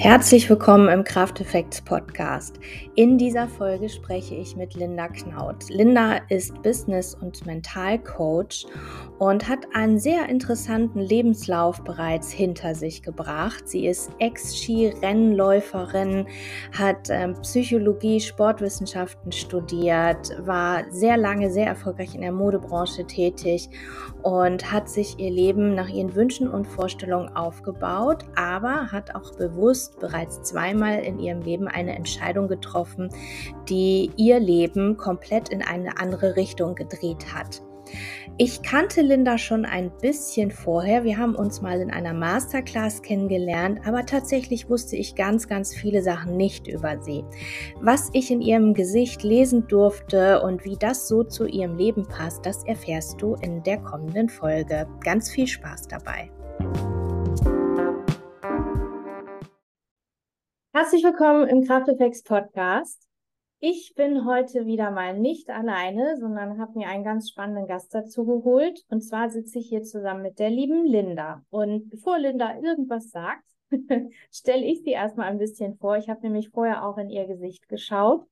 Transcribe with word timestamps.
Herzlich 0.00 0.48
willkommen 0.48 0.88
im 0.90 1.02
Kraft 1.02 1.40
Effects 1.40 1.80
Podcast. 1.80 2.60
In 2.94 3.18
dieser 3.18 3.48
Folge 3.48 3.88
spreche 3.88 4.36
ich 4.36 4.54
mit 4.54 4.74
Linda 4.74 5.08
Knaut. 5.08 5.68
Linda 5.70 6.18
ist 6.28 6.62
Business- 6.62 7.16
und 7.16 7.44
Mentalcoach 7.46 8.64
und 9.18 9.48
hat 9.48 9.66
einen 9.74 9.98
sehr 9.98 10.28
interessanten 10.28 11.00
Lebenslauf 11.00 11.82
bereits 11.82 12.30
hinter 12.30 12.76
sich 12.76 13.02
gebracht. 13.02 13.68
Sie 13.68 13.88
ist 13.88 14.12
Ex-Ski-Rennläuferin, 14.20 16.28
hat 16.78 17.10
äh, 17.10 17.32
Psychologie, 17.42 18.20
Sportwissenschaften 18.20 19.32
studiert, 19.32 20.30
war 20.46 20.84
sehr 20.90 21.16
lange 21.16 21.50
sehr 21.50 21.66
erfolgreich 21.66 22.14
in 22.14 22.20
der 22.20 22.30
Modebranche 22.30 23.04
tätig 23.04 23.68
und 24.22 24.70
hat 24.70 24.88
sich 24.88 25.18
ihr 25.18 25.32
Leben 25.32 25.74
nach 25.74 25.88
ihren 25.88 26.14
Wünschen 26.14 26.48
und 26.48 26.68
Vorstellungen 26.68 27.34
aufgebaut, 27.34 28.24
aber 28.36 28.92
hat 28.92 29.16
auch 29.16 29.34
bewusst 29.34 29.87
bereits 29.96 30.42
zweimal 30.42 31.00
in 31.00 31.18
ihrem 31.18 31.42
Leben 31.42 31.68
eine 31.68 31.96
Entscheidung 31.96 32.48
getroffen, 32.48 33.10
die 33.68 34.10
ihr 34.16 34.40
Leben 34.40 34.96
komplett 34.96 35.48
in 35.48 35.62
eine 35.62 35.98
andere 35.98 36.36
Richtung 36.36 36.74
gedreht 36.74 37.34
hat. 37.34 37.62
Ich 38.36 38.62
kannte 38.62 39.02
Linda 39.02 39.36
schon 39.36 39.64
ein 39.64 39.90
bisschen 40.00 40.50
vorher. 40.50 41.02
Wir 41.02 41.18
haben 41.18 41.34
uns 41.34 41.60
mal 41.60 41.80
in 41.80 41.90
einer 41.90 42.14
Masterclass 42.14 43.02
kennengelernt, 43.02 43.80
aber 43.84 44.06
tatsächlich 44.06 44.70
wusste 44.70 44.96
ich 44.96 45.16
ganz, 45.16 45.48
ganz 45.48 45.74
viele 45.74 46.02
Sachen 46.02 46.36
nicht 46.36 46.68
über 46.68 47.02
sie. 47.02 47.24
Was 47.80 48.10
ich 48.12 48.30
in 48.30 48.40
ihrem 48.40 48.74
Gesicht 48.74 49.22
lesen 49.22 49.66
durfte 49.66 50.40
und 50.42 50.64
wie 50.64 50.76
das 50.76 51.08
so 51.08 51.24
zu 51.24 51.46
ihrem 51.46 51.76
Leben 51.76 52.06
passt, 52.06 52.46
das 52.46 52.64
erfährst 52.64 53.20
du 53.20 53.34
in 53.36 53.62
der 53.64 53.78
kommenden 53.78 54.28
Folge. 54.28 54.86
Ganz 55.02 55.30
viel 55.30 55.46
Spaß 55.46 55.88
dabei. 55.88 56.30
Herzlich 60.80 61.02
willkommen 61.02 61.48
im 61.48 61.64
Krafteffects 61.64 62.22
Podcast. 62.22 63.08
Ich 63.58 63.94
bin 63.96 64.24
heute 64.24 64.64
wieder 64.64 64.92
mal 64.92 65.18
nicht 65.18 65.50
alleine, 65.50 66.16
sondern 66.18 66.60
habe 66.60 66.78
mir 66.78 66.86
einen 66.86 67.02
ganz 67.02 67.30
spannenden 67.30 67.66
Gast 67.66 67.92
dazu 67.92 68.24
geholt. 68.24 68.84
Und 68.88 69.00
zwar 69.00 69.28
sitze 69.28 69.58
ich 69.58 69.70
hier 69.70 69.82
zusammen 69.82 70.22
mit 70.22 70.38
der 70.38 70.50
lieben 70.50 70.86
Linda. 70.86 71.42
Und 71.50 71.90
bevor 71.90 72.20
Linda 72.20 72.60
irgendwas 72.60 73.10
sagt, 73.10 73.42
stelle 74.30 74.64
ich 74.64 74.84
sie 74.84 74.92
erstmal 74.92 75.26
ein 75.26 75.38
bisschen 75.38 75.76
vor. 75.78 75.96
Ich 75.96 76.08
habe 76.08 76.20
nämlich 76.20 76.50
vorher 76.50 76.86
auch 76.86 76.96
in 76.96 77.10
ihr 77.10 77.26
Gesicht 77.26 77.68
geschaut. 77.68 78.24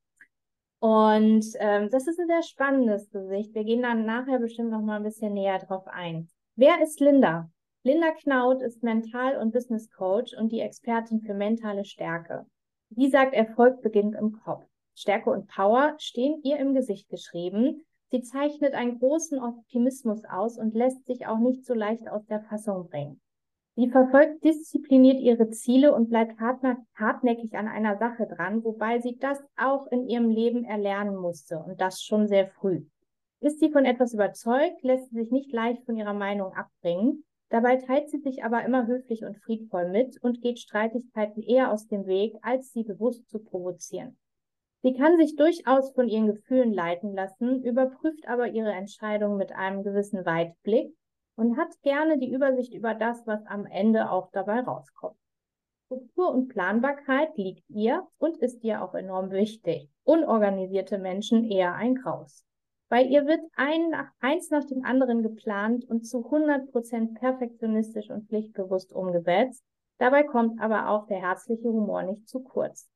Und 0.78 1.44
ähm, 1.58 1.90
das 1.90 2.06
ist 2.06 2.20
ein 2.20 2.28
sehr 2.28 2.44
spannendes 2.44 3.10
Gesicht. 3.10 3.56
Wir 3.56 3.64
gehen 3.64 3.82
dann 3.82 4.06
nachher 4.06 4.38
bestimmt 4.38 4.70
noch 4.70 4.82
mal 4.82 4.98
ein 4.98 5.02
bisschen 5.02 5.32
näher 5.32 5.58
drauf 5.58 5.88
ein. 5.88 6.28
Wer 6.54 6.80
ist 6.80 7.00
Linda? 7.00 7.50
Linda 7.86 8.10
Knaut 8.10 8.62
ist 8.62 8.82
Mental- 8.82 9.38
und 9.40 9.52
Business 9.52 9.88
Coach 9.92 10.34
und 10.36 10.50
die 10.50 10.58
Expertin 10.58 11.20
für 11.20 11.34
mentale 11.34 11.84
Stärke. 11.84 12.44
Sie 12.90 13.08
sagt, 13.08 13.32
Erfolg 13.32 13.80
beginnt 13.80 14.16
im 14.16 14.32
Kopf. 14.32 14.66
Stärke 14.96 15.30
und 15.30 15.46
Power 15.46 15.94
stehen 15.98 16.40
ihr 16.42 16.58
im 16.58 16.74
Gesicht 16.74 17.08
geschrieben. 17.08 17.86
Sie 18.10 18.22
zeichnet 18.22 18.74
einen 18.74 18.98
großen 18.98 19.38
Optimismus 19.38 20.24
aus 20.24 20.58
und 20.58 20.74
lässt 20.74 21.06
sich 21.06 21.28
auch 21.28 21.38
nicht 21.38 21.64
so 21.64 21.74
leicht 21.74 22.08
aus 22.08 22.26
der 22.26 22.40
Fassung 22.40 22.88
bringen. 22.88 23.20
Sie 23.76 23.88
verfolgt 23.88 24.42
diszipliniert 24.42 25.20
ihre 25.20 25.50
Ziele 25.50 25.94
und 25.94 26.08
bleibt 26.08 26.40
hartnäckig 26.40 27.54
an 27.54 27.68
einer 27.68 27.98
Sache 27.98 28.26
dran, 28.26 28.64
wobei 28.64 28.98
sie 28.98 29.16
das 29.16 29.38
auch 29.56 29.86
in 29.92 30.08
ihrem 30.08 30.28
Leben 30.28 30.64
erlernen 30.64 31.14
musste 31.14 31.60
und 31.60 31.80
das 31.80 32.02
schon 32.02 32.26
sehr 32.26 32.48
früh. 32.48 32.84
Ist 33.38 33.60
sie 33.60 33.70
von 33.70 33.84
etwas 33.84 34.12
überzeugt, 34.12 34.82
lässt 34.82 35.10
sie 35.10 35.20
sich 35.20 35.30
nicht 35.30 35.52
leicht 35.52 35.84
von 35.84 35.96
ihrer 35.96 36.14
Meinung 36.14 36.52
abbringen. 36.52 37.22
Dabei 37.48 37.76
teilt 37.76 38.10
sie 38.10 38.18
sich 38.18 38.44
aber 38.44 38.64
immer 38.64 38.86
höflich 38.86 39.24
und 39.24 39.36
friedvoll 39.38 39.88
mit 39.88 40.20
und 40.22 40.42
geht 40.42 40.58
Streitigkeiten 40.58 41.42
eher 41.42 41.72
aus 41.72 41.86
dem 41.86 42.06
Weg, 42.06 42.34
als 42.42 42.72
sie 42.72 42.82
bewusst 42.82 43.28
zu 43.28 43.38
provozieren. 43.38 44.18
Sie 44.82 44.94
kann 44.94 45.16
sich 45.16 45.36
durchaus 45.36 45.92
von 45.92 46.08
ihren 46.08 46.26
Gefühlen 46.26 46.72
leiten 46.72 47.14
lassen, 47.14 47.62
überprüft 47.62 48.28
aber 48.28 48.48
ihre 48.48 48.72
Entscheidung 48.72 49.36
mit 49.36 49.52
einem 49.52 49.82
gewissen 49.82 50.26
Weitblick 50.26 50.94
und 51.36 51.56
hat 51.56 51.80
gerne 51.82 52.18
die 52.18 52.32
Übersicht 52.32 52.74
über 52.74 52.94
das, 52.94 53.26
was 53.26 53.44
am 53.46 53.66
Ende 53.66 54.10
auch 54.10 54.30
dabei 54.32 54.60
rauskommt. 54.60 55.16
Struktur 55.86 56.30
und 56.30 56.48
Planbarkeit 56.48 57.36
liegt 57.36 57.68
ihr 57.70 58.06
und 58.18 58.38
ist 58.38 58.64
ihr 58.64 58.82
auch 58.82 58.94
enorm 58.94 59.30
wichtig. 59.30 59.88
Unorganisierte 60.02 60.98
Menschen 60.98 61.44
eher 61.44 61.74
ein 61.74 61.94
Graus. 61.94 62.44
Bei 62.88 63.02
ihr 63.02 63.26
wird 63.26 63.40
ein 63.56 63.94
eins 64.20 64.50
nach 64.50 64.64
dem 64.64 64.84
anderen 64.84 65.22
geplant 65.22 65.84
und 65.84 66.06
zu 66.06 66.24
100 66.24 66.70
Prozent 66.70 67.14
perfektionistisch 67.14 68.10
und 68.10 68.28
pflichtbewusst 68.28 68.92
umgesetzt. 68.92 69.64
Dabei 69.98 70.22
kommt 70.22 70.60
aber 70.60 70.88
auch 70.88 71.06
der 71.06 71.20
herzliche 71.20 71.68
Humor 71.68 72.04
nicht 72.04 72.28
zu 72.28 72.40
kurz. 72.40 72.88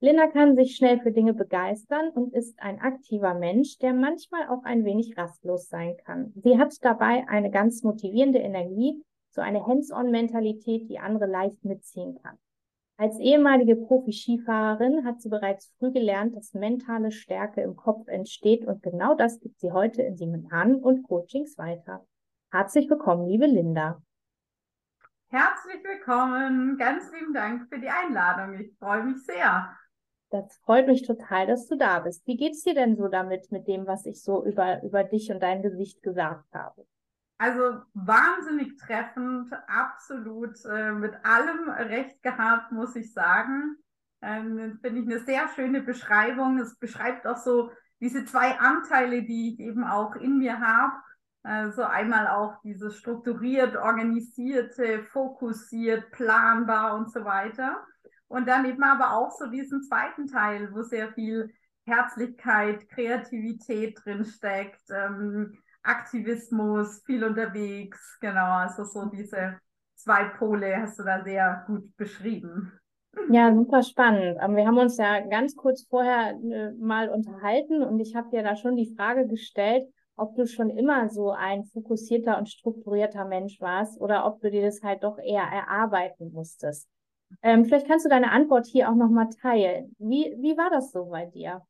Linda 0.00 0.26
kann 0.26 0.56
sich 0.56 0.76
schnell 0.76 1.00
für 1.00 1.12
Dinge 1.12 1.32
begeistern 1.32 2.10
und 2.10 2.34
ist 2.34 2.60
ein 2.60 2.80
aktiver 2.80 3.34
Mensch, 3.34 3.78
der 3.78 3.94
manchmal 3.94 4.48
auch 4.48 4.62
ein 4.64 4.84
wenig 4.84 5.16
rastlos 5.16 5.68
sein 5.68 5.96
kann. 6.04 6.32
Sie 6.36 6.58
hat 6.58 6.74
dabei 6.82 7.26
eine 7.28 7.50
ganz 7.50 7.82
motivierende 7.82 8.40
Energie, 8.40 9.02
so 9.30 9.40
eine 9.40 9.64
Hands-on-Mentalität, 9.66 10.88
die 10.90 10.98
andere 10.98 11.26
leicht 11.26 11.64
mitziehen 11.64 12.18
kann. 12.22 12.36
Als 12.98 13.18
ehemalige 13.18 13.76
Profi-Skifahrerin 13.76 15.04
hat 15.04 15.20
sie 15.20 15.28
bereits 15.28 15.70
früh 15.78 15.92
gelernt, 15.92 16.34
dass 16.34 16.54
mentale 16.54 17.12
Stärke 17.12 17.60
im 17.60 17.76
Kopf 17.76 18.08
entsteht 18.08 18.66
und 18.66 18.82
genau 18.82 19.14
das 19.14 19.38
gibt 19.38 19.60
sie 19.60 19.70
heute 19.70 20.00
in 20.00 20.16
Seminaren 20.16 20.76
und 20.76 21.02
Coachings 21.02 21.58
weiter. 21.58 22.06
Herzlich 22.50 22.88
willkommen, 22.88 23.26
liebe 23.26 23.44
Linda. 23.44 24.00
Herzlich 25.28 25.84
willkommen. 25.84 26.78
Ganz 26.78 27.12
lieben 27.12 27.34
Dank 27.34 27.68
für 27.68 27.78
die 27.78 27.90
Einladung. 27.90 28.58
Ich 28.58 28.74
freue 28.78 29.04
mich 29.04 29.22
sehr. 29.26 29.76
Das 30.30 30.56
freut 30.64 30.86
mich 30.86 31.02
total, 31.02 31.46
dass 31.46 31.66
du 31.66 31.76
da 31.76 32.00
bist. 32.00 32.26
Wie 32.26 32.38
geht's 32.38 32.62
dir 32.62 32.74
denn 32.74 32.96
so 32.96 33.08
damit, 33.08 33.52
mit 33.52 33.68
dem, 33.68 33.86
was 33.86 34.06
ich 34.06 34.22
so 34.22 34.42
über, 34.42 34.82
über 34.82 35.04
dich 35.04 35.30
und 35.30 35.42
dein 35.42 35.60
Gesicht 35.60 36.02
gesagt 36.02 36.50
habe? 36.54 36.86
Also 37.38 37.82
wahnsinnig 37.92 38.78
treffend, 38.78 39.52
absolut 39.66 40.56
äh, 40.64 40.92
mit 40.92 41.14
allem 41.24 41.68
recht 41.68 42.22
gehabt, 42.22 42.72
muss 42.72 42.96
ich 42.96 43.12
sagen. 43.12 43.76
Ähm, 44.22 44.78
Finde 44.82 45.00
ich 45.00 45.06
eine 45.06 45.20
sehr 45.20 45.48
schöne 45.48 45.82
Beschreibung. 45.82 46.58
Es 46.58 46.78
beschreibt 46.78 47.26
auch 47.26 47.36
so 47.36 47.70
diese 48.00 48.24
zwei 48.24 48.58
Anteile, 48.58 49.22
die 49.22 49.52
ich 49.52 49.60
eben 49.60 49.84
auch 49.84 50.16
in 50.16 50.38
mir 50.38 50.60
habe. 50.60 50.94
Also 51.42 51.84
einmal 51.84 52.26
auch 52.26 52.60
dieses 52.62 52.96
strukturiert, 52.96 53.76
organisierte, 53.76 55.04
fokussiert, 55.04 56.10
planbar 56.10 56.96
und 56.96 57.12
so 57.12 57.24
weiter. 57.24 57.84
Und 58.28 58.48
dann 58.48 58.64
eben 58.64 58.82
aber 58.82 59.12
auch 59.12 59.30
so 59.30 59.46
diesen 59.46 59.82
zweiten 59.82 60.26
Teil, 60.26 60.72
wo 60.72 60.82
sehr 60.82 61.12
viel 61.12 61.54
Herzlichkeit, 61.84 62.88
Kreativität 62.88 64.00
drinsteckt, 64.04 64.90
ähm, 64.90 65.56
Aktivismus, 65.86 67.02
viel 67.04 67.24
unterwegs, 67.24 68.18
genau, 68.20 68.58
also 68.58 68.84
so 68.84 69.06
diese 69.06 69.60
zwei 69.94 70.24
Pole 70.24 70.76
hast 70.82 70.98
du 70.98 71.04
da 71.04 71.22
sehr 71.22 71.64
gut 71.66 71.96
beschrieben. 71.96 72.72
Ja, 73.30 73.52
super 73.54 73.82
spannend. 73.82 74.38
Wir 74.38 74.66
haben 74.66 74.78
uns 74.78 74.98
ja 74.98 75.20
ganz 75.20 75.56
kurz 75.56 75.82
vorher 75.88 76.38
äh, 76.50 76.72
mal 76.72 77.08
unterhalten 77.08 77.82
und 77.82 77.98
ich 77.98 78.14
habe 78.14 78.30
dir 78.30 78.42
da 78.42 78.56
schon 78.56 78.76
die 78.76 78.94
Frage 78.94 79.26
gestellt, 79.26 79.88
ob 80.16 80.36
du 80.36 80.46
schon 80.46 80.70
immer 80.70 81.08
so 81.08 81.30
ein 81.30 81.64
fokussierter 81.64 82.38
und 82.38 82.48
strukturierter 82.48 83.24
Mensch 83.24 83.60
warst 83.60 84.00
oder 84.00 84.26
ob 84.26 84.40
du 84.40 84.50
dir 84.50 84.62
das 84.62 84.82
halt 84.82 85.02
doch 85.02 85.18
eher 85.18 85.42
erarbeiten 85.42 86.32
musstest. 86.32 86.88
Ähm, 87.42 87.64
vielleicht 87.64 87.88
kannst 87.88 88.04
du 88.04 88.08
deine 88.08 88.30
Antwort 88.30 88.66
hier 88.66 88.90
auch 88.90 88.94
nochmal 88.94 89.28
teilen. 89.42 89.94
Wie, 89.98 90.36
wie 90.38 90.56
war 90.56 90.70
das 90.70 90.92
so 90.92 91.06
bei 91.06 91.26
dir? 91.26 91.62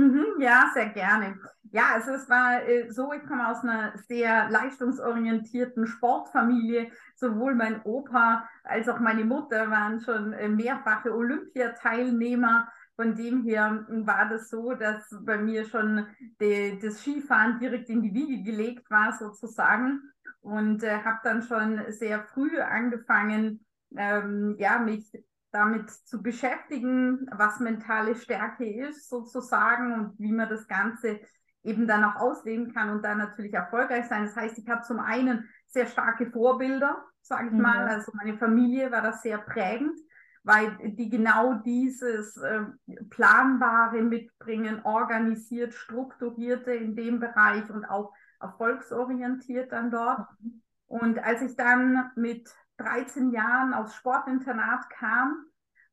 Mhm, 0.00 0.40
ja, 0.40 0.70
sehr 0.72 0.88
gerne. 0.90 1.36
Ja, 1.72 1.90
also 1.94 2.12
es 2.12 2.28
war 2.30 2.62
äh, 2.66 2.90
so, 2.90 3.12
ich 3.12 3.22
komme 3.26 3.48
aus 3.48 3.62
einer 3.62 3.92
sehr 4.08 4.48
leistungsorientierten 4.48 5.86
Sportfamilie. 5.86 6.90
Sowohl 7.16 7.54
mein 7.54 7.82
Opa 7.84 8.48
als 8.64 8.88
auch 8.88 8.98
meine 8.98 9.24
Mutter 9.24 9.70
waren 9.70 10.00
schon 10.00 10.32
äh, 10.32 10.48
mehrfache 10.48 11.14
Olympiateilnehmer. 11.14 12.68
Von 12.96 13.14
dem 13.14 13.42
her 13.44 13.86
war 13.90 14.28
das 14.28 14.48
so, 14.48 14.72
dass 14.72 15.14
bei 15.22 15.36
mir 15.38 15.64
schon 15.66 16.06
de, 16.40 16.78
das 16.78 17.00
Skifahren 17.00 17.58
direkt 17.58 17.90
in 17.90 18.02
die 18.02 18.14
Wiege 18.14 18.42
gelegt 18.42 18.90
war, 18.90 19.12
sozusagen. 19.18 20.00
Und 20.40 20.82
äh, 20.82 21.02
habe 21.04 21.20
dann 21.24 21.42
schon 21.42 21.82
sehr 21.92 22.22
früh 22.24 22.58
angefangen, 22.58 23.66
ähm, 23.96 24.56
ja, 24.58 24.78
mich 24.78 25.12
damit 25.52 25.90
zu 25.90 26.22
beschäftigen, 26.22 27.26
was 27.32 27.60
mentale 27.60 28.14
Stärke 28.14 28.64
ist 28.64 29.08
sozusagen 29.08 29.92
und 29.94 30.18
wie 30.18 30.32
man 30.32 30.48
das 30.48 30.68
Ganze 30.68 31.20
eben 31.62 31.86
dann 31.86 32.04
auch 32.04 32.16
ausleben 32.16 32.72
kann 32.72 32.90
und 32.90 33.04
dann 33.04 33.18
natürlich 33.18 33.52
erfolgreich 33.52 34.06
sein. 34.06 34.24
Das 34.24 34.36
heißt, 34.36 34.58
ich 34.58 34.68
habe 34.68 34.82
zum 34.82 35.00
einen 35.00 35.48
sehr 35.66 35.86
starke 35.86 36.30
Vorbilder, 36.30 37.04
sage 37.20 37.48
ich 37.48 37.52
mhm. 37.52 37.62
mal. 37.62 37.88
Also 37.88 38.12
meine 38.14 38.38
Familie 38.38 38.90
war 38.90 39.02
das 39.02 39.22
sehr 39.22 39.38
prägend, 39.38 39.98
weil 40.42 40.76
die 40.82 41.10
genau 41.10 41.54
dieses 41.54 42.36
äh, 42.38 42.62
Planbare 43.10 44.02
mitbringen, 44.02 44.80
organisiert, 44.84 45.74
strukturierte 45.74 46.72
in 46.72 46.96
dem 46.96 47.20
Bereich 47.20 47.68
und 47.70 47.84
auch 47.84 48.14
erfolgsorientiert 48.40 49.72
dann 49.72 49.90
dort. 49.90 50.26
Mhm. 50.40 50.62
Und 50.86 51.18
als 51.22 51.42
ich 51.42 51.56
dann 51.56 52.10
mit 52.16 52.50
13 52.80 53.30
Jahren 53.30 53.74
aufs 53.74 53.94
Sportinternat 53.94 54.88
kam, 54.90 55.44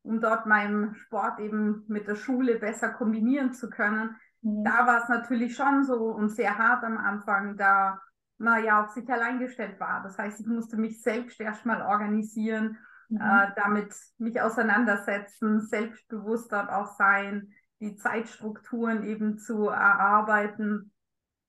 um 0.02 0.20
dort 0.20 0.46
meinen 0.46 0.94
Sport 0.94 1.38
eben 1.38 1.84
mit 1.88 2.08
der 2.08 2.16
Schule 2.16 2.58
besser 2.58 2.90
kombinieren 2.90 3.52
zu 3.52 3.68
können. 3.68 4.16
Mhm. 4.42 4.64
Da 4.64 4.86
war 4.86 5.02
es 5.02 5.08
natürlich 5.08 5.54
schon 5.54 5.84
so 5.84 6.06
und 6.06 6.30
sehr 6.30 6.56
hart 6.58 6.84
am 6.84 6.96
Anfang, 6.96 7.56
da 7.56 8.00
man 8.38 8.64
ja 8.64 8.84
auf 8.84 8.90
sich 8.90 9.08
allein 9.10 9.38
gestellt 9.38 9.78
war. 9.80 10.02
Das 10.02 10.16
heißt, 10.16 10.40
ich 10.40 10.46
musste 10.46 10.76
mich 10.76 11.02
selbst 11.02 11.40
erstmal 11.40 11.82
organisieren, 11.82 12.78
mhm. 13.08 13.20
äh, 13.20 13.48
damit 13.56 13.94
mich 14.18 14.40
auseinandersetzen, 14.40 15.60
selbstbewusst 15.60 16.52
dort 16.52 16.70
auch 16.70 16.96
sein, 16.96 17.52
die 17.80 17.96
Zeitstrukturen 17.96 19.04
eben 19.04 19.38
zu 19.38 19.68
erarbeiten. 19.68 20.92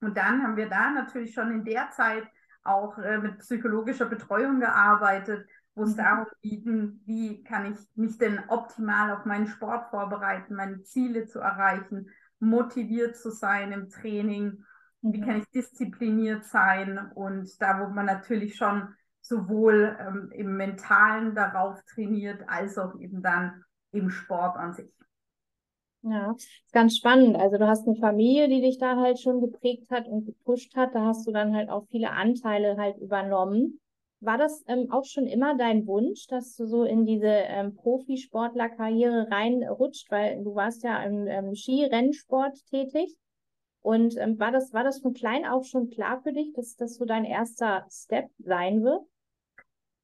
Und 0.00 0.16
dann 0.16 0.42
haben 0.42 0.56
wir 0.56 0.68
da 0.68 0.90
natürlich 0.90 1.34
schon 1.34 1.50
in 1.50 1.64
der 1.64 1.90
Zeit 1.90 2.24
auch 2.62 2.98
äh, 2.98 3.18
mit 3.18 3.38
psychologischer 3.38 4.06
Betreuung 4.06 4.60
gearbeitet, 4.60 5.46
wo 5.74 5.84
es 5.84 5.92
mhm. 5.92 5.96
darum 5.96 6.26
ging, 6.42 7.00
wie 7.06 7.42
kann 7.42 7.72
ich 7.72 7.78
mich 7.94 8.18
denn 8.18 8.40
optimal 8.48 9.12
auf 9.12 9.24
meinen 9.24 9.46
Sport 9.46 9.90
vorbereiten, 9.90 10.54
meine 10.54 10.82
Ziele 10.82 11.26
zu 11.26 11.38
erreichen, 11.40 12.10
motiviert 12.38 13.16
zu 13.16 13.30
sein 13.30 13.72
im 13.72 13.88
Training, 13.88 14.64
mhm. 15.00 15.12
wie 15.12 15.20
kann 15.20 15.36
ich 15.38 15.50
diszipliniert 15.50 16.44
sein 16.44 17.10
und 17.14 17.50
da, 17.60 17.80
wo 17.80 17.92
man 17.92 18.06
natürlich 18.06 18.56
schon 18.56 18.94
sowohl 19.20 19.96
ähm, 20.00 20.30
im 20.32 20.56
Mentalen 20.56 21.34
darauf 21.34 21.82
trainiert, 21.84 22.42
als 22.48 22.78
auch 22.78 22.98
eben 22.98 23.22
dann 23.22 23.64
im 23.92 24.10
Sport 24.10 24.56
an 24.56 24.72
sich. 24.72 24.92
Ja, 26.02 26.32
ist 26.32 26.72
ganz 26.72 26.96
spannend. 26.96 27.36
Also 27.36 27.58
du 27.58 27.66
hast 27.66 27.86
eine 27.86 27.96
Familie, 27.96 28.48
die 28.48 28.60
dich 28.62 28.78
da 28.78 28.96
halt 28.96 29.20
schon 29.20 29.40
geprägt 29.40 29.90
hat 29.90 30.06
und 30.08 30.24
gepusht 30.24 30.74
hat. 30.74 30.94
Da 30.94 31.04
hast 31.04 31.26
du 31.26 31.32
dann 31.32 31.54
halt 31.54 31.68
auch 31.68 31.86
viele 31.90 32.10
Anteile 32.10 32.76
halt 32.78 32.96
übernommen. 32.98 33.80
War 34.20 34.38
das 34.38 34.62
ähm, 34.66 34.90
auch 34.90 35.04
schon 35.04 35.26
immer 35.26 35.56
dein 35.56 35.86
Wunsch, 35.86 36.26
dass 36.26 36.56
du 36.56 36.66
so 36.66 36.84
in 36.84 37.04
diese 37.06 37.26
ähm, 37.26 37.74
Profisportlerkarriere 37.74 39.28
reinrutscht, 39.30 40.10
weil 40.10 40.42
du 40.42 40.54
warst 40.54 40.82
ja 40.84 41.02
im 41.02 41.26
ähm, 41.26 41.54
Skirennsport 41.54 42.54
tätig? 42.70 43.16
Und 43.82 44.16
ähm, 44.18 44.38
war 44.38 44.52
das 44.52 44.72
war 44.74 44.84
das 44.84 45.00
von 45.00 45.14
klein 45.14 45.46
auf 45.46 45.66
schon 45.66 45.90
klar 45.90 46.22
für 46.22 46.32
dich, 46.32 46.52
dass 46.54 46.76
das 46.76 46.96
so 46.96 47.04
dein 47.06 47.24
erster 47.26 47.86
Step 47.90 48.30
sein 48.38 48.84
wird? 48.84 49.02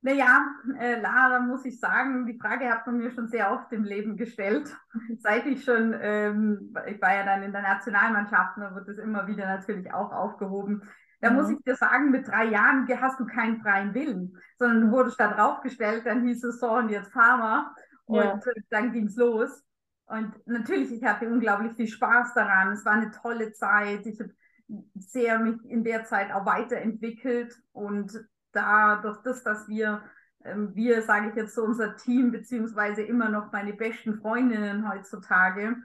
Naja, 0.02 0.46
äh, 0.78 1.00
Lara, 1.00 1.40
muss 1.40 1.64
ich 1.64 1.80
sagen, 1.80 2.26
die 2.26 2.38
Frage 2.38 2.70
hat 2.70 2.86
man 2.86 2.98
mir 2.98 3.10
schon 3.10 3.28
sehr 3.28 3.52
oft 3.52 3.72
im 3.72 3.82
Leben 3.82 4.16
gestellt. 4.16 4.76
Seit 5.18 5.46
ich 5.46 5.64
schon, 5.64 5.94
ähm, 6.00 6.74
ich 6.86 7.00
war 7.00 7.14
ja 7.14 7.24
dann 7.24 7.42
in 7.42 7.52
der 7.52 7.62
Nationalmannschaft, 7.62 8.56
da 8.58 8.74
wird 8.74 8.88
das 8.88 8.98
immer 8.98 9.26
wieder 9.26 9.46
natürlich 9.46 9.92
auch 9.92 10.12
aufgehoben. 10.12 10.82
Da 11.20 11.30
mhm. 11.30 11.36
muss 11.36 11.50
ich 11.50 11.58
dir 11.64 11.74
sagen, 11.74 12.10
mit 12.10 12.28
drei 12.28 12.44
Jahren 12.44 12.86
hast 13.00 13.18
du 13.18 13.26
keinen 13.26 13.60
freien 13.60 13.94
Willen, 13.94 14.36
sondern 14.58 14.82
du 14.82 14.90
wurdest 14.90 15.18
da 15.18 15.32
draufgestellt, 15.32 16.06
dann 16.06 16.26
hieß 16.26 16.44
es 16.44 16.60
so 16.60 16.70
und 16.70 16.90
jetzt 16.90 17.12
fahren 17.12 17.40
wir. 17.40 17.74
Und 18.04 18.44
ja. 18.44 18.52
dann 18.70 18.92
ging 18.92 19.06
es 19.06 19.16
los. 19.16 19.64
Und 20.06 20.34
natürlich, 20.46 20.92
ich 20.92 21.04
hatte 21.04 21.28
unglaublich 21.28 21.72
viel 21.72 21.88
Spaß 21.88 22.34
daran. 22.34 22.72
Es 22.72 22.84
war 22.84 22.92
eine 22.92 23.10
tolle 23.10 23.52
Zeit. 23.52 24.06
Ich 24.06 24.20
habe 24.20 24.30
sehr 24.94 25.38
mich 25.40 25.64
in 25.64 25.82
der 25.82 26.04
Zeit 26.04 26.32
auch 26.32 26.46
weiterentwickelt 26.46 27.54
und 27.72 28.12
da 28.56 28.96
durch 28.96 29.18
das, 29.18 29.42
dass 29.42 29.68
wir, 29.68 30.02
ähm, 30.44 30.74
wir 30.74 31.02
sage 31.02 31.28
ich 31.28 31.36
jetzt 31.36 31.54
so, 31.54 31.62
unser 31.62 31.96
Team, 31.96 32.32
beziehungsweise 32.32 33.02
immer 33.02 33.28
noch 33.28 33.52
meine 33.52 33.74
besten 33.74 34.18
Freundinnen 34.20 34.90
heutzutage, 34.90 35.76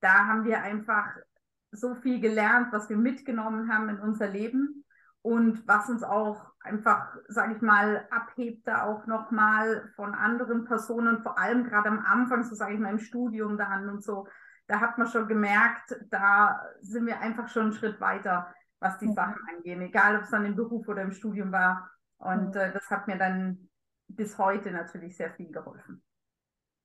da 0.00 0.26
haben 0.26 0.44
wir 0.44 0.62
einfach 0.62 1.06
so 1.72 1.94
viel 1.94 2.20
gelernt, 2.20 2.72
was 2.72 2.88
wir 2.88 2.96
mitgenommen 2.96 3.72
haben 3.72 3.88
in 3.88 3.98
unser 4.00 4.28
Leben 4.28 4.84
und 5.22 5.66
was 5.66 5.88
uns 5.88 6.02
auch 6.02 6.52
einfach, 6.60 7.16
sage 7.28 7.54
ich 7.54 7.62
mal, 7.62 8.06
abhebt 8.10 8.66
da 8.66 8.84
auch 8.84 9.06
nochmal 9.06 9.90
von 9.96 10.14
anderen 10.14 10.64
Personen, 10.64 11.22
vor 11.22 11.38
allem 11.38 11.64
gerade 11.64 11.88
am 11.88 12.04
Anfang, 12.04 12.44
so 12.44 12.54
sage 12.54 12.74
ich 12.74 12.80
mal 12.80 12.92
im 12.92 12.98
Studium 12.98 13.56
dann 13.56 13.88
und 13.88 14.02
so, 14.02 14.26
da 14.66 14.80
hat 14.80 14.98
man 14.98 15.08
schon 15.08 15.26
gemerkt, 15.26 15.96
da 16.10 16.62
sind 16.80 17.06
wir 17.06 17.20
einfach 17.20 17.48
schon 17.48 17.64
einen 17.64 17.72
Schritt 17.72 18.00
weiter, 18.00 18.54
was 18.78 18.98
die. 18.98 19.12
Sachen 19.12 19.36
angehen, 19.48 19.82
egal 19.82 20.16
ob 20.16 20.22
es 20.22 20.30
dann 20.30 20.46
im 20.46 20.54
Beruf 20.54 20.88
oder 20.88 21.02
im 21.02 21.12
Studium 21.12 21.52
war. 21.52 21.90
Und 22.20 22.54
äh, 22.54 22.72
das 22.72 22.88
hat 22.90 23.06
mir 23.08 23.16
dann 23.16 23.68
bis 24.08 24.38
heute 24.38 24.70
natürlich 24.70 25.16
sehr 25.16 25.32
viel 25.32 25.50
geholfen. 25.50 26.02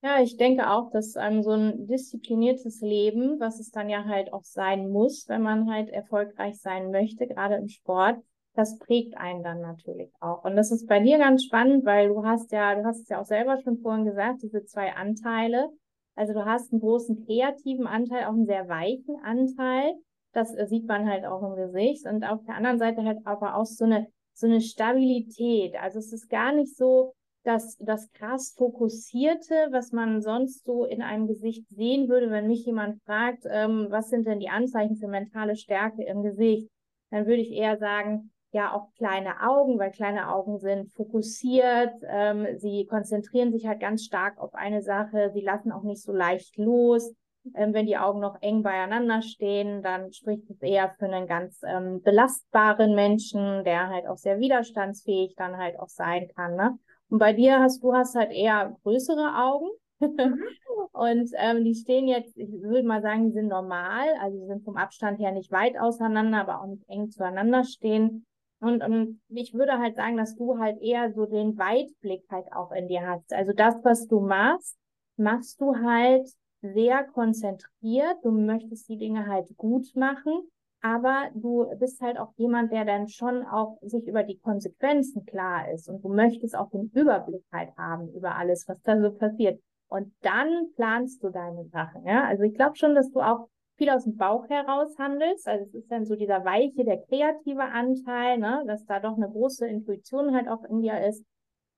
Ja, 0.02 0.22
ich 0.22 0.38
denke 0.38 0.70
auch, 0.70 0.92
dass 0.92 1.16
ähm, 1.16 1.42
so 1.42 1.52
ein 1.52 1.88
diszipliniertes 1.88 2.82
Leben, 2.82 3.40
was 3.40 3.60
es 3.60 3.72
dann 3.72 3.90
ja 3.90 4.06
halt 4.06 4.32
auch 4.34 4.44
sein 4.44 4.90
muss, 4.90 5.28
wenn 5.28 5.42
man 5.42 5.72
halt 5.72 5.90
erfolgreich 5.90 6.62
sein 6.62 6.92
möchte, 6.92 7.26
gerade 7.28 7.56
im 7.56 7.68
Sport, 7.68 8.18
das 8.54 8.78
prägt 8.78 9.18
einen 9.18 9.44
dann 9.44 9.62
natürlich 9.62 10.12
auch. 10.20 10.44
Und 10.44 10.56
das 10.56 10.72
ist 10.72 10.88
bei 10.88 11.00
dir 11.00 11.18
ganz 11.18 11.44
spannend, 11.44 11.86
weil 11.86 12.10
du 12.10 12.24
hast 12.24 12.52
ja, 12.52 12.76
du 12.76 12.86
hast 12.86 13.02
es 13.02 13.10
ja 13.10 13.20
auch 13.20 13.26
selber 13.26 13.58
schon 13.62 13.80
vorhin 13.80 14.06
gesagt, 14.06 14.44
diese 14.44 14.64
zwei 14.64 14.94
Anteile. 14.94 15.70
Also 16.16 16.34
du 16.34 16.46
hast 16.46 16.72
einen 16.72 16.82
großen 16.82 17.26
kreativen 17.26 17.88
Anteil, 17.88 18.26
auch 18.26 18.34
einen 18.34 18.46
sehr 18.46 18.70
weichen 18.70 19.18
Anteil. 19.24 19.96
Das 20.32 20.54
äh, 20.56 20.68
sieht 20.68 20.88
man 20.88 21.10
halt 21.10 21.26
auch 21.26 21.42
im 21.42 21.56
Gesicht. 21.56 22.06
Und 22.06 22.24
auf 22.24 22.46
der 22.46 22.56
anderen 22.56 22.80
Seite 22.80 23.04
halt 23.04 23.26
aber 23.26 23.56
auch 23.56 23.66
so 23.66 23.86
eine 23.86 24.08
so 24.36 24.48
eine 24.48 24.62
Stabilität. 24.62 25.76
Also 25.76 26.00
es 26.00 26.12
ist 26.14 26.30
gar 26.30 26.54
nicht 26.54 26.76
so, 26.76 27.14
dass 27.44 27.78
das 27.78 28.12
krass 28.14 28.54
fokussierte, 28.58 29.68
was 29.72 29.92
man 29.92 30.22
sonst 30.22 30.66
so 30.66 30.86
in 30.86 31.02
einem 31.02 31.28
Gesicht 31.28 31.68
sehen 31.70 32.10
würde, 32.10 32.32
wenn 32.32 32.48
mich 32.48 32.66
jemand 32.66 33.02
fragt, 33.04 33.44
ähm, 33.48 33.88
was 33.90 34.10
sind 34.10 34.26
denn 34.26 34.40
die 34.40 34.50
Anzeichen 34.50 34.96
für 34.98 35.08
mentale 35.08 35.56
Stärke 35.56 36.04
im 36.04 36.24
Gesicht, 36.24 36.68
dann 37.12 37.28
würde 37.28 37.42
ich 37.42 37.52
eher 37.52 37.78
sagen, 37.78 38.32
ja, 38.52 38.74
auch 38.74 38.92
kleine 38.98 39.42
Augen, 39.42 39.78
weil 39.78 39.92
kleine 39.92 40.34
Augen 40.34 40.60
sind 40.60 40.92
fokussiert, 40.94 41.94
ähm, 42.08 42.48
sie 42.58 42.86
konzentrieren 42.86 43.52
sich 43.52 43.68
halt 43.68 43.80
ganz 43.80 44.04
stark 44.04 44.40
auf 44.40 44.54
eine 44.54 44.82
Sache, 44.82 45.30
sie 45.34 45.42
lassen 45.42 45.72
auch 45.72 45.84
nicht 45.84 46.02
so 46.02 46.14
leicht 46.14 46.58
los. 46.58 47.14
Ähm, 47.54 47.74
wenn 47.74 47.86
die 47.86 47.98
Augen 47.98 48.20
noch 48.20 48.42
eng 48.42 48.64
beieinander 48.64 49.22
stehen, 49.22 49.84
dann 49.84 50.12
spricht 50.12 50.50
es 50.50 50.62
eher 50.62 50.96
für 50.98 51.06
einen 51.06 51.28
ganz 51.28 51.62
ähm, 51.66 52.02
belastbaren 52.02 52.96
Menschen, 52.96 53.64
der 53.64 53.90
halt 53.90 54.08
auch 54.08 54.18
sehr 54.18 54.40
widerstandsfähig 54.40 55.36
dann 55.36 55.58
halt 55.58 55.80
auch 55.80 55.90
sein 55.90 56.28
kann. 56.36 56.56
Ne? 56.56 56.78
Und 57.10 57.20
bei 57.20 57.34
dir 57.34 57.60
hast 57.60 57.84
du 57.84 57.94
hast 57.94 58.16
halt 58.16 58.32
eher 58.32 58.76
größere 58.84 59.36
Augen. 59.38 59.70
Mhm. 60.00 60.44
und 60.92 61.30
ähm, 61.36 61.64
die 61.64 61.76
stehen 61.76 62.08
jetzt, 62.08 62.36
ich 62.38 62.50
würde 62.52 62.88
mal 62.88 63.02
sagen, 63.02 63.28
die 63.28 63.34
sind 63.34 63.48
normal, 63.48 64.08
also 64.22 64.40
die 64.40 64.48
sind 64.48 64.64
vom 64.64 64.78
Abstand 64.78 65.20
her 65.20 65.32
nicht 65.32 65.52
weit 65.52 65.78
auseinander, 65.80 66.42
aber 66.42 66.62
auch 66.62 66.68
nicht 66.68 66.88
eng 66.90 67.10
zueinander 67.12 67.64
stehen. 67.64 68.26
Und, 68.60 68.84
und 68.84 69.22
ich 69.30 69.54
würde 69.54 69.78
halt 69.78 69.96
sagen, 69.96 70.18
dass 70.18 70.36
du 70.36 70.58
halt 70.58 70.82
eher 70.82 71.14
so 71.14 71.26
den 71.26 71.58
Weitblick 71.58 72.24
halt 72.32 72.52
auch 72.54 72.72
in 72.72 72.88
dir 72.88 73.06
hast. 73.06 73.32
Also 73.34 73.54
das, 73.54 73.76
was 73.84 74.08
du 74.08 74.22
machst, 74.22 74.78
machst 75.18 75.62
du 75.62 75.76
halt 75.76 76.28
sehr 76.74 77.04
konzentriert, 77.06 78.18
du 78.24 78.32
möchtest 78.32 78.90
die 78.90 78.98
Dinge 78.98 79.28
halt 79.28 79.56
gut 79.58 79.96
machen, 79.96 80.42
aber 80.82 81.30
du 81.34 81.66
bist 81.80 82.02
halt 82.02 82.20
auch 82.20 82.34
jemand, 82.38 82.72
der 82.72 82.86
dann 82.86 83.08
schon 83.08 83.44
auch 83.44 83.78
sich 83.82 84.08
über 84.08 84.24
die 84.24 84.38
Konsequenzen 84.38 85.26
klar 85.26 85.72
ist 85.72 85.90
und 85.90 86.04
du 86.04 86.10
möchtest 86.10 86.56
auch 86.56 86.70
den 86.70 86.92
Überblick 86.94 87.44
halt 87.52 87.76
haben 87.78 88.10
über 88.14 88.36
alles, 88.36 88.68
was 88.68 88.82
da 88.82 89.00
so 89.00 89.12
passiert. 89.12 89.60
Und 89.88 90.14
dann 90.22 90.72
planst 90.76 91.24
du 91.24 91.30
deine 91.30 91.66
Sachen, 91.66 92.06
ja. 92.06 92.26
Also 92.26 92.44
ich 92.44 92.54
glaube 92.54 92.76
schon, 92.76 92.96
dass 92.96 93.12
du 93.12 93.22
auch 93.22 93.48
viel 93.78 93.90
aus 93.90 94.04
dem 94.04 94.16
Bauch 94.16 94.48
heraus 94.50 94.98
handelst. 94.98 95.48
Also 95.48 95.66
es 95.66 95.74
ist 95.74 95.92
dann 95.92 96.06
so 96.06 96.16
dieser 96.16 96.46
weiche, 96.46 96.86
der 96.86 97.02
kreative 97.02 97.64
Anteil, 97.64 98.38
ne, 98.38 98.64
dass 98.68 98.86
da 98.86 99.00
doch 99.00 99.16
eine 99.18 99.30
große 99.30 99.68
Intuition 99.68 100.36
halt 100.36 100.48
auch 100.48 100.64
in 100.66 100.82
dir 100.82 101.06
ist 101.06 101.26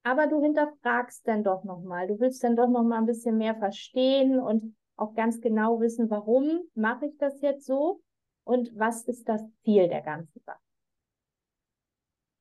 aber 0.08 0.28
du 0.28 0.42
hinterfragst 0.42 1.28
dann 1.28 1.44
doch 1.44 1.66
nochmal. 1.66 2.08
Du 2.08 2.18
willst 2.20 2.42
dann 2.44 2.56
doch 2.56 2.70
nochmal 2.70 3.00
ein 3.00 3.06
bisschen 3.06 3.38
mehr 3.38 3.56
verstehen 3.56 4.40
und 4.40 4.74
auch 4.96 5.14
ganz 5.14 5.42
genau 5.42 5.82
wissen, 5.82 6.10
warum 6.10 6.62
mache 6.76 7.08
ich 7.08 7.18
das 7.18 7.42
jetzt 7.42 7.66
so 7.66 8.02
und 8.44 8.72
was 8.74 9.04
ist 9.04 9.28
das 9.28 9.42
Ziel 9.64 9.90
der 9.90 10.02
ganzen 10.02 10.42
Sache. 10.46 10.60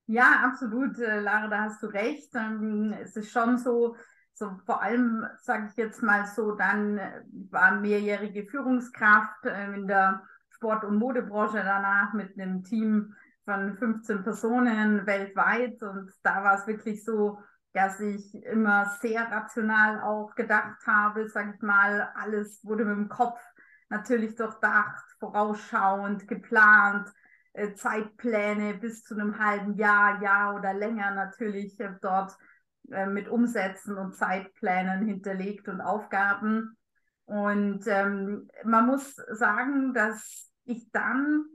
Ja, 0.07 0.45
absolut, 0.45 0.97
äh, 1.01 1.21
Lara, 1.21 1.49
da 1.49 1.63
hast 1.65 1.83
du 1.83 1.89
recht. 1.89 2.33
Ähm, 2.37 2.95
es 3.03 3.17
ist 3.17 3.33
schon 3.33 3.59
so, 3.59 3.97
so 4.33 4.53
vor 4.65 4.81
allem, 4.81 5.27
sage 5.39 5.67
ich 5.69 5.77
jetzt 5.77 6.01
mal 6.05 6.25
so, 6.27 6.53
dann 6.53 6.99
äh, 6.99 7.23
war 7.51 7.81
mehrjährige 7.81 8.47
Führungskraft 8.47 9.45
äh, 9.45 9.75
in 9.75 9.89
der 9.89 10.23
Sport- 10.51 10.85
und 10.85 10.99
Modebranche 10.99 11.57
danach 11.57 12.13
mit 12.13 12.39
einem 12.39 12.63
Team 12.63 13.13
von 13.45 13.77
15 13.77 14.23
Personen 14.23 15.05
weltweit 15.07 15.83
und 15.83 16.13
da 16.23 16.45
war 16.45 16.55
es 16.55 16.67
wirklich 16.69 17.05
so, 17.05 17.41
dass 17.73 18.01
ich 18.01 18.35
immer 18.45 18.91
sehr 19.01 19.31
rational 19.31 20.01
auch 20.01 20.35
gedacht 20.35 20.87
habe, 20.87 21.29
sage 21.29 21.53
ich 21.55 21.63
mal, 21.63 22.11
alles 22.15 22.65
wurde 22.65 22.85
mit 22.85 22.97
dem 22.97 23.09
Kopf 23.09 23.41
natürlich 23.89 24.35
durchdacht, 24.35 25.05
vorausschauend, 25.19 26.27
geplant, 26.27 27.09
äh, 27.53 27.75
Zeitpläne 27.75 28.75
bis 28.75 29.05
zu 29.05 29.15
einem 29.15 29.39
halben 29.39 29.75
Jahr, 29.77 30.23
Jahr 30.23 30.55
oder 30.55 30.75
länger 30.75 31.13
natürlich 31.13 31.79
äh, 31.81 31.95
dort 32.01 32.37
äh, 32.91 33.07
mit 33.07 33.29
Umsätzen 33.29 33.97
und 33.97 34.15
Zeitplänen 34.15 35.07
hinterlegt 35.07 35.69
und 35.69 35.81
Aufgaben. 35.81 36.77
Und 37.25 37.87
ähm, 37.87 38.49
man 38.65 38.87
muss 38.87 39.17
sagen, 39.33 39.95
dass 39.95 40.51
ich 40.65 40.91
dann 40.93 41.47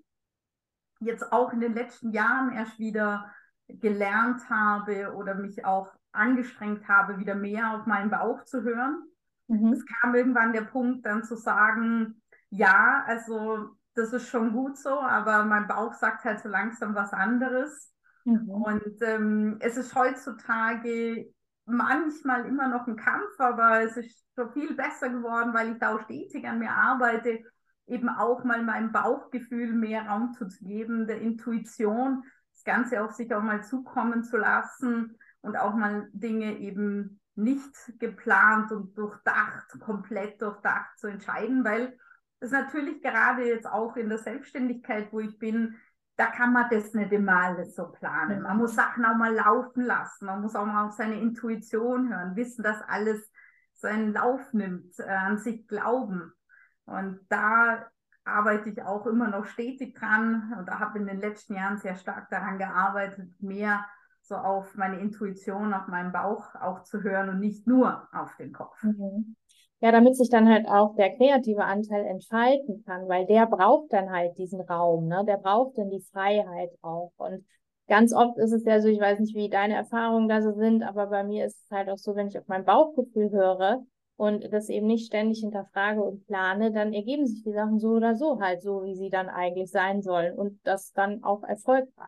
jetzt 1.00 1.32
auch 1.32 1.53
in 1.53 1.60
den 1.60 1.74
letzten 1.74 2.12
Jahren 2.12 2.51
erst 2.51 2.77
wieder 2.80 3.32
gelernt 3.68 4.50
habe 4.50 5.13
oder 5.13 5.36
mich 5.36 5.65
auch 5.65 5.91
angestrengt 6.13 6.88
habe, 6.88 7.18
wieder 7.20 7.36
mehr 7.36 7.75
auf 7.75 7.86
meinen 7.86 8.10
Bauch 8.10 8.44
zu 8.44 8.63
hören 8.63 9.03
Mhm. 9.51 9.74
Es 9.74 9.86
kam 9.86 10.15
irgendwann 10.15 10.53
der 10.53 10.62
Punkt, 10.62 11.06
dann 11.06 11.24
zu 11.24 11.36
sagen, 11.36 12.22
ja, 12.50 13.03
also 13.06 13.75
das 13.94 14.13
ist 14.13 14.30
schon 14.30 14.53
gut 14.53 14.77
so, 14.77 14.98
aber 15.01 15.44
mein 15.44 15.68
Bauch 15.68 15.94
sagt 15.94 16.24
halt 16.24 16.39
so 16.39 16.48
langsam 16.48 16.96
was 16.96 17.12
anderes. 17.12 17.94
Mhm. 18.24 18.50
Und 18.50 19.01
ähm, 19.01 19.58
es 19.60 19.75
ist 19.75 19.94
heutzutage 19.94 21.34
manchmal 21.65 22.46
immer 22.46 22.70
noch 22.70 22.88
ein 22.88 22.96
Kampf, 22.96 23.39
aber 23.39 23.82
es 23.82 23.98
ist 23.98 24.25
schon 24.36 24.53
viel 24.53 24.74
besser 24.74 25.10
geworden, 25.10 25.53
weil 25.53 25.74
ich 25.74 25.80
da 25.80 25.96
auch 25.96 26.01
stetig 26.01 26.48
an 26.48 26.60
mir 26.60 26.72
arbeite, 26.72 27.39
eben 27.88 28.08
auch 28.08 28.46
mal 28.46 28.63
meinem 28.63 28.94
Bauchgefühl 28.94 29.74
mehr 29.74 30.08
Raum 30.08 30.32
zu 30.32 30.48
geben, 30.48 31.08
der 31.08 31.20
Intuition, 31.20 32.24
das 32.53 32.63
Ganze 32.63 33.03
auf 33.03 33.12
sich 33.12 33.34
auch 33.34 33.44
mal 33.44 33.63
zukommen 33.63 34.24
zu 34.24 34.38
lassen 34.38 35.18
und 35.41 35.57
auch 35.57 35.74
mal 35.74 36.10
Dinge 36.13 36.57
eben 36.57 37.19
nicht 37.36 37.74
geplant 38.00 38.71
und 38.71 38.98
durchdacht, 38.98 39.79
komplett 39.79 40.41
durchdacht 40.41 40.98
zu 40.98 41.07
entscheiden, 41.07 41.63
weil 41.63 41.98
es 42.39 42.51
natürlich 42.51 43.01
gerade 43.01 43.45
jetzt 43.45 43.67
auch 43.67 43.95
in 43.95 44.10
der 44.10 44.17
Selbstständigkeit, 44.17 45.12
wo 45.12 45.19
ich 45.19 45.38
bin, 45.38 45.75
da 46.17 46.27
kann 46.27 46.53
man 46.53 46.69
das 46.69 46.93
nicht 46.93 47.12
immer 47.12 47.36
alles 47.36 47.75
so 47.75 47.88
planen. 47.88 48.41
Man 48.41 48.57
muss 48.57 48.75
Sachen 48.75 49.05
auch 49.05 49.15
mal 49.15 49.33
laufen 49.33 49.83
lassen, 49.83 50.25
man 50.25 50.41
muss 50.41 50.55
auch 50.55 50.65
mal 50.65 50.86
auf 50.86 50.93
seine 50.93 51.19
Intuition 51.19 52.10
hören, 52.13 52.36
wissen, 52.36 52.63
dass 52.63 52.81
alles 52.81 53.31
seinen 53.74 54.13
Lauf 54.13 54.53
nimmt, 54.53 55.00
äh, 55.00 55.03
an 55.03 55.38
sich 55.38 55.67
glauben. 55.67 56.33
Und 56.86 57.19
da 57.29 57.88
arbeite 58.24 58.69
ich 58.69 58.81
auch 58.83 59.07
immer 59.07 59.29
noch 59.29 59.45
stetig 59.45 59.95
dran 59.95 60.53
und 60.57 60.67
da 60.67 60.79
habe 60.79 61.00
in 61.00 61.07
den 61.07 61.19
letzten 61.19 61.55
Jahren 61.55 61.79
sehr 61.79 61.95
stark 61.95 62.29
daran 62.29 62.60
gearbeitet, 62.60 63.29
mehr 63.39 63.86
so 64.21 64.35
auf 64.35 64.75
meine 64.75 64.99
Intuition, 64.99 65.73
auf 65.73 65.87
meinen 65.87 66.11
Bauch 66.11 66.55
auch 66.55 66.83
zu 66.83 67.03
hören 67.03 67.29
und 67.29 67.39
nicht 67.39 67.67
nur 67.67 68.07
auf 68.13 68.35
den 68.37 68.53
Kopf. 68.53 68.81
Mhm. 68.83 69.35
Ja, 69.79 69.91
damit 69.91 70.15
sich 70.15 70.29
dann 70.29 70.47
halt 70.47 70.67
auch 70.67 70.95
der 70.95 71.15
kreative 71.17 71.63
Anteil 71.63 72.05
entfalten 72.05 72.83
kann, 72.85 73.07
weil 73.07 73.25
der 73.25 73.47
braucht 73.47 73.91
dann 73.91 74.11
halt 74.11 74.37
diesen 74.37 74.61
Raum, 74.61 75.07
ne? 75.07 75.23
Der 75.27 75.37
braucht 75.37 75.77
dann 75.77 75.89
die 75.89 76.05
Freiheit 76.11 76.69
auch. 76.83 77.11
Und 77.17 77.45
ganz 77.87 78.13
oft 78.13 78.37
ist 78.37 78.51
es 78.51 78.63
ja 78.63 78.79
so, 78.79 78.87
ich 78.87 78.99
weiß 78.99 79.19
nicht, 79.19 79.35
wie 79.35 79.49
deine 79.49 79.73
Erfahrungen 79.73 80.29
da 80.29 80.43
so 80.43 80.53
sind, 80.53 80.83
aber 80.83 81.07
bei 81.07 81.23
mir 81.23 81.45
ist 81.45 81.63
es 81.63 81.71
halt 81.71 81.89
auch 81.89 81.97
so, 81.97 82.15
wenn 82.15 82.27
ich 82.27 82.37
auf 82.37 82.47
mein 82.47 82.63
Bauchgefühl 82.63 83.31
höre 83.31 83.83
und 84.17 84.53
das 84.53 84.69
eben 84.69 84.85
nicht 84.85 85.07
ständig 85.07 85.39
hinterfrage 85.39 86.03
und 86.03 86.27
plane, 86.27 86.71
dann 86.71 86.93
ergeben 86.93 87.25
sich 87.25 87.43
die 87.43 87.51
Sachen 87.53 87.79
so 87.79 87.89
oder 87.89 88.15
so 88.15 88.39
halt 88.39 88.61
so, 88.61 88.83
wie 88.83 88.93
sie 88.93 89.09
dann 89.09 89.29
eigentlich 89.29 89.71
sein 89.71 90.03
sollen 90.03 90.37
und 90.37 90.59
das 90.63 90.93
dann 90.93 91.23
auch 91.23 91.41
erfolgreich. 91.41 92.07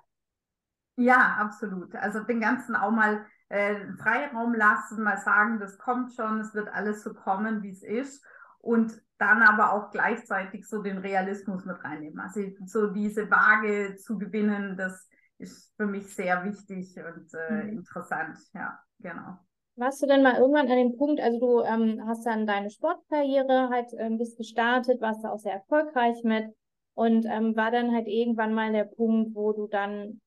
Ja, 0.96 1.38
absolut. 1.40 1.96
Also 1.96 2.20
den 2.22 2.40
ganzen 2.40 2.76
auch 2.76 2.92
mal 2.92 3.26
äh, 3.50 3.76
Freiraum 3.98 4.54
lassen, 4.54 5.04
mal 5.04 5.18
sagen, 5.18 5.60
das 5.60 5.78
kommt 5.78 6.14
schon, 6.14 6.40
es 6.40 6.54
wird 6.54 6.70
alles 6.70 7.04
so 7.04 7.14
kommen, 7.14 7.64
wie 7.64 7.72
es 7.72 7.84
ist. 7.84 8.24
Und 8.60 9.02
dann 9.18 9.42
aber 9.42 9.74
auch 9.74 9.92
gleichzeitig 9.92 10.68
so 10.68 10.82
den 10.82 10.98
Realismus 10.98 11.66
mit 11.66 11.84
reinnehmen. 11.84 12.20
Also 12.20 12.42
so 12.66 12.88
diese 12.88 13.30
Waage 13.30 13.96
zu 13.96 14.18
gewinnen, 14.18 14.78
das 14.78 15.10
ist 15.38 15.74
für 15.76 15.86
mich 15.86 16.14
sehr 16.14 16.44
wichtig 16.46 16.96
und 16.98 17.34
äh, 17.34 17.64
mhm. 17.64 17.78
interessant. 17.80 18.38
Ja, 18.54 18.80
genau. 19.00 19.38
Warst 19.76 20.04
du 20.04 20.08
denn 20.08 20.22
mal 20.22 20.38
irgendwann 20.38 20.70
an 20.70 20.78
dem 20.78 20.98
Punkt, 20.98 21.20
also 21.20 21.40
du 21.40 21.62
ähm, 21.62 22.02
hast 22.08 22.26
dann 22.26 22.46
deine 22.46 22.70
Sportkarriere 22.70 23.70
halt 23.70 23.92
ähm, 23.98 24.18
bist 24.20 24.38
gestartet, 24.38 25.02
warst 25.02 25.24
da 25.24 25.30
auch 25.30 25.40
sehr 25.40 25.54
erfolgreich 25.54 26.24
mit 26.24 26.46
und 26.94 27.26
ähm, 27.26 27.56
war 27.56 27.72
dann 27.72 27.92
halt 27.92 28.08
irgendwann 28.08 28.54
mal 28.54 28.72
der 28.72 28.84
Punkt, 28.84 29.34
wo 29.34 29.52
du 29.52 29.68
dann 29.68 30.22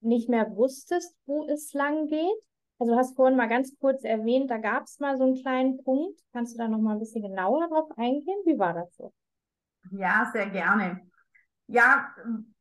nicht 0.00 0.28
mehr 0.28 0.54
wusstest, 0.56 1.16
wo 1.26 1.46
es 1.48 1.72
lang 1.72 2.06
geht? 2.06 2.36
Also 2.78 2.92
du 2.92 2.98
hast 2.98 3.16
vorhin 3.16 3.36
mal 3.36 3.48
ganz 3.48 3.74
kurz 3.78 4.04
erwähnt, 4.04 4.50
da 4.50 4.58
gab 4.58 4.84
es 4.84 4.98
mal 5.00 5.16
so 5.16 5.24
einen 5.24 5.40
kleinen 5.40 5.82
Punkt. 5.82 6.20
Kannst 6.32 6.54
du 6.54 6.58
da 6.58 6.68
noch 6.68 6.78
mal 6.78 6.92
ein 6.92 6.98
bisschen 6.98 7.22
genauer 7.22 7.68
drauf 7.68 7.90
eingehen? 7.96 8.42
Wie 8.44 8.58
war 8.58 8.74
das 8.74 8.94
so? 8.96 9.12
Ja, 9.90 10.28
sehr 10.32 10.50
gerne. 10.50 11.00
Ja, 11.68 12.14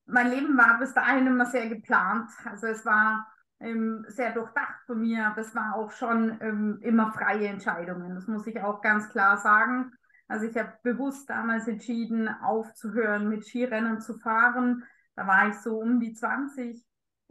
mein 0.06 0.30
Leben 0.30 0.58
war 0.58 0.80
bis 0.80 0.94
dahin 0.94 1.28
immer 1.28 1.46
sehr 1.46 1.68
geplant. 1.68 2.30
Also 2.46 2.68
es 2.68 2.86
war 2.86 3.28
ähm, 3.60 4.06
sehr 4.08 4.32
durchdacht 4.32 4.84
von 4.86 5.02
mir, 5.02 5.28
aber 5.28 5.42
es 5.42 5.54
war 5.54 5.76
auch 5.76 5.92
schon 5.92 6.38
ähm, 6.42 6.80
immer 6.82 7.12
freie 7.12 7.48
Entscheidungen. 7.48 8.16
Das 8.16 8.28
muss 8.28 8.48
ich 8.48 8.62
auch 8.62 8.82
ganz 8.82 9.10
klar 9.10 9.38
sagen. 9.38 9.92
Also 10.28 10.46
ich 10.46 10.58
habe 10.58 10.74
bewusst 10.84 11.30
damals 11.30 11.68
entschieden, 11.68 12.28
aufzuhören, 12.28 13.30
mit 13.30 13.46
Skirennen 13.46 14.00
zu 14.00 14.18
fahren. 14.18 14.84
Da 15.16 15.28
war 15.28 15.50
ich 15.50 15.56
so 15.56 15.80
um 15.80 16.00
die 16.00 16.14
20 16.14 16.86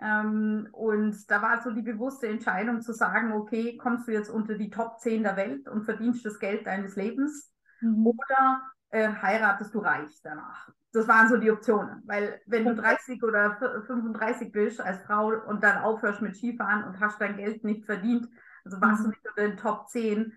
ähm, 0.04 0.68
und 0.72 1.30
da 1.30 1.40
war 1.40 1.62
so 1.62 1.70
die 1.70 1.82
bewusste 1.82 2.28
Entscheidung 2.28 2.82
zu 2.82 2.92
sagen, 2.92 3.32
okay, 3.32 3.78
kommst 3.78 4.06
du 4.06 4.12
jetzt 4.12 4.28
unter 4.28 4.54
die 4.54 4.68
Top 4.68 5.00
10 5.00 5.22
der 5.22 5.36
Welt 5.36 5.66
und 5.66 5.84
verdienst 5.84 6.26
das 6.26 6.38
Geld 6.38 6.66
deines 6.66 6.94
Lebens 6.96 7.50
mhm. 7.80 8.08
oder 8.08 8.62
äh, 8.90 9.08
heiratest 9.08 9.74
du 9.74 9.78
reich 9.78 10.20
danach? 10.22 10.68
Das 10.92 11.08
waren 11.08 11.28
so 11.28 11.38
die 11.38 11.50
Optionen, 11.50 12.02
weil 12.04 12.40
wenn 12.46 12.66
du 12.66 12.74
30 12.74 13.22
oder 13.22 13.56
35 13.86 14.52
bist 14.52 14.80
als 14.80 15.00
Frau 15.02 15.28
und 15.28 15.64
dann 15.64 15.78
aufhörst 15.78 16.20
mit 16.20 16.36
Skifahren 16.36 16.84
und 16.84 17.00
hast 17.00 17.20
dein 17.20 17.38
Geld 17.38 17.64
nicht 17.64 17.86
verdient, 17.86 18.28
also 18.64 18.80
warst 18.82 19.00
mhm. 19.00 19.04
du 19.04 19.10
nicht 19.10 19.26
unter 19.26 19.42
den 19.42 19.56
Top 19.56 19.88
10, 19.88 20.32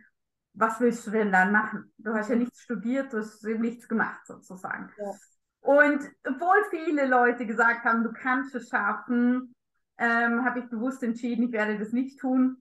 was 0.53 0.79
willst 0.79 1.05
du 1.05 1.11
denn 1.11 1.31
dann 1.31 1.51
machen? 1.51 1.93
Du 1.97 2.13
hast 2.13 2.29
ja 2.29 2.35
nichts 2.37 2.61
studiert, 2.61 3.11
du 3.11 3.17
hast 3.17 3.43
eben 3.43 3.61
nichts 3.61 3.87
gemacht 3.87 4.25
sozusagen. 4.25 4.89
Ja. 4.97 5.11
Und 5.59 5.99
obwohl 6.25 6.63
viele 6.69 7.05
Leute 7.05 7.45
gesagt 7.45 7.83
haben, 7.83 8.03
du 8.03 8.13
kannst 8.13 8.55
es 8.55 8.69
schaffen, 8.69 9.53
ähm, 9.97 10.45
habe 10.45 10.59
ich 10.59 10.69
bewusst 10.69 11.03
entschieden, 11.03 11.45
ich 11.47 11.51
werde 11.51 11.77
das 11.77 11.91
nicht 11.91 12.19
tun 12.19 12.57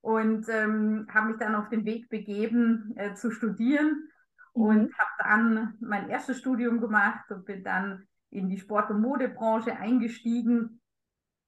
und 0.00 0.48
ähm, 0.48 1.06
habe 1.12 1.28
mich 1.28 1.36
dann 1.38 1.54
auf 1.54 1.68
den 1.68 1.84
Weg 1.84 2.08
begeben 2.08 2.92
äh, 2.96 3.14
zu 3.14 3.30
studieren 3.30 4.08
mhm. 4.54 4.62
und 4.62 4.98
habe 4.98 5.10
dann 5.18 5.74
mein 5.80 6.08
erstes 6.08 6.38
Studium 6.38 6.80
gemacht 6.80 7.30
und 7.30 7.44
bin 7.44 7.62
dann 7.62 8.06
in 8.30 8.48
die 8.48 8.58
Sport- 8.58 8.90
und 8.90 9.00
Modebranche 9.00 9.76
eingestiegen, 9.76 10.80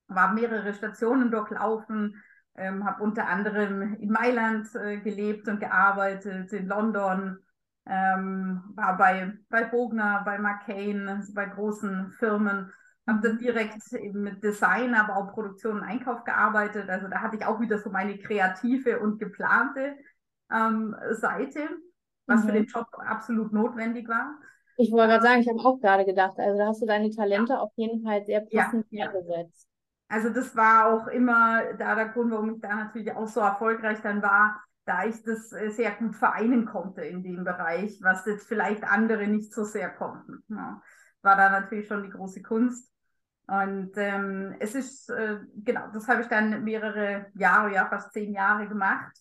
war 0.08 0.32
mehrere 0.34 0.74
Stationen 0.74 1.30
durchlaufen, 1.30 2.22
ähm, 2.56 2.84
habe 2.84 3.02
unter 3.02 3.28
anderem 3.28 3.94
in 3.94 4.10
Mailand 4.10 4.68
äh, 4.74 4.98
gelebt 4.98 5.48
und 5.48 5.60
gearbeitet, 5.60 6.52
in 6.52 6.66
London, 6.66 7.38
ähm, 7.86 8.62
war 8.74 8.96
bei, 8.96 9.32
bei 9.48 9.64
Bogner, 9.64 10.22
bei 10.24 10.38
McCain, 10.38 11.08
also 11.08 11.32
bei 11.34 11.46
großen 11.46 12.10
Firmen, 12.12 12.72
habe 13.06 13.20
dann 13.20 13.38
direkt 13.38 13.92
eben 13.92 14.22
mit 14.22 14.42
Design, 14.42 14.94
aber 14.94 15.16
auch 15.16 15.32
Produktion 15.32 15.78
und 15.78 15.82
Einkauf 15.82 16.24
gearbeitet. 16.24 16.88
Also 16.88 17.08
da 17.08 17.20
hatte 17.20 17.36
ich 17.36 17.44
auch 17.44 17.60
wieder 17.60 17.78
so 17.78 17.90
meine 17.90 18.18
kreative 18.18 19.00
und 19.00 19.18
geplante 19.18 19.96
ähm, 20.50 20.94
Seite, 21.10 21.68
was 22.26 22.42
mhm. 22.42 22.46
für 22.46 22.52
den 22.52 22.66
Job 22.66 22.86
absolut 22.98 23.52
notwendig 23.52 24.08
war. 24.08 24.38
Ich 24.76 24.90
wollte 24.90 25.08
gerade 25.08 25.22
sagen, 25.22 25.40
ich 25.40 25.48
habe 25.48 25.58
auch 25.58 25.80
gerade 25.80 26.04
gedacht, 26.04 26.38
also 26.38 26.58
da 26.58 26.66
hast 26.68 26.80
du 26.80 26.86
deine 26.86 27.10
Talente 27.10 27.54
ja. 27.54 27.58
auf 27.58 27.72
jeden 27.76 28.02
Fall 28.02 28.24
sehr 28.24 28.40
passend 28.40 28.86
ja, 28.90 29.06
eingesetzt. 29.06 29.68
Also 30.08 30.28
das 30.28 30.54
war 30.54 30.92
auch 30.92 31.06
immer 31.08 31.74
da 31.78 31.94
der 31.94 32.08
Grund, 32.08 32.30
warum 32.30 32.54
ich 32.54 32.60
da 32.60 32.74
natürlich 32.74 33.12
auch 33.12 33.26
so 33.26 33.40
erfolgreich 33.40 34.00
dann 34.02 34.22
war, 34.22 34.62
da 34.84 35.04
ich 35.04 35.22
das 35.22 35.52
äh, 35.52 35.70
sehr 35.70 35.92
gut 35.92 36.14
vereinen 36.16 36.66
konnte 36.66 37.02
in 37.02 37.22
dem 37.22 37.44
Bereich, 37.44 37.98
was 38.02 38.26
jetzt 38.26 38.46
vielleicht 38.46 38.84
andere 38.84 39.26
nicht 39.26 39.52
so 39.52 39.64
sehr 39.64 39.90
konnten. 39.90 40.44
Ja, 40.48 40.82
war 41.22 41.36
da 41.36 41.50
natürlich 41.50 41.86
schon 41.86 42.02
die 42.02 42.10
große 42.10 42.42
Kunst. 42.42 42.91
Und 43.46 43.92
ähm, 43.96 44.54
es 44.60 44.74
ist, 44.74 45.10
äh, 45.10 45.38
genau, 45.56 45.88
das 45.92 46.08
habe 46.08 46.22
ich 46.22 46.28
dann 46.28 46.64
mehrere 46.64 47.26
Jahre, 47.34 47.72
ja 47.72 47.86
fast 47.86 48.12
zehn 48.12 48.32
Jahre 48.32 48.68
gemacht. 48.68 49.16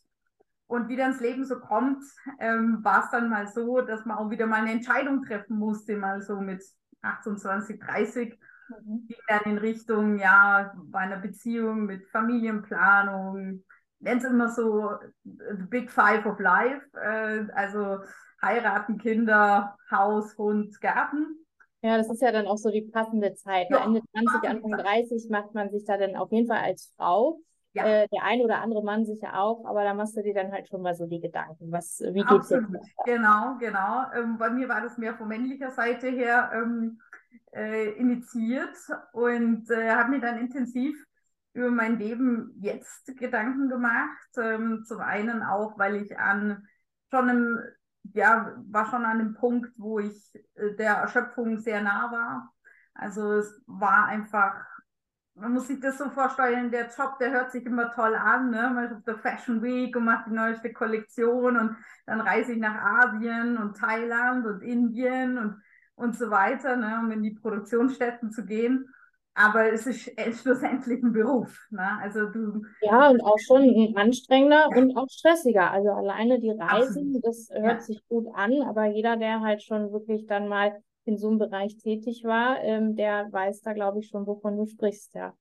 Und 0.68 0.88
wie 0.88 0.96
dann 0.96 1.12
das 1.12 1.20
Leben 1.20 1.44
so 1.44 1.60
kommt, 1.60 2.04
ähm, 2.40 2.80
war 2.82 3.04
es 3.04 3.12
dann 3.12 3.30
mal 3.30 3.48
so, 3.48 3.82
dass 3.82 4.06
man 4.06 4.18
auch 4.18 4.30
wieder 4.30 4.46
mal 4.46 4.62
eine 4.62 4.72
Entscheidung 4.72 5.22
treffen 5.24 5.58
musste, 5.58 5.98
mal 5.98 6.22
so 6.22 6.40
mit 6.40 6.64
28, 7.02 7.78
30, 7.80 8.40
mhm. 8.70 9.08
ging 9.08 9.18
dann 9.28 9.52
in 9.52 9.58
Richtung, 9.58 10.18
ja, 10.18 10.74
bei 10.86 11.00
einer 11.00 11.18
Beziehung 11.18 11.86
mit 11.86 12.08
Familienplanung, 12.08 13.64
nenne 14.00 14.20
es 14.20 14.24
immer 14.24 14.50
so 14.50 14.92
the 15.24 15.66
Big 15.70 15.92
Five 15.92 16.26
of 16.26 16.40
Life, 16.40 16.86
äh, 16.94 17.48
also 17.54 18.00
heiraten, 18.42 18.98
Kinder, 18.98 19.76
Haus, 19.90 20.38
Hund, 20.38 20.80
Garten. 20.82 21.41
Ja, 21.82 21.98
das 21.98 22.10
ist 22.10 22.22
ja 22.22 22.32
dann 22.32 22.48
auch 22.48 22.58
so 22.58 22.70
die 22.70 22.82
passende 22.82 23.34
Zeit. 23.34 23.68
Ja, 23.70 23.86
Ende 23.86 24.02
20, 24.12 24.50
Anfang 24.50 24.72
30 24.72 25.30
macht 25.30 25.54
man 25.54 25.72
sich 25.72 25.84
da 25.86 25.98
dann 25.98 26.16
auf 26.16 26.32
jeden 26.32 26.48
Fall 26.48 26.60
als 26.60 26.94
Frau. 26.96 27.40
Ja. 27.74 27.86
Äh, 27.86 28.08
der 28.10 28.24
ein 28.24 28.42
oder 28.42 28.62
andere 28.62 28.84
Mann 28.84 29.06
sicher 29.06 29.40
auch, 29.40 29.64
aber 29.66 29.86
da 29.86 29.94
machst 29.94 30.18
du 30.18 30.22
dir 30.22 30.34
dann 30.34 30.52
halt 30.52 30.68
schon 30.68 30.82
mal 30.82 30.94
so 30.94 31.06
die 31.06 31.22
Gedanken, 31.22 31.72
was, 31.72 32.02
wie 32.02 32.22
geht's 32.22 32.50
jetzt? 32.50 32.68
Genau, 33.06 33.56
genau. 33.60 34.12
Ähm, 34.14 34.38
bei 34.38 34.50
mir 34.50 34.68
war 34.68 34.82
das 34.82 34.98
mehr 34.98 35.16
von 35.16 35.30
männlicher 35.30 35.72
Seite 35.72 36.10
her 36.10 36.52
ähm, 36.54 37.00
äh, 37.54 37.92
initiiert 37.92 38.76
und 39.14 39.70
äh, 39.72 39.92
habe 39.92 40.12
mir 40.12 40.20
dann 40.20 40.38
intensiv 40.38 41.02
über 41.54 41.70
mein 41.70 41.98
Leben 41.98 42.58
jetzt 42.62 43.18
Gedanken 43.18 43.70
gemacht. 43.70 44.38
Ähm, 44.38 44.84
zum 44.86 45.00
einen 45.00 45.42
auch, 45.42 45.78
weil 45.78 45.96
ich 45.96 46.18
an 46.18 46.68
schon 47.10 47.30
im, 47.30 47.60
ja, 48.14 48.54
war 48.70 48.86
schon 48.86 49.06
an 49.06 49.20
einem 49.20 49.34
Punkt, 49.34 49.72
wo 49.78 50.00
ich 50.00 50.36
äh, 50.56 50.76
der 50.76 50.96
Erschöpfung 50.96 51.60
sehr 51.60 51.82
nah 51.82 52.12
war. 52.12 52.54
Also 52.94 53.34
es 53.34 53.62
war 53.68 54.06
einfach 54.06 54.56
man 55.36 55.54
muss 55.54 55.68
sich 55.68 55.80
das 55.80 55.98
so 55.98 56.10
vorstellen, 56.10 56.72
der 56.72 56.90
Job, 56.90 57.18
der 57.20 57.32
hört 57.32 57.52
sich 57.52 57.66
immer 57.66 57.92
toll 57.92 58.16
an. 58.16 58.52
Ne? 58.52 58.70
Man 58.74 58.86
ist 58.86 58.94
auf 58.94 59.04
der 59.04 59.18
Fashion 59.18 59.62
Week 59.62 59.96
und 59.96 60.06
macht 60.06 60.28
die 60.28 60.34
neueste 60.34 60.74
Kollektion 60.74 61.58
und 61.58 61.78
dann 62.06 62.22
reise 62.22 62.54
ich 62.54 62.60
nach 62.60 62.76
Asien 62.76 63.58
und 63.58 63.78
Thailand 63.78 64.46
und 64.46 64.62
Indien 64.62 65.38
und, 65.38 65.62
und 65.96 66.16
so 66.16 66.30
weiter, 66.30 66.76
ne? 66.76 67.00
um 67.00 67.12
in 67.12 67.24
die 67.24 67.32
Produktionsstätten 67.34 68.32
zu 68.32 68.46
gehen. 68.46 68.88
Aber 69.34 69.72
es 69.72 69.88
ist 69.88 70.12
schlussendlich 70.42 71.02
ein 71.02 71.14
Beruf. 71.14 71.58
Ne? 71.70 71.88
Also 72.02 72.26
du, 72.28 72.64
ja, 72.82 73.10
und 73.10 73.22
auch 73.22 73.40
schon 73.40 73.94
anstrengender 73.96 74.68
und 74.76 74.98
auch 74.98 75.08
stressiger. 75.10 75.72
Also 75.72 75.90
alleine 75.92 76.40
die 76.40 76.52
Reisen, 76.52 77.16
Absolut. 77.16 77.26
das 77.26 77.50
hört 77.52 77.80
ja. 77.80 77.80
sich 77.80 78.06
gut 78.10 78.28
an, 78.34 78.62
aber 78.64 78.86
jeder, 78.88 79.16
der 79.16 79.40
halt 79.40 79.64
schon 79.64 79.92
wirklich 79.94 80.28
dann 80.28 80.50
mal 80.50 80.82
in 81.06 81.18
so 81.18 81.30
einem 81.30 81.40
Bereich 81.40 81.78
tätig 81.78 82.24
war, 82.26 82.62
ähm, 82.62 82.96
der 82.96 83.28
weiß 83.32 83.62
da, 83.62 83.74
glaube 83.74 84.00
ich, 84.00 84.10
schon, 84.10 84.28
wovon 84.28 84.58
du 84.58 84.66
sprichst, 84.66 85.16
ja. 85.16 85.34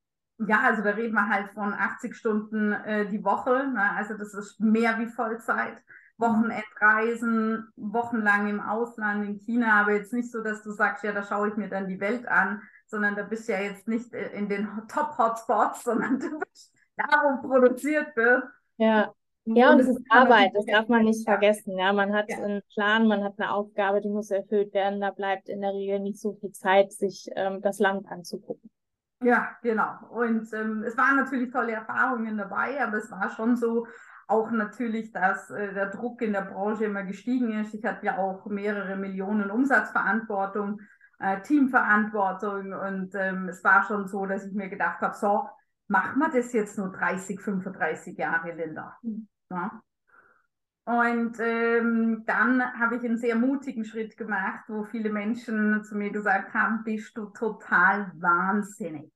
Ja, 0.49 0.61
also 0.65 0.83
da 0.83 0.91
reden 0.91 1.13
wir 1.13 1.29
halt 1.29 1.51
von 1.51 1.75
80 1.75 2.17
Stunden 2.17 2.73
äh, 2.73 3.07
die 3.09 3.23
Woche. 3.23 3.69
Ne? 3.75 3.93
Also 3.95 4.17
das 4.17 4.33
ist 4.33 4.59
mehr 4.59 4.99
wie 4.99 5.07
Vollzeit. 5.07 5.75
Mhm. 6.21 6.25
Wochenendreisen, 6.25 7.69
wochenlang 7.77 8.49
im 8.49 8.61
Ausland, 8.61 9.27
in 9.27 9.39
China, 9.39 9.81
aber 9.81 9.93
jetzt 9.93 10.13
nicht 10.13 10.31
so, 10.31 10.43
dass 10.43 10.63
du 10.63 10.71
sagst, 10.71 11.05
ja, 11.05 11.13
da 11.13 11.23
schaue 11.23 11.49
ich 11.49 11.57
mir 11.57 11.69
dann 11.69 11.89
die 11.89 12.01
Welt 12.01 12.27
an, 12.27 12.63
sondern 12.91 13.17
da 13.17 13.23
bist 13.23 13.49
du 13.49 13.53
ja 13.53 13.61
jetzt 13.61 13.89
nicht 13.89 14.13
in 14.13 14.49
den 14.49 14.69
Top-Hotspots, 14.89 15.85
sondern 15.85 16.19
du 16.19 16.39
bist 16.39 16.73
da, 16.97 17.05
wo 17.43 17.49
produziert 17.49 18.15
wird. 18.17 18.45
Ja. 18.77 19.13
Ja, 19.47 19.73
und 19.73 19.81
es 19.81 19.89
ist 19.89 20.03
Arbeit, 20.11 20.53
das 20.55 20.67
darf 20.67 20.87
man 20.89 21.05
nicht 21.05 21.25
vergessen. 21.25 21.77
Ja, 21.79 21.93
man 21.95 22.13
hat 22.13 22.27
ja. 22.29 22.37
einen 22.37 22.63
Plan, 22.75 23.09
man 23.09 23.25
hat 23.25 23.35
eine 23.39 23.51
Aufgabe, 23.51 24.01
die 24.01 24.11
muss 24.11 24.31
erfüllt 24.31 24.75
werden. 24.75 25.01
Da 25.01 25.11
bleibt 25.11 25.49
in 25.49 25.63
der 25.63 25.73
Regel 25.73 25.99
nicht 25.99 26.21
so 26.21 26.35
viel 26.35 26.53
Zeit, 26.53 26.93
sich 26.93 27.27
ähm, 27.35 27.63
das 27.63 27.79
Land 27.79 28.07
anzugucken. 28.07 28.71
Ja, 29.23 29.57
genau. 29.63 29.95
Und 30.11 30.53
ähm, 30.53 30.85
es 30.87 30.97
waren 30.97 31.17
natürlich 31.17 31.51
tolle 31.51 31.73
Erfahrungen 31.73 32.37
dabei, 32.37 32.81
aber 32.83 32.99
es 32.99 33.11
war 33.11 33.31
schon 33.31 33.57
so, 33.57 33.87
auch 34.31 34.51
natürlich, 34.51 35.13
dass 35.13 35.51
äh, 35.51 35.75
der 35.75 35.91
Druck 35.91 36.23
in 36.23 36.33
der 36.33 36.43
Branche 36.43 36.85
immer 36.85 37.03
gestiegen 37.03 37.53
ist. 37.61 37.75
Ich 37.75 37.85
hatte 37.85 38.07
ja 38.07 38.19
auch 38.19 38.47
mehrere 38.47 38.97
Millionen 38.97 39.51
Umsatzverantwortung, 39.51 40.81
äh, 41.21 41.41
Teamverantwortung 41.43 42.73
und 42.73 43.15
ähm, 43.15 43.49
es 43.49 43.63
war 43.63 43.85
schon 43.85 44.09
so, 44.09 44.27
dass 44.27 44.47
ich 44.47 44.53
mir 44.53 44.69
gedacht 44.69 45.01
habe, 45.01 45.15
so, 45.15 45.49
machen 45.89 46.19
wir 46.19 46.31
das 46.31 46.53
jetzt 46.53 46.79
nur 46.79 46.91
30, 46.93 47.41
35 47.41 48.17
Jahre, 48.17 48.53
Linda. 48.53 48.97
Mhm. 49.03 49.29
Ja. 49.51 49.83
Und 50.85 51.39
ähm, 51.41 52.25
dann 52.27 52.63
habe 52.79 52.97
ich 52.97 53.05
einen 53.05 53.19
sehr 53.19 53.37
mutigen 53.37 53.85
Schritt 53.85 54.17
gemacht, 54.17 54.65
wo 54.69 54.85
viele 54.85 55.11
Menschen 55.11 55.85
zu 55.85 55.97
mir 55.97 56.11
gesagt 56.11 56.55
haben, 56.55 56.83
bist 56.85 57.17
du 57.17 57.27
total 57.27 58.11
wahnsinnig. 58.17 59.13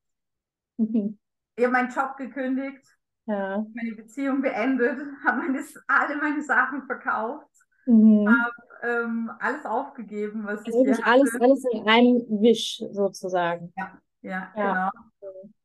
Mhm. 0.77 1.19
Ich 1.57 1.65
habe 1.65 1.73
meinen 1.73 1.91
Job 1.91 2.17
gekündigt, 2.17 2.85
ja. 3.27 3.65
meine 3.75 3.95
Beziehung 3.97 4.43
beendet, 4.43 4.99
habe 5.25 5.39
meine, 5.39 5.65
alle 5.87 6.17
meine 6.17 6.43
Sachen 6.43 6.85
verkauft, 6.87 7.51
mhm. 7.87 8.29
habe 8.29 8.53
ähm, 8.85 9.31
alles 9.41 9.65
aufgegeben, 9.65 10.45
was 10.45 10.65
also 10.65 10.85
ich 10.85 11.05
alles, 11.05 11.33
hatte. 11.33 11.45
alles 11.45 11.65
in 11.73 11.89
einem 11.89 12.43
Wisch 12.43 12.83
sozusagen. 12.91 13.73
Ja, 13.77 13.99
ja, 14.23 14.53
ja. 14.57 14.91
genau. 14.91 15.05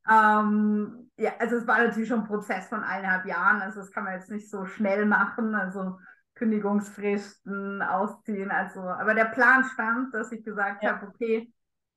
Ähm, 0.09 1.11
ja, 1.17 1.31
also 1.39 1.57
es 1.57 1.67
war 1.67 1.83
natürlich 1.83 2.09
schon 2.09 2.21
ein 2.21 2.27
Prozess 2.27 2.67
von 2.67 2.83
eineinhalb 2.83 3.25
Jahren, 3.25 3.61
also 3.61 3.79
das 3.79 3.91
kann 3.91 4.05
man 4.05 4.13
jetzt 4.13 4.31
nicht 4.31 4.49
so 4.49 4.65
schnell 4.65 5.05
machen, 5.05 5.53
also 5.53 5.97
Kündigungsfristen 6.35 7.81
ausziehen, 7.81 8.49
also, 8.49 8.81
aber 8.81 9.13
der 9.13 9.25
Plan 9.25 9.65
stand, 9.65 10.13
dass 10.13 10.31
ich 10.31 10.43
gesagt 10.43 10.81
ja. 10.83 10.93
habe, 10.93 11.07
okay, 11.07 11.53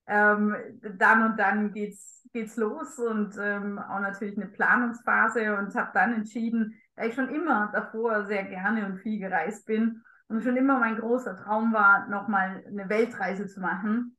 ähm, 0.07 0.55
dann 0.99 1.31
und 1.31 1.39
dann 1.39 1.73
geht's, 1.73 2.29
geht's 2.33 2.57
los 2.57 2.99
und 2.99 3.37
ähm, 3.41 3.79
auch 3.79 4.01
natürlich 4.01 4.37
eine 4.37 4.49
Planungsphase 4.49 5.57
und 5.57 5.75
habe 5.75 5.91
dann 5.95 6.15
entschieden, 6.15 6.75
da 6.97 7.05
ich 7.05 7.15
schon 7.15 7.31
immer 7.31 7.71
davor 7.73 8.27
sehr 8.27 8.45
gerne 8.45 8.85
und 8.85 8.99
viel 8.99 9.21
gereist 9.21 9.65
bin 9.65 10.03
und 10.33 10.43
schon 10.43 10.57
immer 10.57 10.79
mein 10.79 10.97
großer 10.97 11.37
Traum 11.37 11.73
war, 11.73 12.09
nochmal 12.09 12.65
eine 12.67 12.89
Weltreise 12.89 13.47
zu 13.47 13.61
machen, 13.61 14.17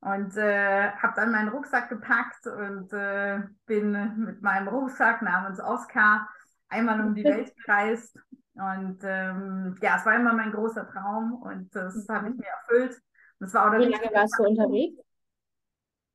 und 0.00 0.34
äh, 0.36 0.90
habe 0.92 1.12
dann 1.14 1.30
meinen 1.30 1.50
Rucksack 1.50 1.90
gepackt 1.90 2.46
und 2.46 2.90
äh, 2.92 3.40
bin 3.66 3.92
mit 4.24 4.40
meinem 4.40 4.68
Rucksack 4.68 5.20
namens 5.20 5.60
Oscar 5.60 6.26
einmal 6.68 7.00
um 7.00 7.14
die 7.14 7.24
Welt 7.24 7.54
gereist. 7.64 8.18
Und 8.54 9.00
ähm, 9.04 9.76
ja, 9.80 9.96
es 9.96 10.06
war 10.06 10.16
immer 10.16 10.32
mein 10.32 10.52
großer 10.52 10.88
Traum 10.88 11.34
und 11.42 11.74
das 11.74 11.94
mhm. 11.94 12.14
habe 12.14 12.30
ich 12.30 12.36
mir 12.36 12.48
erfüllt. 12.48 13.00
Wie 13.40 13.46
lange 13.46 14.14
warst 14.14 14.38
du 14.38 14.44
unterwegs? 14.44 15.00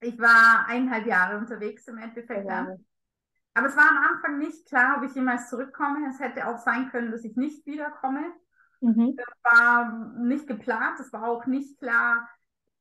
Ich 0.01 0.19
war 0.19 0.65
eineinhalb 0.67 1.05
Jahre 1.07 1.37
unterwegs 1.37 1.87
im 1.87 1.97
Endeffekt. 1.97 2.47
Ja. 2.47 2.67
Aber 3.53 3.67
es 3.67 3.77
war 3.77 3.89
am 3.89 3.97
Anfang 3.97 4.37
nicht 4.37 4.67
klar, 4.67 4.97
ob 4.97 5.03
ich 5.03 5.15
jemals 5.15 5.49
zurückkomme. 5.49 6.09
Es 6.09 6.19
hätte 6.19 6.47
auch 6.47 6.57
sein 6.57 6.89
können, 6.89 7.11
dass 7.11 7.23
ich 7.23 7.35
nicht 7.35 7.65
wiederkomme. 7.65 8.33
Mhm. 8.81 9.15
Das 9.15 9.53
war 9.57 9.91
nicht 10.19 10.47
geplant. 10.47 10.99
Es 10.99 11.11
war 11.13 11.27
auch 11.27 11.45
nicht 11.45 11.77
klar, 11.79 12.27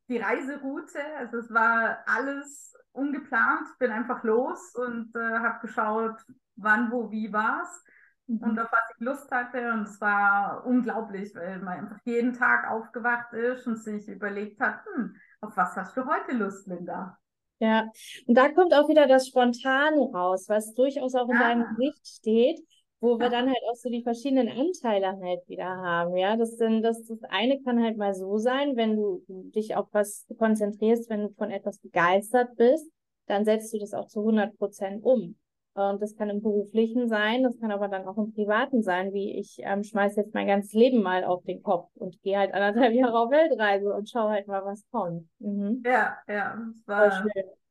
die 0.08 0.18
Reiseroute. 0.18 0.98
Also 1.18 1.38
es 1.38 1.52
war 1.52 1.98
alles 2.06 2.74
ungeplant. 2.92 3.66
Bin 3.78 3.90
einfach 3.90 4.22
los 4.24 4.74
und 4.74 5.14
äh, 5.14 5.38
habe 5.38 5.60
geschaut, 5.66 6.16
wann, 6.56 6.90
wo, 6.90 7.10
wie 7.10 7.32
war's 7.32 7.82
mhm. 8.26 8.38
und 8.38 8.58
auf 8.58 8.70
was 8.70 8.94
ich 8.94 9.00
Lust 9.04 9.30
hatte. 9.30 9.72
Und 9.72 9.82
es 9.82 10.00
war 10.00 10.64
unglaublich, 10.66 11.34
weil 11.34 11.60
man 11.60 11.80
einfach 11.80 11.98
jeden 12.04 12.32
Tag 12.32 12.70
aufgewacht 12.70 13.32
ist 13.32 13.66
und 13.66 13.76
sich 13.76 14.08
überlegt 14.08 14.60
hat, 14.60 14.84
hm, 14.94 15.16
auf 15.40 15.56
was 15.56 15.76
hast 15.76 15.96
du 15.96 16.04
heute 16.06 16.36
Lust, 16.36 16.66
Linda? 16.66 17.18
Ja, 17.60 17.84
und 18.26 18.36
da 18.36 18.50
kommt 18.50 18.74
auch 18.74 18.88
wieder 18.88 19.06
das 19.06 19.28
Spontane 19.28 20.10
raus, 20.12 20.48
was 20.48 20.74
durchaus 20.74 21.14
auch 21.14 21.28
in 21.28 21.36
ja. 21.36 21.40
deinem 21.40 21.76
Gesicht 21.76 22.06
steht 22.06 22.60
wo 23.00 23.18
wir 23.18 23.28
dann 23.28 23.46
halt 23.46 23.60
auch 23.70 23.74
so 23.74 23.90
die 23.90 24.02
verschiedenen 24.02 24.48
Anteile 24.48 25.18
halt 25.20 25.46
wieder 25.48 25.66
haben, 25.66 26.16
ja. 26.16 26.36
Das 26.36 26.56
denn 26.56 26.82
das, 26.82 27.04
das 27.04 27.22
eine 27.28 27.60
kann 27.62 27.82
halt 27.82 27.96
mal 27.96 28.14
so 28.14 28.38
sein, 28.38 28.76
wenn 28.76 28.96
du 28.96 29.22
dich 29.28 29.76
auf 29.76 29.88
was 29.92 30.26
konzentrierst, 30.38 31.10
wenn 31.10 31.22
du 31.22 31.28
von 31.34 31.50
etwas 31.50 31.78
begeistert 31.78 32.56
bist, 32.56 32.90
dann 33.26 33.44
setzt 33.44 33.72
du 33.74 33.78
das 33.78 33.94
auch 33.94 34.06
zu 34.06 34.20
100 34.20 34.56
Prozent 34.58 35.04
um. 35.04 35.36
Und 35.74 36.00
das 36.00 36.14
kann 36.14 36.30
im 36.30 36.40
Beruflichen 36.40 37.08
sein, 37.08 37.42
das 37.42 37.58
kann 37.58 37.72
aber 37.72 37.88
dann 37.88 38.06
auch 38.06 38.16
im 38.16 38.32
Privaten 38.32 38.84
sein, 38.84 39.12
wie 39.12 39.36
ich 39.36 39.56
ähm, 39.58 39.82
schmeiß 39.82 40.14
jetzt 40.14 40.32
mein 40.32 40.46
ganzes 40.46 40.72
Leben 40.72 41.02
mal 41.02 41.24
auf 41.24 41.42
den 41.42 41.64
Kopf 41.64 41.90
und 41.96 42.20
gehe 42.22 42.38
halt 42.38 42.54
anderthalb 42.54 42.92
Jahre 42.94 43.18
auf 43.18 43.30
Weltreise 43.30 43.92
und 43.92 44.08
schau 44.08 44.28
halt 44.28 44.46
mal, 44.46 44.64
was 44.64 44.84
kommt. 44.92 45.28
Mhm. 45.40 45.82
Ja, 45.84 46.16
ja, 46.28 46.56
es 46.70 46.86
war 46.86 47.24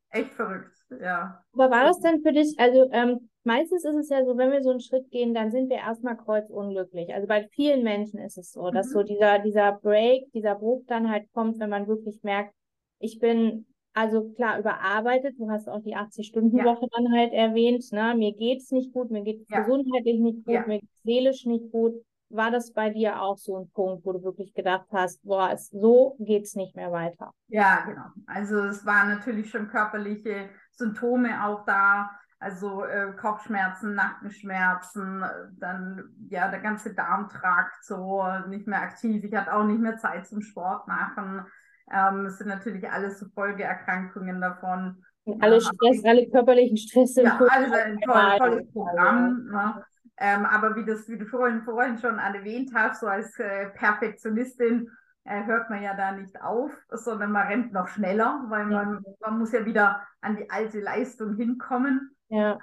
echt 0.10 0.34
verrückt, 0.34 0.76
ja. 1.02 1.42
Aber 1.54 1.72
war 1.72 1.86
das 1.86 2.00
denn 2.02 2.22
für 2.22 2.34
dich, 2.34 2.60
also 2.60 2.90
ähm, 2.92 3.30
meistens 3.44 3.84
ist 3.86 3.96
es 3.96 4.10
ja 4.10 4.26
so, 4.26 4.38
wenn 4.38 4.52
wir 4.52 4.62
so 4.62 4.72
einen 4.72 4.80
Schritt 4.80 5.10
gehen, 5.12 5.34
dann 5.34 5.52
sind 5.52 5.70
wir 5.70 5.78
erstmal 5.78 6.18
kreuzunglücklich. 6.18 7.14
Also 7.14 7.28
bei 7.28 7.48
vielen 7.54 7.84
Menschen 7.84 8.20
ist 8.20 8.38
es 8.38 8.52
so, 8.52 8.70
dass 8.72 8.88
mhm. 8.88 8.92
so 8.92 9.04
dieser, 9.04 9.40
dieser 9.40 9.74
Break, 9.74 10.32
dieser 10.34 10.56
Bruch 10.56 10.84
dann 10.88 11.10
halt 11.10 11.32
kommt, 11.34 11.60
wenn 11.60 11.70
man 11.70 11.88
wirklich 11.88 12.24
merkt, 12.24 12.54
ich 13.00 13.20
bin 13.20 13.66
also 13.94 14.32
klar 14.32 14.60
überarbeitet, 14.60 15.36
du 15.38 15.50
hast 15.50 15.70
auch 15.70 15.82
die 15.84 15.96
80-Stunden-Woche 15.96 16.82
ja. 16.82 16.88
dann 16.92 17.14
halt 17.14 17.34
erwähnt, 17.34 17.92
ne? 17.92 18.16
mir 18.18 18.34
geht's 18.34 18.72
nicht 18.72 18.92
gut, 18.92 19.12
mir 19.12 19.24
geht's 19.24 19.48
ja. 19.50 19.60
gesundheitlich 19.60 20.20
nicht 20.20 20.46
gut, 20.46 20.56
ja. 20.56 20.66
mir 20.66 20.80
geht's 20.80 21.04
seelisch 21.04 21.46
nicht 21.46 21.72
gut. 21.72 21.94
War 22.30 22.50
das 22.50 22.74
bei 22.74 22.90
dir 22.90 23.22
auch 23.22 23.38
so 23.38 23.58
ein 23.58 23.70
Punkt, 23.70 24.04
wo 24.06 24.14
du 24.14 24.24
wirklich 24.24 24.56
gedacht 24.56 24.88
hast, 24.92 25.22
boah, 25.22 25.52
es, 25.54 25.70
so 25.70 26.16
geht's 26.18 26.56
nicht 26.56 26.76
mehr 26.76 26.92
weiter? 26.92 27.32
Ja, 27.50 27.86
genau. 27.86 28.06
Also 28.26 28.64
es 28.64 28.84
waren 28.88 29.10
natürlich 29.10 29.52
schon 29.52 29.68
körperliche 29.68 30.50
Symptome 30.72 31.46
auch 31.46 31.64
da 31.66 32.10
also 32.44 32.84
äh, 32.84 33.14
Kopfschmerzen, 33.20 33.96
Nackenschmerzen, 33.96 35.24
dann 35.60 36.04
ja 36.30 36.50
der 36.50 36.60
ganze 36.60 36.94
Darmtrakt 36.94 37.84
so 37.84 38.24
nicht 38.50 38.68
mehr 38.68 38.82
aktiv. 38.82 39.24
Ich 39.24 39.34
hatte 39.34 39.54
auch 39.54 39.64
nicht 39.64 39.80
mehr 39.80 39.98
Zeit 39.98 40.28
zum 40.28 40.42
Sport 40.42 40.88
machen. 40.88 41.46
Ähm, 41.92 42.26
es 42.26 42.38
sind 42.38 42.48
natürlich 42.48 42.90
alles 42.90 43.20
so 43.20 43.28
Folgeerkrankungen 43.34 44.42
davon. 44.42 45.04
alle 45.40 45.62
Stress, 45.62 46.04
alle 46.06 46.30
körperlichen 46.30 46.78
Stress. 46.78 47.16
Ja, 47.16 47.40
alles 47.50 47.72
ein 47.72 48.00
toll, 48.02 48.38
tolles 48.38 48.72
Programm. 48.74 49.46
Ne? 49.46 49.84
Ähm, 50.18 50.46
aber 50.46 50.76
wie, 50.76 50.86
das, 50.86 51.08
wie 51.10 51.18
du 51.18 51.26
vorhin, 51.26 51.64
vorhin 51.64 51.98
schon 51.98 52.20
erwähnt 52.20 52.72
hast, 52.74 53.02
so 53.02 53.08
als 53.08 53.38
äh, 53.40 53.70
Perfektionistin 53.70 54.90
äh, 55.26 55.46
hört 55.46 55.70
man 55.70 55.82
ja 55.82 55.96
da 55.96 56.12
nicht 56.12 56.42
auf, 56.42 56.72
sondern 56.90 57.32
man 57.32 57.48
rennt 57.48 57.74
noch 57.74 57.88
schneller, 57.88 58.44
weil 58.50 58.66
man, 58.66 59.04
man 59.22 59.40
muss 59.40 59.52
ja 59.52 59.66
wieder 59.66 60.06
an 60.22 60.36
die 60.36 60.50
alte 60.50 60.80
Leistung 60.80 61.36
hinkommen. 61.36 62.16
Ja. 62.34 62.58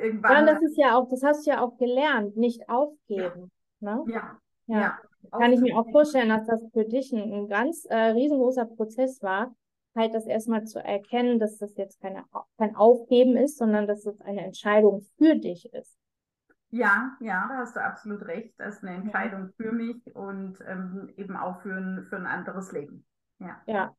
irgendwann. 0.00 0.46
Ja, 0.46 0.54
das 0.54 0.62
ist 0.62 0.78
ja 0.78 0.96
auch, 0.96 1.08
das 1.08 1.22
hast 1.22 1.46
du 1.46 1.50
ja 1.50 1.60
auch 1.60 1.76
gelernt, 1.76 2.36
nicht 2.36 2.68
aufgeben. 2.68 3.50
Ja. 3.80 3.96
Ne? 3.96 4.04
Ja. 4.12 4.38
ja. 4.66 4.80
ja. 4.80 4.98
Kann 5.30 5.52
ich 5.52 5.60
mir 5.60 5.76
auch 5.76 5.90
vorstellen, 5.90 6.30
dass 6.30 6.46
das 6.46 6.64
für 6.72 6.84
dich 6.84 7.12
ein, 7.12 7.32
ein 7.32 7.48
ganz 7.48 7.84
äh, 7.84 7.96
riesengroßer 7.96 8.64
Prozess 8.64 9.22
war, 9.22 9.54
halt 9.94 10.14
das 10.14 10.26
erstmal 10.26 10.64
zu 10.64 10.82
erkennen, 10.82 11.38
dass 11.38 11.58
das 11.58 11.76
jetzt 11.76 12.00
keine, 12.00 12.24
kein 12.56 12.74
Aufgeben 12.76 13.36
ist, 13.36 13.58
sondern 13.58 13.86
dass 13.86 14.04
das 14.04 14.20
eine 14.22 14.44
Entscheidung 14.44 15.02
für 15.18 15.36
dich 15.36 15.72
ist. 15.74 15.98
Ja, 16.70 17.16
ja, 17.20 17.46
da 17.48 17.58
hast 17.58 17.76
du 17.76 17.82
absolut 17.82 18.22
recht. 18.22 18.54
Das 18.56 18.76
ist 18.76 18.84
eine 18.84 18.96
Entscheidung 18.96 19.50
für 19.56 19.72
mich 19.72 20.14
und 20.14 20.58
ähm, 20.66 21.12
eben 21.16 21.36
auch 21.36 21.60
für 21.62 21.74
ein, 21.74 22.06
für 22.08 22.16
ein 22.16 22.26
anderes 22.26 22.70
Leben. 22.72 23.04
Ja. 23.38 23.60
Ja. 23.66 23.94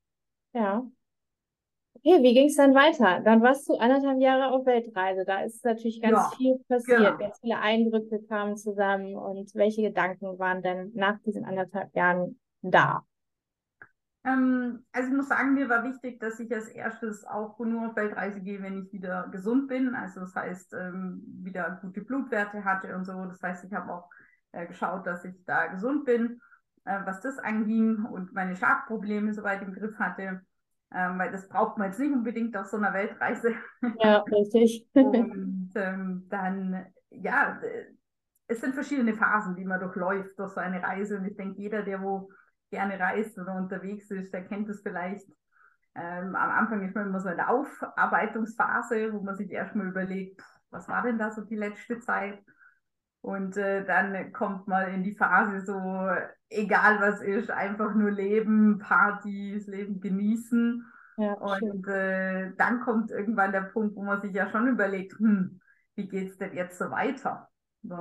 Ja. 0.53 0.83
Okay, 2.03 2.23
wie 2.23 2.33
ging 2.33 2.47
es 2.47 2.55
dann 2.55 2.73
weiter? 2.73 3.21
Dann 3.23 3.41
warst 3.43 3.69
du 3.69 3.75
anderthalb 3.77 4.19
Jahre 4.19 4.51
auf 4.51 4.65
Weltreise. 4.65 5.23
Da 5.25 5.41
ist 5.43 5.63
natürlich 5.63 6.01
ganz 6.01 6.17
Ja, 6.17 6.31
viel 6.35 6.57
passiert. 6.67 6.97
genau. 6.97 7.17
Ganz 7.19 7.39
viele 7.39 7.59
Eindrücke 7.59 8.23
kamen 8.27 8.57
zusammen. 8.57 9.15
Und 9.15 9.53
welche 9.53 9.83
Gedanken 9.83 10.39
waren 10.39 10.63
denn 10.63 10.91
nach 10.95 11.19
diesen 11.21 11.45
anderthalb 11.45 11.95
Jahren 11.95 12.39
da? 12.63 13.05
Ähm, 14.23 14.85
also 14.91 15.09
ich 15.09 15.15
muss 15.15 15.29
sagen, 15.29 15.53
mir 15.55 15.67
war 15.69 15.83
wichtig, 15.83 16.19
dass 16.19 16.39
ich 16.39 16.53
als 16.53 16.67
erstes 16.69 17.25
auch 17.25 17.57
nur 17.59 17.89
auf 17.89 17.95
Weltreise 17.95 18.41
gehe, 18.41 18.61
wenn 18.61 18.77
ich 18.83 18.93
wieder 18.93 19.27
gesund 19.31 19.67
bin. 19.67 19.95
Also 19.95 20.19
das 20.21 20.35
heißt, 20.35 20.73
ähm, 20.73 21.23
wieder 21.43 21.79
gute 21.81 22.01
Blutwerte 22.01 22.63
hatte 22.63 22.95
und 22.95 23.05
so. 23.05 23.25
Das 23.25 23.41
heißt, 23.41 23.63
ich 23.65 23.73
habe 23.73 23.91
auch 23.93 24.09
äh, 24.51 24.67
geschaut, 24.67 25.07
dass 25.07 25.25
ich 25.25 25.33
da 25.45 25.67
gesund 25.67 26.05
bin, 26.05 26.39
äh, 26.85 26.99
was 27.05 27.21
das 27.21 27.39
anging 27.39 28.05
und 28.05 28.33
meine 28.33 28.55
Schlafprobleme 28.55 29.33
soweit 29.33 29.61
im 29.63 29.73
Griff 29.73 29.97
hatte. 29.97 30.41
Ähm, 30.93 31.17
weil 31.17 31.31
das 31.31 31.47
braucht 31.47 31.77
man 31.77 31.87
jetzt 31.87 31.99
nicht 31.99 32.11
unbedingt 32.11 32.55
auf 32.57 32.67
so 32.67 32.77
einer 32.77 32.93
Weltreise. 32.93 33.53
Ja, 33.99 34.17
richtig. 34.19 34.85
Und 34.93 35.71
ähm, 35.75 36.27
dann, 36.29 36.85
ja, 37.09 37.61
es 38.47 38.59
sind 38.59 38.73
verschiedene 38.73 39.13
Phasen, 39.13 39.55
die 39.55 39.63
man 39.63 39.79
durchläuft 39.79 40.37
durch 40.37 40.51
so 40.51 40.59
eine 40.59 40.83
Reise. 40.83 41.17
Und 41.17 41.25
ich 41.25 41.37
denke, 41.37 41.61
jeder, 41.61 41.83
der 41.83 42.01
wo 42.01 42.29
gerne 42.71 42.99
reist 42.99 43.37
oder 43.37 43.55
unterwegs 43.55 44.11
ist, 44.11 44.33
der 44.33 44.45
kennt 44.45 44.69
es 44.69 44.81
vielleicht. 44.81 45.27
Ähm, 45.95 46.35
am 46.35 46.49
Anfang 46.51 46.85
ist 46.85 46.95
man 46.95 47.07
immer 47.07 47.19
so 47.19 47.29
in 47.29 47.37
der 47.37 47.49
Aufarbeitungsphase, 47.49 49.13
wo 49.13 49.21
man 49.21 49.35
sich 49.35 49.51
erstmal 49.51 49.87
überlegt, 49.87 50.41
was 50.69 50.87
war 50.87 51.03
denn 51.03 51.17
da 51.17 51.31
so 51.31 51.41
die 51.41 51.57
letzte 51.57 51.99
Zeit? 51.99 52.41
Und 53.21 53.55
äh, 53.55 53.85
dann 53.85 54.33
kommt 54.33 54.67
man 54.67 54.93
in 54.93 55.03
die 55.03 55.15
Phase 55.15 55.61
so, 55.61 56.09
egal 56.49 56.99
was 56.99 57.21
ist, 57.21 57.51
einfach 57.51 57.93
nur 57.93 58.11
leben, 58.11 58.79
Partys, 58.79 59.67
Leben 59.67 60.01
genießen. 60.01 60.83
Ja. 61.17 61.33
Und 61.33 61.87
äh, 61.87 62.51
dann 62.57 62.81
kommt 62.81 63.11
irgendwann 63.11 63.51
der 63.51 63.61
Punkt, 63.61 63.95
wo 63.95 64.03
man 64.03 64.21
sich 64.21 64.33
ja 64.33 64.49
schon 64.49 64.67
überlegt, 64.67 65.19
hm, 65.19 65.61
wie 65.95 66.07
geht's 66.07 66.37
denn 66.37 66.55
jetzt 66.55 66.79
so 66.79 66.89
weiter? 66.89 67.47
So. 67.83 67.95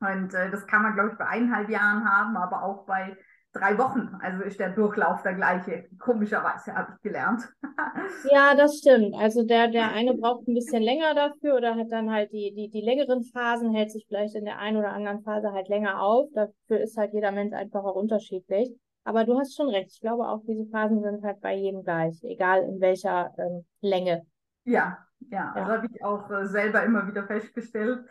Und 0.00 0.34
äh, 0.34 0.50
das 0.50 0.66
kann 0.66 0.82
man, 0.82 0.94
glaube 0.94 1.10
ich, 1.12 1.18
bei 1.18 1.26
eineinhalb 1.26 1.70
Jahren 1.70 2.08
haben, 2.08 2.36
aber 2.36 2.62
auch 2.62 2.86
bei 2.86 3.16
drei 3.52 3.78
Wochen. 3.78 4.16
Also 4.20 4.42
ist 4.42 4.60
der 4.60 4.70
Durchlauf 4.70 5.22
der 5.22 5.34
gleiche. 5.34 5.88
Komischerweise 5.98 6.74
habe 6.74 6.94
ich 6.96 7.02
gelernt. 7.02 7.42
Ja, 8.22 8.54
das 8.54 8.78
stimmt. 8.78 9.14
Also 9.14 9.42
der, 9.44 9.68
der 9.68 9.92
eine 9.92 10.14
braucht 10.14 10.46
ein 10.46 10.54
bisschen 10.54 10.82
länger 10.82 11.14
dafür 11.14 11.56
oder 11.56 11.74
hat 11.76 11.90
dann 11.90 12.10
halt 12.10 12.30
die, 12.32 12.52
die, 12.54 12.68
die 12.68 12.82
längeren 12.82 13.24
Phasen, 13.24 13.72
hält 13.74 13.90
sich 13.90 14.04
vielleicht 14.06 14.34
in 14.34 14.44
der 14.44 14.58
einen 14.58 14.76
oder 14.76 14.92
anderen 14.92 15.22
Phase 15.22 15.52
halt 15.52 15.68
länger 15.68 16.02
auf. 16.02 16.28
Dafür 16.34 16.80
ist 16.80 16.96
halt 16.98 17.14
jeder 17.14 17.32
Mensch 17.32 17.54
einfach 17.54 17.82
auch 17.82 17.94
unterschiedlich. 17.94 18.70
Aber 19.04 19.24
du 19.24 19.38
hast 19.38 19.56
schon 19.56 19.70
recht. 19.70 19.90
Ich 19.92 20.00
glaube 20.00 20.28
auch, 20.28 20.42
diese 20.46 20.66
Phasen 20.66 21.02
sind 21.02 21.24
halt 21.24 21.40
bei 21.40 21.54
jedem 21.54 21.82
gleich, 21.82 22.22
egal 22.22 22.62
in 22.64 22.78
welcher 22.80 23.32
ähm, 23.38 23.64
Länge. 23.80 24.26
Ja, 24.64 24.98
ja, 25.30 25.52
Ja. 25.54 25.54
also 25.54 25.72
habe 25.72 25.86
ich 25.90 26.04
auch 26.04 26.30
äh, 26.30 26.46
selber 26.46 26.82
immer 26.84 27.06
wieder 27.06 27.26
festgestellt. 27.26 28.04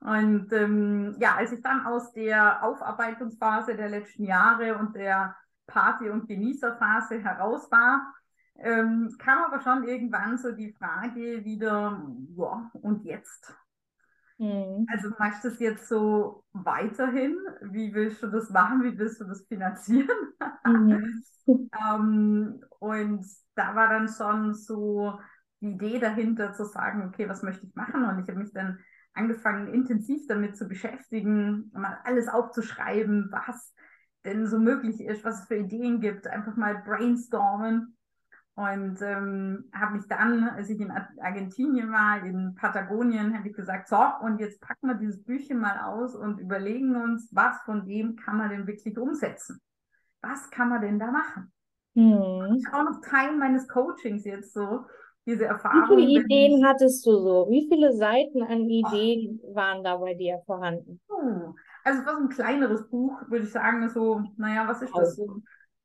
Und 0.00 0.52
ähm, 0.52 1.16
ja, 1.18 1.36
als 1.36 1.52
ich 1.52 1.62
dann 1.62 1.84
aus 1.84 2.12
der 2.12 2.62
Aufarbeitungsphase 2.62 3.74
der 3.74 3.88
letzten 3.88 4.24
Jahre 4.24 4.76
und 4.78 4.94
der 4.94 5.36
Party- 5.66 6.08
und 6.08 6.28
Genießerphase 6.28 7.20
heraus 7.20 7.70
war, 7.70 8.14
ähm, 8.60 9.14
kam 9.18 9.44
aber 9.44 9.60
schon 9.60 9.84
irgendwann 9.84 10.38
so 10.38 10.52
die 10.52 10.72
Frage 10.72 11.44
wieder, 11.44 12.02
ja, 12.36 12.70
und 12.80 13.04
jetzt? 13.04 13.54
Mhm. 14.38 14.86
Also 14.88 15.10
machst 15.18 15.44
du 15.44 15.50
das 15.50 15.58
jetzt 15.58 15.88
so 15.88 16.44
weiterhin? 16.52 17.36
Wie 17.62 17.92
willst 17.92 18.22
du 18.22 18.28
das 18.28 18.50
machen? 18.50 18.82
Wie 18.84 18.96
willst 18.96 19.20
du 19.20 19.24
das 19.24 19.46
finanzieren? 19.46 20.08
Mhm. 20.64 21.22
Ähm, 21.48 22.62
und 22.78 23.24
da 23.54 23.74
war 23.74 23.88
dann 23.88 24.06
schon 24.06 24.52
so 24.52 25.18
die 25.62 25.70
Idee 25.70 25.98
dahinter 25.98 26.52
zu 26.52 26.66
sagen, 26.66 27.08
okay, 27.08 27.26
was 27.26 27.42
möchte 27.42 27.64
ich 27.64 27.74
machen? 27.74 28.04
Und 28.04 28.18
ich 28.18 28.28
habe 28.28 28.38
mich 28.38 28.52
dann 28.52 28.78
angefangen, 29.18 29.74
intensiv 29.74 30.26
damit 30.28 30.56
zu 30.56 30.68
beschäftigen, 30.68 31.70
mal 31.74 31.98
alles 32.04 32.28
aufzuschreiben, 32.28 33.28
was 33.30 33.74
denn 34.24 34.46
so 34.46 34.58
möglich 34.58 35.00
ist, 35.00 35.24
was 35.24 35.40
es 35.40 35.46
für 35.46 35.56
Ideen 35.56 36.00
gibt, 36.00 36.26
einfach 36.26 36.56
mal 36.56 36.82
brainstormen. 36.84 37.96
Und 38.54 39.00
ähm, 39.02 39.70
habe 39.72 39.96
mich 39.96 40.08
dann, 40.08 40.42
als 40.48 40.68
ich 40.68 40.80
in 40.80 40.90
Ar- 40.90 41.10
Argentinien 41.20 41.92
war, 41.92 42.24
in 42.24 42.56
Patagonien, 42.56 43.36
habe 43.38 43.48
ich 43.48 43.54
gesagt, 43.54 43.88
so, 43.88 44.02
und 44.22 44.40
jetzt 44.40 44.60
packen 44.60 44.88
wir 44.88 44.94
dieses 44.94 45.22
Büchchen 45.22 45.60
mal 45.60 45.78
aus 45.78 46.16
und 46.16 46.40
überlegen 46.40 46.96
uns, 46.96 47.28
was 47.30 47.60
von 47.62 47.86
dem 47.86 48.16
kann 48.16 48.36
man 48.36 48.50
denn 48.50 48.66
wirklich 48.66 48.98
umsetzen? 48.98 49.60
Was 50.22 50.50
kann 50.50 50.70
man 50.70 50.80
denn 50.80 50.98
da 50.98 51.12
machen? 51.12 51.52
Mhm. 51.94 52.56
ist 52.58 52.72
auch 52.72 52.82
noch 52.82 53.00
Teil 53.00 53.36
meines 53.36 53.68
Coachings 53.68 54.24
jetzt 54.24 54.52
so, 54.52 54.86
diese 55.28 55.40
Wie 55.40 55.44
Erfahrung. 55.44 55.98
viele 55.98 56.20
wenn 56.20 56.24
Ideen 56.24 56.58
ich- 56.58 56.64
hattest 56.64 57.06
du 57.06 57.12
so? 57.12 57.46
Wie 57.50 57.66
viele 57.68 57.92
Seiten 57.92 58.42
an 58.42 58.68
Ideen 58.68 59.40
waren 59.52 59.84
da 59.84 59.96
bei 59.96 60.14
dir 60.14 60.40
vorhanden? 60.46 61.00
Oh, 61.08 61.52
Also 61.84 62.00
es 62.00 62.06
war 62.06 62.16
so 62.16 62.22
ein 62.22 62.28
kleineres 62.28 62.88
Buch, 62.88 63.12
würde 63.28 63.44
ich 63.44 63.52
sagen, 63.52 63.88
so, 63.88 64.22
naja, 64.36 64.66
was 64.66 64.82
ist 64.82 64.92
das? 64.96 65.16
So 65.16 65.40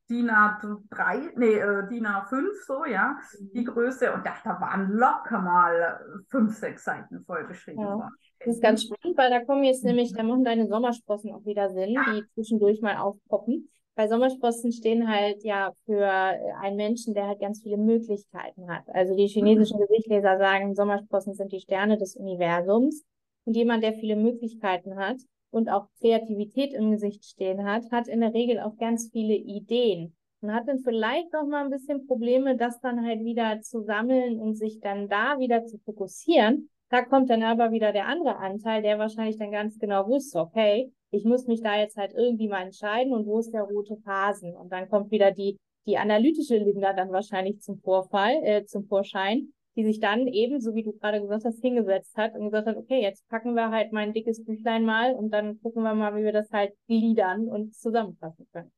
DIN 0.09 0.29
A3, 0.29 1.31
nee, 1.37 1.53
äh, 1.53 1.87
DIN 1.89 2.05
A5, 2.05 2.45
so, 2.67 2.83
ja, 2.85 3.17
die 3.53 3.63
Größe. 3.63 4.11
Und 4.13 4.25
da, 4.25 4.33
da 4.43 4.59
waren 4.59 4.91
locker 4.91 5.39
mal 5.39 5.99
fünf, 6.29 6.55
sechs 6.57 6.83
Seiten 6.83 7.21
vollgeschrieben 7.23 7.81
Ja. 7.81 7.95
worden. 7.97 8.09
Das 8.45 8.55
ist 8.55 8.61
ganz 8.61 8.83
spannend, 8.83 9.17
weil 9.17 9.29
da 9.29 9.45
kommen 9.45 9.63
jetzt 9.63 9.85
nämlich, 9.85 10.11
da 10.13 10.23
machen 10.23 10.43
deine 10.43 10.67
Sommersprossen 10.67 11.31
auch 11.33 11.45
wieder 11.45 11.69
Sinn, 11.69 11.95
die 12.13 12.23
zwischendurch 12.33 12.81
mal 12.81 12.97
aufpoppen. 12.97 13.69
Bei 13.95 14.07
Sommersprossen 14.07 14.71
stehen 14.71 15.07
halt 15.07 15.43
ja 15.43 15.71
für 15.85 16.07
einen 16.07 16.75
Menschen, 16.77 17.13
der 17.13 17.27
halt 17.27 17.39
ganz 17.39 17.61
viele 17.61 17.77
Möglichkeiten 17.77 18.67
hat. 18.67 18.89
Also 18.89 19.15
die 19.15 19.27
chinesischen 19.27 19.79
Gesichtleser 19.79 20.37
sagen, 20.37 20.73
Sommersprossen 20.73 21.35
sind 21.35 21.51
die 21.51 21.59
Sterne 21.59 21.97
des 21.97 22.15
Universums. 22.15 23.03
Und 23.45 23.55
jemand, 23.55 23.83
der 23.83 23.93
viele 23.93 24.15
Möglichkeiten 24.15 24.95
hat 24.95 25.17
und 25.51 25.69
auch 25.69 25.87
Kreativität 25.99 26.73
im 26.73 26.91
Gesicht 26.91 27.25
stehen 27.25 27.65
hat, 27.65 27.91
hat 27.91 28.07
in 28.07 28.21
der 28.21 28.33
Regel 28.33 28.59
auch 28.59 28.77
ganz 28.77 29.09
viele 29.11 29.35
Ideen 29.35 30.15
und 30.41 30.53
hat 30.53 30.67
dann 30.67 30.79
vielleicht 30.79 31.31
noch 31.33 31.45
mal 31.45 31.63
ein 31.63 31.69
bisschen 31.69 32.07
Probleme, 32.07 32.57
das 32.57 32.79
dann 32.79 33.05
halt 33.05 33.23
wieder 33.23 33.61
zu 33.61 33.81
sammeln 33.81 34.39
und 34.39 34.55
sich 34.55 34.79
dann 34.79 35.07
da 35.07 35.39
wieder 35.39 35.65
zu 35.65 35.77
fokussieren. 35.79 36.69
Da 36.93 37.01
kommt 37.01 37.31
dann 37.31 37.41
aber 37.41 37.71
wieder 37.71 37.91
der 37.91 38.05
andere 38.05 38.37
Anteil, 38.37 38.83
der 38.83 38.99
wahrscheinlich 38.99 39.39
dann 39.39 39.49
ganz 39.49 39.79
genau 39.79 40.05
wusste, 40.05 40.39
okay, 40.39 40.91
ich 41.09 41.25
muss 41.25 41.47
mich 41.47 41.59
da 41.63 41.75
jetzt 41.75 41.97
halt 41.97 42.13
irgendwie 42.13 42.47
mal 42.47 42.61
entscheiden 42.61 43.13
und 43.13 43.25
wo 43.25 43.39
ist 43.39 43.51
der 43.51 43.63
rote 43.63 43.97
Phasen? 44.05 44.55
Und 44.55 44.71
dann 44.71 44.87
kommt 44.87 45.09
wieder 45.09 45.31
die, 45.31 45.57
die 45.87 45.97
analytische 45.97 46.55
Linda 46.55 46.93
dann 46.93 47.11
wahrscheinlich 47.11 47.61
zum 47.61 47.79
Vorfall, 47.79 48.35
äh, 48.43 48.65
zum 48.65 48.85
Vorschein, 48.85 49.53
die 49.75 49.85
sich 49.85 50.01
dann 50.01 50.27
eben, 50.27 50.61
so 50.61 50.75
wie 50.75 50.83
du 50.83 50.93
gerade 50.93 51.19
gesagt 51.19 51.45
hast, 51.45 51.61
hingesetzt 51.61 52.15
hat 52.15 52.35
und 52.35 52.43
gesagt 52.51 52.67
hat, 52.67 52.77
okay, 52.77 53.01
jetzt 53.01 53.27
packen 53.27 53.55
wir 53.55 53.71
halt 53.71 53.91
mein 53.91 54.13
dickes 54.13 54.45
Büchlein 54.45 54.85
mal 54.85 55.15
und 55.15 55.31
dann 55.31 55.59
gucken 55.63 55.81
wir 55.81 55.95
mal, 55.95 56.15
wie 56.15 56.23
wir 56.23 56.31
das 56.31 56.51
halt 56.51 56.73
gliedern 56.85 57.47
und 57.47 57.73
zusammenfassen 57.73 58.45
können. 58.53 58.71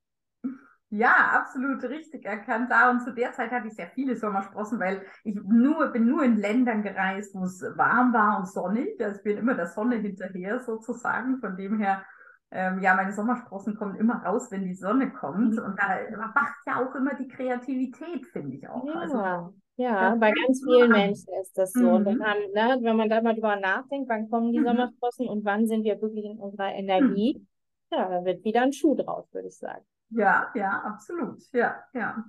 Ja, 0.97 1.31
absolut 1.41 1.83
richtig 1.83 2.25
erkannt. 2.25 2.69
Da 2.71 2.91
und 2.91 3.01
zu 3.01 3.11
der 3.13 3.33
Zeit 3.33 3.51
hatte 3.51 3.67
ich 3.67 3.73
sehr 3.75 3.89
viele 3.89 4.15
Sommersprossen, 4.15 4.79
weil 4.79 5.05
ich 5.23 5.35
nur, 5.35 5.87
bin 5.87 6.05
nur 6.07 6.23
in 6.23 6.37
Ländern 6.37 6.83
gereist, 6.83 7.33
wo 7.35 7.43
es 7.45 7.61
warm 7.75 8.13
war 8.13 8.39
und 8.39 8.47
sonnig. 8.47 8.99
Also 9.03 9.17
ich 9.17 9.23
bin 9.23 9.37
immer 9.37 9.55
der 9.55 9.67
Sonne 9.67 9.97
hinterher 9.97 10.59
sozusagen. 10.59 11.39
Von 11.39 11.57
dem 11.57 11.79
her, 11.79 12.05
ähm, 12.51 12.79
ja, 12.81 12.95
meine 12.95 13.13
Sommersprossen 13.13 13.75
kommen 13.75 13.95
immer 13.95 14.23
raus, 14.23 14.51
wenn 14.51 14.63
die 14.65 14.75
Sonne 14.75 15.11
kommt. 15.11 15.57
Und 15.59 15.77
da 15.79 15.99
wacht 16.35 16.55
ja 16.67 16.85
auch 16.85 16.93
immer 16.95 17.15
die 17.15 17.27
Kreativität, 17.27 18.27
finde 18.27 18.55
ich 18.55 18.67
auch. 18.69 18.93
Also, 18.95 19.19
Ja, 19.21 19.53
ja, 19.77 20.15
das 20.15 20.19
bei 20.19 20.31
ganz 20.33 20.61
vielen. 20.63 20.91
Menschen 20.91 21.33
ist 21.41 21.57
das 21.57 21.77
so. 21.77 21.91
Und 21.95 22.03
dann 22.05 22.15
Mhm. 22.15 22.21
haben, 22.21 22.39
ne, 22.53 22.77
wenn 22.81 22.95
man 22.97 23.09
da 23.09 23.21
mal 23.21 23.33
drüber 23.33 23.55
nachdenkt, 23.55 24.09
wann 24.09 24.29
kommen 24.29 24.51
die 24.53 24.61
Mhm. 24.61 24.61
Sommersprossen 24.61 25.27
und 25.27 25.43
wann 25.45 25.67
sind 25.67 25.83
wir 25.83 26.01
wirklich 26.01 26.25
in 26.25 26.39
unserer 26.39 26.73
Energie, 26.73 27.45
ja, 27.91 28.09
da 28.09 28.25
wird 28.25 28.43
wieder 28.43 28.61
ein 28.61 28.73
Schuh 28.73 28.95
draus, 28.95 29.25
würde 29.33 29.47
ich 29.47 29.57
sagen. 29.57 29.85
Ja, 30.09 30.51
ja, 30.55 30.81
absolut. 30.83 31.41
Ja, 31.51 31.83
ja. 31.93 32.25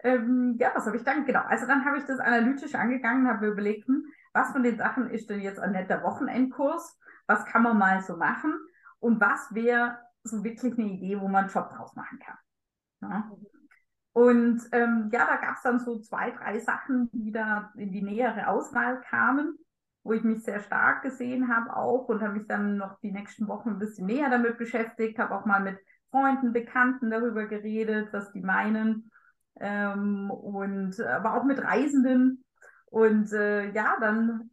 Ähm, 0.00 0.56
ja, 0.58 0.72
was 0.74 0.86
habe 0.86 0.96
ich 0.96 1.04
dann? 1.04 1.24
Genau. 1.24 1.42
Also 1.42 1.66
dann 1.66 1.84
habe 1.84 1.98
ich 1.98 2.04
das 2.04 2.20
analytisch 2.20 2.74
angegangen, 2.74 3.28
habe 3.28 3.46
mir 3.46 3.52
überlegt, 3.52 3.86
hm, 3.88 4.04
was 4.32 4.52
von 4.52 4.62
den 4.62 4.76
Sachen 4.76 5.10
ist 5.10 5.30
denn 5.30 5.40
jetzt 5.40 5.58
ein 5.60 5.72
netter 5.72 6.02
Wochenendkurs? 6.02 6.98
Was 7.26 7.44
kann 7.46 7.62
man 7.62 7.78
mal 7.78 8.02
so 8.02 8.16
machen? 8.16 8.54
Und 8.98 9.20
was 9.20 9.54
wäre 9.54 9.98
so 10.22 10.44
wirklich 10.44 10.78
eine 10.78 10.88
Idee, 10.88 11.20
wo 11.20 11.28
man 11.28 11.44
einen 11.44 11.52
Job 11.52 11.70
draus 11.70 11.94
machen 11.94 12.18
kann? 12.18 12.38
Ja. 13.02 13.30
Und 14.12 14.62
ähm, 14.72 15.10
ja, 15.12 15.26
da 15.26 15.36
gab 15.36 15.56
es 15.56 15.62
dann 15.62 15.80
so 15.80 15.98
zwei, 16.00 16.30
drei 16.30 16.60
Sachen, 16.60 17.10
die 17.12 17.32
da 17.32 17.72
in 17.76 17.90
die 17.90 18.02
nähere 18.02 18.48
Auswahl 18.48 19.00
kamen, 19.02 19.58
wo 20.04 20.12
ich 20.12 20.22
mich 20.22 20.44
sehr 20.44 20.60
stark 20.60 21.02
gesehen 21.02 21.54
habe 21.54 21.74
auch 21.76 22.08
und 22.08 22.22
habe 22.22 22.34
mich 22.34 22.46
dann 22.46 22.76
noch 22.76 23.00
die 23.00 23.10
nächsten 23.10 23.48
Wochen 23.48 23.70
ein 23.70 23.78
bisschen 23.78 24.06
näher 24.06 24.30
damit 24.30 24.58
beschäftigt, 24.58 25.18
habe 25.18 25.34
auch 25.34 25.46
mal 25.46 25.60
mit 25.60 25.78
Freunden, 26.14 26.52
Bekannten 26.52 27.10
darüber 27.10 27.46
geredet, 27.46 28.12
was 28.12 28.30
die 28.30 28.40
meinen 28.40 29.10
ähm, 29.58 30.30
und 30.30 31.00
aber 31.00 31.34
auch 31.34 31.42
mit 31.42 31.60
Reisenden 31.60 32.44
und 32.86 33.32
äh, 33.32 33.72
ja, 33.72 33.96
dann 34.00 34.50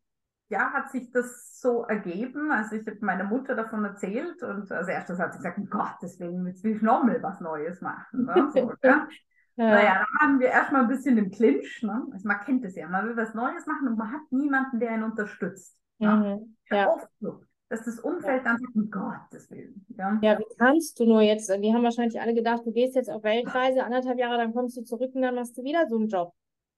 ja, 0.49 0.73
hat 0.73 0.89
sich 0.89 1.11
das 1.11 1.59
so 1.61 1.83
ergeben. 1.83 2.51
Also 2.51 2.75
ich 2.75 2.87
habe 2.87 2.97
meiner 3.01 3.25
Mutter 3.25 3.55
davon 3.55 3.85
erzählt 3.85 4.41
und 4.41 4.71
als 4.71 4.87
erstes 4.87 5.19
hat 5.19 5.33
sie 5.33 5.37
gesagt, 5.37 5.59
um 5.59 5.69
Gottes 5.69 6.19
Willen, 6.19 6.47
jetzt 6.47 6.63
will 6.63 6.75
ich 6.75 6.81
nochmal 6.81 7.21
was 7.21 7.39
Neues 7.39 7.79
machen. 7.79 8.25
Ne? 8.25 8.49
So, 8.51 8.73
ja? 8.83 9.07
Ja. 9.55 9.69
Naja, 9.69 9.93
dann 9.93 10.29
waren 10.29 10.39
wir 10.39 10.47
erstmal 10.47 10.81
ein 10.81 10.87
bisschen 10.87 11.17
im 11.19 11.29
Clinch. 11.29 11.83
Ne? 11.83 12.07
Also 12.11 12.27
man 12.27 12.39
kennt 12.41 12.65
es 12.65 12.75
ja, 12.75 12.87
man 12.89 13.07
will 13.07 13.15
was 13.15 13.35
Neues 13.35 13.67
machen 13.67 13.87
und 13.87 13.97
man 13.99 14.11
hat 14.11 14.31
niemanden, 14.31 14.79
der 14.79 14.95
ihn 14.95 15.03
unterstützt. 15.03 15.77
Mhm. 15.99 16.57
Ja. 16.71 16.87
Oft 16.87 17.07
so, 17.19 17.43
dass 17.71 17.85
das 17.85 17.99
Umfeld 17.99 18.45
dann 18.45 18.57
sagt, 18.57 18.75
um 18.75 18.91
Gottes 18.91 19.49
Willen. 19.49 19.85
Ja? 19.97 20.19
ja, 20.21 20.37
wie 20.37 20.55
kannst 20.57 20.99
du 20.99 21.05
nur 21.05 21.21
jetzt, 21.21 21.49
die 21.49 21.73
haben 21.73 21.83
wahrscheinlich 21.83 22.19
alle 22.19 22.33
gedacht, 22.33 22.65
du 22.65 22.71
gehst 22.73 22.95
jetzt 22.95 23.09
auf 23.09 23.23
Weltreise, 23.23 23.83
anderthalb 23.83 24.19
Jahre, 24.19 24.37
dann 24.37 24.53
kommst 24.53 24.75
du 24.75 24.83
zurück 24.83 25.11
und 25.15 25.21
dann 25.21 25.35
machst 25.35 25.57
du 25.57 25.63
wieder 25.63 25.87
so 25.87 25.95
einen 25.95 26.09
Job. 26.09 26.33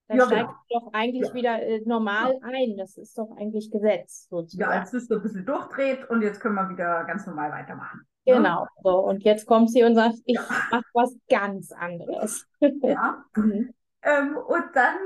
Dann 0.08 0.18
ja, 0.18 0.26
steigst 0.28 0.46
genau. 0.46 0.82
du 0.82 0.86
doch 0.86 0.94
eigentlich 0.94 1.28
ja. 1.30 1.34
wieder 1.34 1.64
äh, 1.64 1.82
normal 1.86 2.34
ja. 2.34 2.48
ein. 2.48 2.78
Das 2.78 2.98
ist 2.98 3.18
doch 3.18 3.36
eigentlich 3.38 3.72
Gesetz. 3.72 4.28
Sozusagen. 4.30 4.72
Ja, 4.72 4.80
jetzt 4.80 4.92
bist 4.92 5.10
du 5.10 5.16
ein 5.16 5.22
bisschen 5.24 5.46
durchdreht 5.46 6.10
und 6.10 6.22
jetzt 6.22 6.40
können 6.40 6.56
wir 6.56 6.70
wieder 6.70 7.06
ganz 7.06 7.26
normal 7.26 7.52
weitermachen. 7.52 8.02
Ne? 8.26 8.36
Genau. 8.36 8.68
So, 8.84 9.00
und 9.00 9.24
jetzt 9.24 9.48
kommt 9.48 9.72
sie 9.72 9.84
und 9.84 9.96
sagt, 9.96 10.18
ich 10.26 10.38
mache 10.38 10.84
was 10.94 11.16
ganz 11.28 11.72
anderes. 11.72 12.46
Ja. 12.60 13.26
mhm. 13.36 13.74
ähm, 14.04 14.38
und 14.38 14.66
dann 14.74 14.98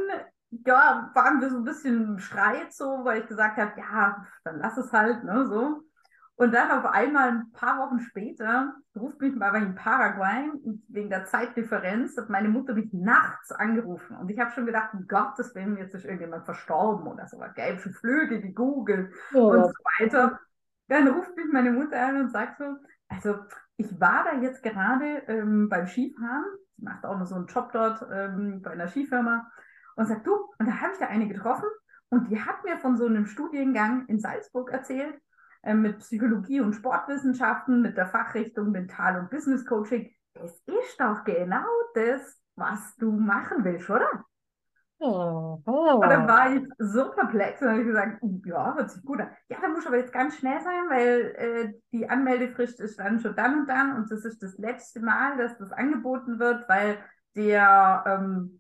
ja, 0.50 1.12
waren 1.14 1.42
wir 1.42 1.50
so 1.50 1.58
ein 1.58 1.64
bisschen 1.64 2.04
im 2.04 2.20
Streit, 2.20 2.74
so, 2.74 3.04
weil 3.04 3.22
ich 3.22 3.28
gesagt 3.28 3.58
habe, 3.58 3.74
ja, 3.78 4.26
dann 4.44 4.60
lass 4.60 4.78
es 4.78 4.92
halt, 4.94 5.24
ne, 5.24 5.46
so. 5.48 5.84
Und 6.36 6.54
dann 6.54 6.70
auf 6.70 6.86
einmal, 6.86 7.30
ein 7.30 7.52
paar 7.52 7.80
Wochen 7.80 8.00
später, 8.00 8.76
ruft 8.96 9.20
mich 9.20 9.36
mal 9.36 9.56
in 9.56 9.74
Paraguay, 9.74 10.52
wegen 10.88 11.10
der 11.10 11.26
Zeitdifferenz, 11.26 12.16
hat 12.16 12.30
meine 12.30 12.48
Mutter 12.48 12.76
mich 12.76 12.94
nachts 12.94 13.52
angerufen. 13.52 14.16
Und 14.18 14.30
ich 14.30 14.40
habe 14.40 14.52
schon 14.52 14.68
gedacht, 14.68 14.94
um 14.94 15.08
Gottes 15.08 15.56
Willen, 15.56 15.78
jetzt 15.78 15.96
ist 15.96 16.06
irgendjemand 16.06 16.46
verstorben 16.46 17.08
oder 17.08 17.26
so. 17.28 17.40
Gäbe 17.56 17.80
schon 17.80 17.94
Flüge, 17.94 18.40
die 18.40 18.54
Google 18.54 19.12
oh, 19.34 19.50
und 19.50 19.64
so 19.64 19.74
weiter. 20.00 20.40
Dann 20.90 21.08
ruft 21.08 21.36
mich 21.36 21.48
meine 21.52 21.72
Mutter 21.72 22.00
an 22.06 22.18
und 22.18 22.32
sagt 22.32 22.60
so, 22.60 22.76
also 23.10 23.40
ich 23.78 24.00
war 24.00 24.24
da 24.24 24.40
jetzt 24.40 24.62
gerade 24.62 25.24
ähm, 25.28 25.70
beim 25.70 25.88
Skifahren, 25.88 26.46
sie 26.76 26.84
macht 26.84 27.04
auch 27.04 27.18
noch 27.18 27.26
so 27.26 27.36
einen 27.36 27.48
Job 27.48 27.72
dort 27.72 28.06
ähm, 28.12 28.62
bei 28.62 28.72
einer 28.72 28.88
Skifirma 28.88 29.50
und 29.98 30.06
sagt, 30.06 30.26
du, 30.26 30.34
und 30.60 30.68
da 30.68 30.80
habe 30.80 30.94
ich 30.94 31.00
da 31.00 31.08
eine 31.08 31.28
getroffen 31.28 31.68
und 32.10 32.30
die 32.30 32.40
hat 32.40 32.64
mir 32.64 32.78
von 32.78 32.98
so 32.98 33.06
einem 33.06 33.26
Studiengang 33.26 34.06
in 34.08 34.20
Salzburg 34.20 34.72
erzählt, 34.72 35.20
äh, 35.64 35.74
mit 35.74 36.00
Psychologie 36.00 36.62
und 36.62 36.74
Sportwissenschaften, 36.74 37.82
mit 37.82 37.98
der 37.98 38.08
Fachrichtung 38.08 38.72
Mental- 38.72 39.20
und 39.20 39.30
Business 39.30 39.66
Coaching. 39.66 40.10
Das 40.36 40.52
ist 40.66 41.00
doch 41.00 41.24
genau 41.26 41.66
das, 41.96 42.40
was 42.56 42.96
du 42.98 43.12
machen 43.12 43.64
willst, 43.66 43.90
oder? 43.90 44.08
Oh, 45.00 45.62
oh. 45.66 46.00
Und 46.02 46.10
dann 46.10 46.28
war 46.28 46.56
ich 46.56 46.64
so 46.80 47.12
perplex 47.12 47.62
und 47.62 47.70
habe 47.70 47.86
gesagt, 47.86 48.20
ja, 48.46 48.74
hört 48.76 48.90
sich 48.90 49.04
gut 49.04 49.20
an. 49.20 49.30
Ja, 49.48 49.58
da 49.62 49.68
muss 49.68 49.86
aber 49.86 49.98
jetzt 49.98 50.14
ganz 50.14 50.38
schnell 50.38 50.60
sein, 50.62 50.90
weil 50.90 51.36
äh, 51.38 51.74
die 51.92 52.10
Anmeldefrist 52.10 52.80
ist 52.80 53.00
dann 53.00 53.20
schon 53.20 53.36
dann 53.36 53.60
und 53.60 53.70
dann 53.70 53.96
und 53.96 54.12
das 54.12 54.26
ist 54.26 54.42
das 54.42 54.58
letzte 54.58 55.00
Mal, 55.00 55.38
dass 55.38 55.58
das 55.60 55.72
angeboten 55.72 56.40
wird, 56.40 56.68
weil 56.68 56.98
der 57.36 58.04
ähm, 58.08 58.60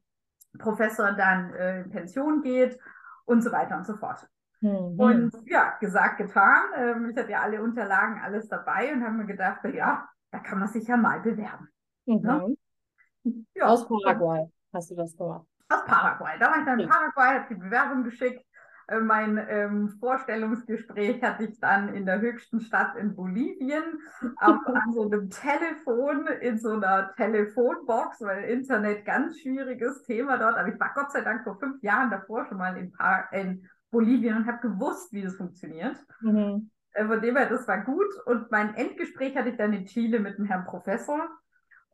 Professor 0.57 1.11
dann 1.13 1.53
äh, 1.53 1.81
in 1.81 1.89
Pension 1.89 2.41
geht 2.41 2.79
und 3.25 3.41
so 3.41 3.51
weiter 3.51 3.77
und 3.77 3.85
so 3.85 3.95
fort. 3.95 4.27
Mhm. 4.61 4.99
Und 4.99 5.33
ja, 5.45 5.77
gesagt, 5.79 6.17
getan. 6.17 6.63
Ähm, 6.75 7.09
ich 7.09 7.17
hatte 7.17 7.31
ja 7.31 7.41
alle 7.41 7.61
Unterlagen, 7.61 8.21
alles 8.23 8.47
dabei 8.47 8.91
und 8.93 9.03
habe 9.03 9.15
mir 9.15 9.25
gedacht, 9.25 9.63
ja, 9.65 10.07
da 10.31 10.39
kann 10.39 10.59
man 10.59 10.67
sich 10.67 10.87
ja 10.87 10.97
mal 10.97 11.19
bewerben. 11.19 11.69
Mhm. 12.05 12.21
Ne? 12.21 12.55
Ja. 13.53 13.65
Aus 13.65 13.87
Paraguay 13.87 14.49
hast 14.73 14.91
du 14.91 14.95
das 14.95 15.15
gemacht. 15.15 15.45
Aus 15.69 15.83
Paraguay. 15.85 16.37
Da 16.39 16.49
war 16.49 16.59
ich 16.59 16.65
dann 16.65 16.79
in 16.79 16.89
Paraguay, 16.89 17.39
habe 17.39 17.45
die 17.49 17.59
Bewerbung 17.59 18.03
geschickt. 18.03 18.45
Äh, 18.87 18.99
mein 18.99 19.37
ähm, 19.49 19.89
Vorstellungsgespräch 19.99 21.21
hatte 21.21 21.45
ich 21.45 21.59
dann 21.59 21.93
in 21.93 22.05
der 22.05 22.21
höchsten 22.21 22.61
Stadt 22.61 22.95
in 22.95 23.15
Bolivien 23.15 23.83
auf, 24.37 24.55
an 24.65 24.93
so 24.93 25.03
einem 25.03 25.29
Telefon 25.29 26.27
in 26.41 26.57
so 26.57 26.71
einer 26.71 27.13
Telefonbox, 27.15 28.21
weil 28.21 28.45
Internet 28.45 29.05
ganz 29.05 29.39
schwieriges 29.39 30.03
Thema 30.03 30.37
dort. 30.37 30.57
Aber 30.57 30.69
ich 30.69 30.79
war 30.79 30.93
Gott 30.95 31.11
sei 31.11 31.21
Dank 31.21 31.43
vor 31.43 31.59
fünf 31.59 31.81
Jahren 31.83 32.09
davor 32.09 32.45
schon 32.45 32.57
mal 32.57 32.77
in, 32.77 32.91
pa 32.91 33.27
in 33.31 33.67
Bolivien 33.91 34.37
und 34.37 34.47
habe 34.47 34.59
gewusst, 34.59 35.11
wie 35.13 35.23
das 35.23 35.35
funktioniert. 35.35 35.97
Mhm. 36.21 36.69
Äh, 36.93 37.05
von 37.05 37.21
dem 37.21 37.35
her, 37.35 37.49
das 37.49 37.67
war 37.67 37.83
gut. 37.83 38.07
Und 38.25 38.49
mein 38.51 38.73
Endgespräch 38.75 39.35
hatte 39.35 39.49
ich 39.49 39.57
dann 39.57 39.73
in 39.73 39.85
Chile 39.85 40.19
mit 40.19 40.37
dem 40.37 40.45
Herrn 40.45 40.65
Professor. 40.65 41.27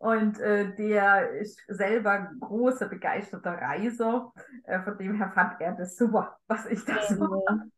Und 0.03 0.37
äh, 0.41 0.75
der 0.75 1.29
ist 1.29 1.61
selber 1.69 2.29
großer, 2.41 2.89
begeisterter 2.89 3.53
Reiser. 3.53 4.33
Äh, 4.65 4.81
von 4.81 4.97
dem 4.97 5.15
her 5.15 5.31
fand 5.33 5.61
er 5.61 5.71
das 5.75 5.95
super, 5.95 6.37
was 6.45 6.65
ich 6.65 6.83
da 6.83 6.95
so 7.07 7.15
mache. 7.15 7.69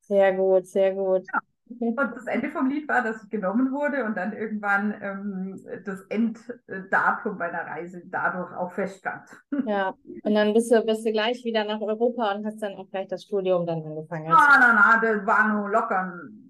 Sehr 0.00 0.32
gut, 0.32 0.66
sehr 0.66 0.94
gut. 0.94 1.26
Ja. 1.30 1.40
Und 1.78 1.96
das 1.96 2.26
Ende 2.26 2.50
vom 2.50 2.70
Lied 2.70 2.88
war, 2.88 3.02
dass 3.02 3.22
ich 3.22 3.28
genommen 3.28 3.70
wurde 3.70 4.04
und 4.04 4.16
dann 4.16 4.32
irgendwann 4.32 4.94
ähm, 5.02 5.60
das 5.84 6.00
Enddatum 6.08 7.36
meiner 7.36 7.66
Reise 7.66 8.02
dadurch 8.06 8.54
auch 8.56 8.72
feststand. 8.72 9.28
Ja, 9.66 9.94
und 10.22 10.34
dann 10.34 10.54
bist 10.54 10.70
du, 10.70 10.82
bist 10.84 11.06
du 11.06 11.12
gleich 11.12 11.44
wieder 11.44 11.64
nach 11.64 11.80
Europa 11.82 12.34
und 12.34 12.46
hast 12.46 12.62
dann 12.62 12.76
auch 12.76 12.88
gleich 12.90 13.08
das 13.08 13.24
Studium 13.24 13.66
dann 13.66 13.82
angefangen. 13.82 14.28
Nein, 14.28 14.60
nein, 14.60 14.74
nein, 14.74 15.00
das 15.02 15.26
war 15.26 15.48
nur 15.52 15.68
locker 15.70 16.00
ein 16.00 16.43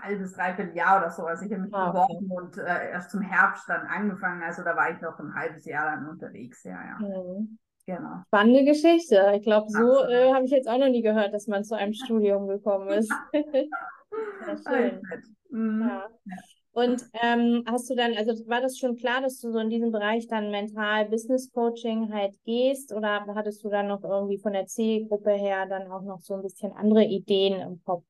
halbes, 0.00 0.32
dreiviertel 0.32 0.74
Jahr 0.74 0.98
oder 0.98 1.10
so. 1.10 1.24
Also 1.24 1.44
ich 1.44 1.52
habe 1.52 1.62
mich 1.62 1.74
ah, 1.74 1.90
beworben 1.90 2.30
okay. 2.30 2.40
und 2.40 2.58
äh, 2.58 2.90
erst 2.90 3.10
zum 3.10 3.20
Herbst 3.20 3.68
dann 3.68 3.86
angefangen. 3.86 4.42
Also 4.42 4.62
da 4.62 4.76
war 4.76 4.90
ich 4.90 5.00
noch 5.00 5.18
ein 5.18 5.34
halbes 5.34 5.64
Jahr 5.64 5.96
dann 5.96 6.08
unterwegs, 6.08 6.64
ja, 6.64 6.78
ja. 6.84 6.98
Mhm. 6.98 7.58
Genau. 7.86 8.22
Spannende 8.26 8.64
Geschichte. 8.64 9.32
Ich 9.34 9.42
glaube, 9.42 9.66
so 9.70 10.04
äh, 10.04 10.32
habe 10.34 10.44
ich 10.44 10.50
jetzt 10.50 10.68
auch 10.68 10.76
noch 10.76 10.90
nie 10.90 11.00
gehört, 11.00 11.32
dass 11.32 11.46
man 11.46 11.64
zu 11.64 11.74
einem 11.74 11.92
Studium 11.94 12.46
gekommen 12.46 12.88
ist. 12.88 13.12
schön. 13.32 15.00
Mhm. 15.50 15.88
Ja. 15.88 16.06
Und 16.72 17.02
ähm, 17.14 17.64
hast 17.66 17.90
du 17.90 17.96
dann, 17.96 18.14
also 18.16 18.32
war 18.46 18.60
das 18.60 18.78
schon 18.78 18.94
klar, 18.94 19.20
dass 19.20 19.40
du 19.40 19.50
so 19.50 19.58
in 19.58 19.70
diesem 19.70 19.90
Bereich 19.90 20.28
dann 20.28 20.50
Mental-Business-Coaching 20.50 22.12
halt 22.12 22.36
gehst 22.44 22.92
oder 22.92 23.26
hattest 23.34 23.64
du 23.64 23.68
dann 23.68 23.88
noch 23.88 24.04
irgendwie 24.04 24.38
von 24.38 24.52
der 24.52 24.66
Zielgruppe 24.66 25.32
her 25.32 25.66
dann 25.66 25.90
auch 25.90 26.02
noch 26.02 26.20
so 26.20 26.34
ein 26.34 26.42
bisschen 26.42 26.72
andere 26.72 27.04
Ideen 27.04 27.60
im 27.60 27.82
Kopf? 27.82 28.04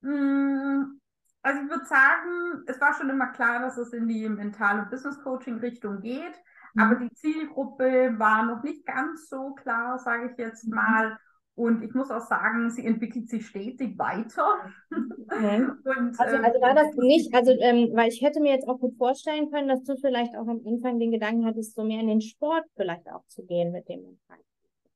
Mm, 0.00 0.98
also 1.42 1.62
ich 1.62 1.70
würde 1.70 1.86
sagen, 1.86 2.64
es 2.66 2.80
war 2.80 2.94
schon 2.94 3.10
immer 3.10 3.28
klar, 3.28 3.60
dass 3.60 3.78
es 3.78 3.92
in 3.92 4.08
die 4.08 4.28
mentale 4.28 4.86
Business-Coaching-Richtung 4.90 6.00
geht, 6.00 6.34
mhm. 6.74 6.82
aber 6.82 6.94
die 6.96 7.12
Zielgruppe 7.14 8.14
war 8.18 8.44
noch 8.44 8.62
nicht 8.62 8.84
ganz 8.86 9.28
so 9.28 9.54
klar, 9.54 9.98
sage 9.98 10.30
ich 10.30 10.38
jetzt 10.38 10.66
mhm. 10.68 10.74
mal. 10.74 11.18
Und 11.54 11.82
ich 11.82 11.92
muss 11.92 12.12
auch 12.12 12.20
sagen, 12.20 12.70
sie 12.70 12.86
entwickelt 12.86 13.28
sich 13.28 13.44
stetig 13.48 13.98
weiter. 13.98 14.46
Okay. 14.92 15.66
Und, 15.84 16.20
also, 16.20 16.36
ähm, 16.36 16.44
also 16.44 16.60
war 16.60 16.74
das 16.74 16.94
nicht, 16.94 17.34
also 17.34 17.50
ähm, 17.50 17.90
weil 17.94 18.10
ich 18.10 18.22
hätte 18.22 18.40
mir 18.40 18.52
jetzt 18.52 18.68
auch 18.68 18.78
gut 18.78 18.96
vorstellen 18.96 19.50
können, 19.50 19.66
dass 19.66 19.82
du 19.82 19.96
vielleicht 19.96 20.36
auch 20.36 20.46
am 20.46 20.60
Anfang 20.64 21.00
den 21.00 21.10
Gedanken 21.10 21.44
hattest, 21.46 21.74
so 21.74 21.82
mehr 21.82 22.00
in 22.00 22.06
den 22.06 22.20
Sport 22.20 22.64
vielleicht 22.76 23.10
auch 23.10 23.26
zu 23.26 23.44
gehen 23.44 23.72
mit 23.72 23.88
dem 23.88 24.04
Empfang. 24.04 24.38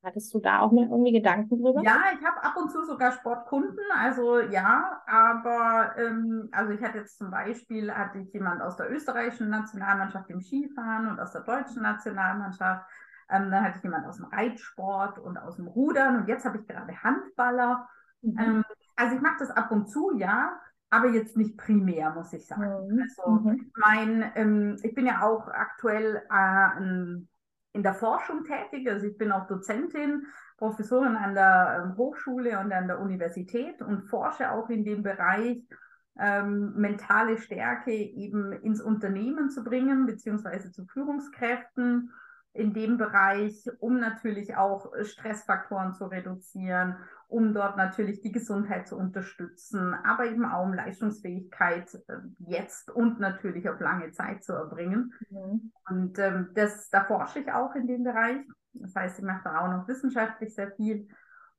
Hattest 0.02 0.34
du 0.34 0.40
da 0.40 0.60
auch 0.60 0.72
mal 0.72 0.88
irgendwie 0.88 1.12
Gedanken 1.12 1.62
drüber? 1.62 1.80
Ja, 1.82 2.00
ich 2.18 2.26
habe 2.26 2.42
ab 2.42 2.56
und 2.56 2.70
zu 2.70 2.84
sogar 2.84 3.12
Sportkunden, 3.12 3.78
also 3.96 4.40
ja, 4.40 5.00
aber 5.06 5.96
ähm, 5.96 6.48
also 6.50 6.72
ich 6.72 6.82
hatte 6.82 6.98
jetzt 6.98 7.18
zum 7.18 7.30
Beispiel, 7.30 7.92
hatte 7.92 8.18
ich 8.18 8.32
jemand 8.32 8.62
aus 8.62 8.76
der 8.76 8.90
österreichischen 8.90 9.50
Nationalmannschaft 9.50 10.28
im 10.30 10.40
Skifahren 10.40 11.08
und 11.08 11.20
aus 11.20 11.32
der 11.32 11.42
deutschen 11.42 11.82
Nationalmannschaft 11.82 12.84
ähm, 13.32 13.50
dann 13.50 13.64
hatte 13.64 13.78
ich 13.78 13.84
jemanden 13.84 14.08
aus 14.08 14.16
dem 14.16 14.26
Reitsport 14.26 15.18
und 15.18 15.38
aus 15.38 15.56
dem 15.56 15.66
Rudern 15.66 16.16
und 16.16 16.28
jetzt 16.28 16.44
habe 16.44 16.58
ich 16.58 16.66
gerade 16.66 17.02
Handballer. 17.02 17.88
Mhm. 18.20 18.38
Ähm, 18.38 18.64
also 18.96 19.16
ich 19.16 19.22
mache 19.22 19.38
das 19.38 19.50
ab 19.50 19.70
und 19.70 19.88
zu, 19.88 20.16
ja, 20.16 20.60
aber 20.90 21.08
jetzt 21.08 21.36
nicht 21.36 21.56
primär, 21.56 22.10
muss 22.10 22.32
ich 22.32 22.46
sagen. 22.46 22.88
Mhm. 22.88 23.02
Also 23.02 23.30
mhm. 23.30 23.72
mein, 23.76 24.32
ähm, 24.34 24.76
ich 24.82 24.94
bin 24.94 25.06
ja 25.06 25.22
auch 25.22 25.48
aktuell 25.48 26.22
äh, 26.30 26.80
in 27.72 27.82
der 27.82 27.94
Forschung 27.94 28.44
tätig, 28.44 28.88
also 28.90 29.06
ich 29.06 29.16
bin 29.16 29.32
auch 29.32 29.46
Dozentin, 29.46 30.26
Professorin 30.58 31.16
an 31.16 31.34
der 31.34 31.82
ähm, 31.84 31.96
Hochschule 31.96 32.58
und 32.60 32.72
an 32.72 32.86
der 32.86 33.00
Universität 33.00 33.80
und 33.82 34.02
forsche 34.02 34.50
auch 34.50 34.68
in 34.68 34.84
dem 34.84 35.02
Bereich, 35.02 35.58
ähm, 36.18 36.74
mentale 36.74 37.38
Stärke 37.38 37.92
eben 37.92 38.52
ins 38.52 38.82
Unternehmen 38.82 39.50
zu 39.50 39.64
bringen, 39.64 40.04
beziehungsweise 40.04 40.70
zu 40.70 40.84
Führungskräften 40.84 42.12
in 42.54 42.74
dem 42.74 42.98
Bereich, 42.98 43.66
um 43.78 43.98
natürlich 43.98 44.56
auch 44.56 44.92
Stressfaktoren 45.02 45.94
zu 45.94 46.06
reduzieren, 46.06 46.96
um 47.28 47.54
dort 47.54 47.78
natürlich 47.78 48.20
die 48.20 48.32
Gesundheit 48.32 48.86
zu 48.86 48.96
unterstützen, 48.98 49.94
aber 50.04 50.26
eben 50.26 50.44
auch 50.44 50.64
um 50.64 50.74
Leistungsfähigkeit 50.74 51.94
äh, 52.08 52.18
jetzt 52.38 52.90
und 52.90 53.20
natürlich 53.20 53.70
auf 53.70 53.80
lange 53.80 54.12
Zeit 54.12 54.44
zu 54.44 54.52
erbringen. 54.52 55.14
Mhm. 55.30 55.72
Und 55.88 56.18
ähm, 56.18 56.50
das, 56.54 56.90
da 56.90 57.04
forsche 57.04 57.40
ich 57.40 57.50
auch 57.50 57.74
in 57.74 57.86
dem 57.86 58.04
Bereich. 58.04 58.46
Das 58.74 58.94
heißt, 58.94 59.18
ich 59.18 59.24
mache 59.24 59.44
da 59.44 59.60
auch 59.60 59.70
noch 59.70 59.88
wissenschaftlich 59.88 60.54
sehr 60.54 60.72
viel. 60.72 61.08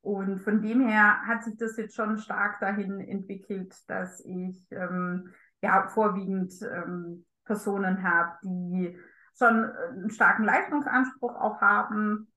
Und 0.00 0.38
von 0.38 0.62
dem 0.62 0.86
her 0.86 1.22
hat 1.26 1.42
sich 1.42 1.56
das 1.56 1.76
jetzt 1.76 1.96
schon 1.96 2.18
stark 2.18 2.60
dahin 2.60 3.00
entwickelt, 3.00 3.74
dass 3.88 4.20
ich 4.24 4.68
ähm, 4.70 5.32
ja 5.60 5.88
vorwiegend 5.88 6.52
ähm, 6.62 7.24
Personen 7.44 8.02
habe, 8.02 8.36
die 8.44 8.96
schon 9.36 9.64
äh, 9.64 9.88
einen 9.92 10.10
starken 10.10 10.44
Leistungsanspruch 10.44 11.34
auch 11.34 11.60
haben, 11.60 12.28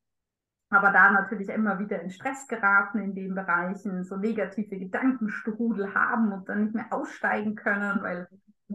aber 0.70 0.92
da 0.92 1.12
natürlich 1.12 1.50
immer 1.50 1.80
wieder 1.80 2.02
in 2.02 2.10
Stress 2.10 2.48
geraten 2.48 3.00
in 3.00 3.16
den 3.16 3.36
Bereichen, 3.36 4.04
so 4.04 4.18
negative 4.18 4.78
Gedankenstrudel 4.78 5.94
haben 5.94 6.34
und 6.34 6.50
dann 6.50 6.66
nicht 6.66 6.76
mehr 6.76 6.92
aussteigen 6.92 7.56
können, 7.56 8.02
weil 8.02 8.28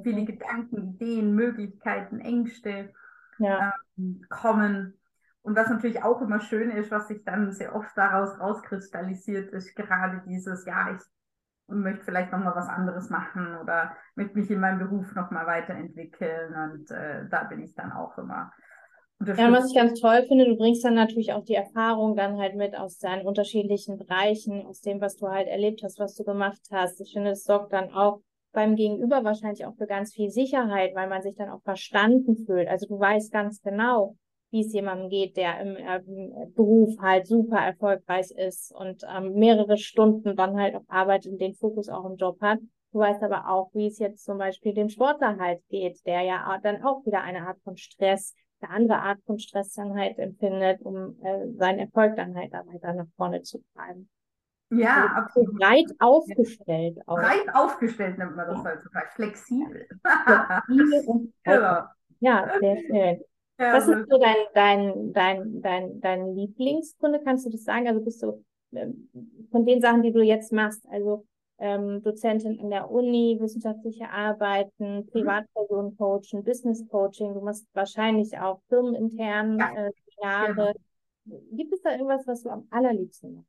viele 0.02 0.24
Gedanken, 0.24 0.94
Ideen, 0.94 1.34
Möglichkeiten, 1.34 2.20
Ängste 2.20 2.92
ja. 3.38 3.74
ähm, 3.98 4.24
kommen. 4.30 4.98
Und 5.42 5.56
was 5.56 5.68
natürlich 5.68 6.02
auch 6.02 6.22
immer 6.22 6.40
schön 6.40 6.70
ist, 6.70 6.90
was 6.90 7.08
sich 7.08 7.24
dann 7.24 7.52
sehr 7.52 7.74
oft 7.74 7.90
daraus 7.96 8.38
rauskristallisiert, 8.40 9.52
ist 9.52 9.74
gerade 9.74 10.22
dieses, 10.26 10.64
ja, 10.64 10.94
ich 10.94 11.02
möchte 11.66 12.04
vielleicht 12.04 12.32
nochmal 12.32 12.54
was 12.54 12.68
anderes 12.68 13.10
machen 13.10 13.56
oder 13.56 13.96
möchte 14.14 14.38
mich 14.38 14.50
in 14.50 14.60
meinem 14.60 14.78
Beruf 14.78 15.14
nochmal 15.14 15.46
weiterentwickeln. 15.46 16.54
Und 16.54 16.90
äh, 16.90 17.28
da 17.30 17.44
bin 17.44 17.62
ich 17.62 17.74
dann 17.74 17.92
auch 17.92 18.16
immer 18.18 18.52
ja, 19.26 19.52
was 19.52 19.68
ich 19.68 19.76
ganz 19.76 20.00
toll 20.00 20.24
finde, 20.26 20.46
du 20.46 20.56
bringst 20.56 20.84
dann 20.84 20.94
natürlich 20.94 21.32
auch 21.32 21.44
die 21.44 21.54
Erfahrung 21.54 22.16
dann 22.16 22.38
halt 22.38 22.56
mit 22.56 22.76
aus 22.76 22.98
deinen 22.98 23.26
unterschiedlichen 23.26 23.96
Bereichen, 23.96 24.66
aus 24.66 24.80
dem, 24.80 25.00
was 25.00 25.16
du 25.16 25.28
halt 25.28 25.48
erlebt 25.48 25.82
hast, 25.84 25.98
was 25.98 26.14
du 26.14 26.24
gemacht 26.24 26.60
hast. 26.70 27.00
Ich 27.00 27.12
finde, 27.12 27.30
es 27.30 27.44
sorgt 27.44 27.72
dann 27.72 27.92
auch 27.92 28.20
beim 28.52 28.74
Gegenüber 28.74 29.24
wahrscheinlich 29.24 29.64
auch 29.64 29.74
für 29.76 29.86
ganz 29.86 30.12
viel 30.12 30.30
Sicherheit, 30.30 30.94
weil 30.94 31.08
man 31.08 31.22
sich 31.22 31.36
dann 31.36 31.50
auch 31.50 31.62
verstanden 31.62 32.36
fühlt. 32.44 32.68
Also 32.68 32.86
du 32.86 32.98
weißt 32.98 33.32
ganz 33.32 33.62
genau, 33.62 34.16
wie 34.52 34.60
es 34.60 34.72
jemandem 34.72 35.08
geht, 35.08 35.36
der 35.36 35.60
im 35.60 35.76
äh, 35.76 36.46
Beruf 36.54 36.96
halt 37.00 37.26
super 37.26 37.58
erfolgreich 37.58 38.30
ist 38.30 38.72
und 38.72 39.02
ähm, 39.12 39.34
mehrere 39.34 39.76
Stunden 39.76 40.36
dann 40.36 40.56
halt 40.56 40.76
auch 40.76 40.84
arbeitet 40.88 41.32
und 41.32 41.40
den 41.40 41.54
Fokus 41.54 41.88
auch 41.88 42.04
im 42.04 42.16
Job 42.16 42.40
hat. 42.40 42.58
Du 42.92 42.98
weißt 42.98 43.22
aber 43.22 43.48
auch, 43.48 43.70
wie 43.72 43.86
es 43.86 43.98
jetzt 43.98 44.24
zum 44.24 44.38
Beispiel 44.38 44.74
dem 44.74 44.90
Sportler 44.90 45.38
halt 45.38 45.60
geht, 45.70 46.04
der 46.06 46.20
ja 46.20 46.58
dann 46.62 46.84
auch 46.84 47.04
wieder 47.06 47.22
eine 47.22 47.48
Art 47.48 47.58
von 47.64 47.76
Stress 47.76 48.34
eine 48.62 48.72
andere 48.72 48.98
Art 48.98 49.18
von 49.26 49.38
Stress 49.38 49.72
dann 49.74 49.94
halt 49.94 50.18
empfindet, 50.18 50.80
um 50.82 51.16
äh, 51.22 51.48
seinen 51.56 51.80
Erfolg 51.80 52.16
dann 52.16 52.36
halt 52.36 52.52
da 52.52 52.64
weiter 52.66 52.92
nach 52.92 53.06
vorne 53.16 53.42
zu 53.42 53.62
treiben. 53.74 54.08
Ja, 54.70 55.02
also 55.02 55.14
absolut. 55.14 55.58
Breit 55.58 55.92
aufgestellt. 55.98 56.98
Auch. 57.06 57.16
Breit 57.16 57.54
aufgestellt 57.54 58.18
nennt 58.18 58.36
man 58.36 58.46
das 58.46 58.58
ja. 58.58 58.70
heutzutage. 58.70 59.08
Flexibel. 59.14 59.86
Flexibel 60.66 61.04
und 61.06 61.34
ja. 61.46 61.90
ja, 62.20 62.58
sehr 62.58 62.76
schön. 62.78 63.20
Ja, 63.58 63.74
Was 63.74 63.86
ist 63.86 64.08
so 64.08 64.18
dein, 64.18 64.36
dein, 64.54 65.12
dein, 65.12 65.62
dein, 65.62 66.00
dein 66.00 66.34
Lieblingskunde? 66.34 67.20
Kannst 67.22 67.46
du 67.46 67.50
das 67.50 67.64
sagen? 67.64 67.86
Also 67.86 68.00
bist 68.00 68.22
du 68.22 68.44
ähm, 68.72 69.08
von 69.50 69.66
den 69.66 69.80
Sachen, 69.80 70.02
die 70.02 70.12
du 70.12 70.22
jetzt 70.22 70.52
machst, 70.52 70.84
also 70.88 71.26
ähm, 71.58 72.02
Dozentin 72.02 72.58
an 72.60 72.70
der 72.70 72.90
Uni, 72.90 73.38
wissenschaftliche 73.40 74.10
Arbeiten, 74.10 74.96
mhm. 74.96 75.06
Privatpersonen 75.06 75.96
coachen, 75.96 76.42
Business 76.42 76.86
Coaching. 76.88 77.34
Du 77.34 77.40
machst 77.40 77.66
wahrscheinlich 77.72 78.36
auch 78.38 78.60
firmenintern 78.68 79.58
ja. 79.58 79.86
äh, 79.86 79.92
Seminare. 79.92 80.74
Ja. 81.24 81.38
Gibt 81.52 81.72
es 81.72 81.82
da 81.82 81.92
irgendwas, 81.92 82.26
was 82.26 82.42
du 82.42 82.50
am 82.50 82.66
allerliebsten 82.70 83.34
machst? 83.34 83.48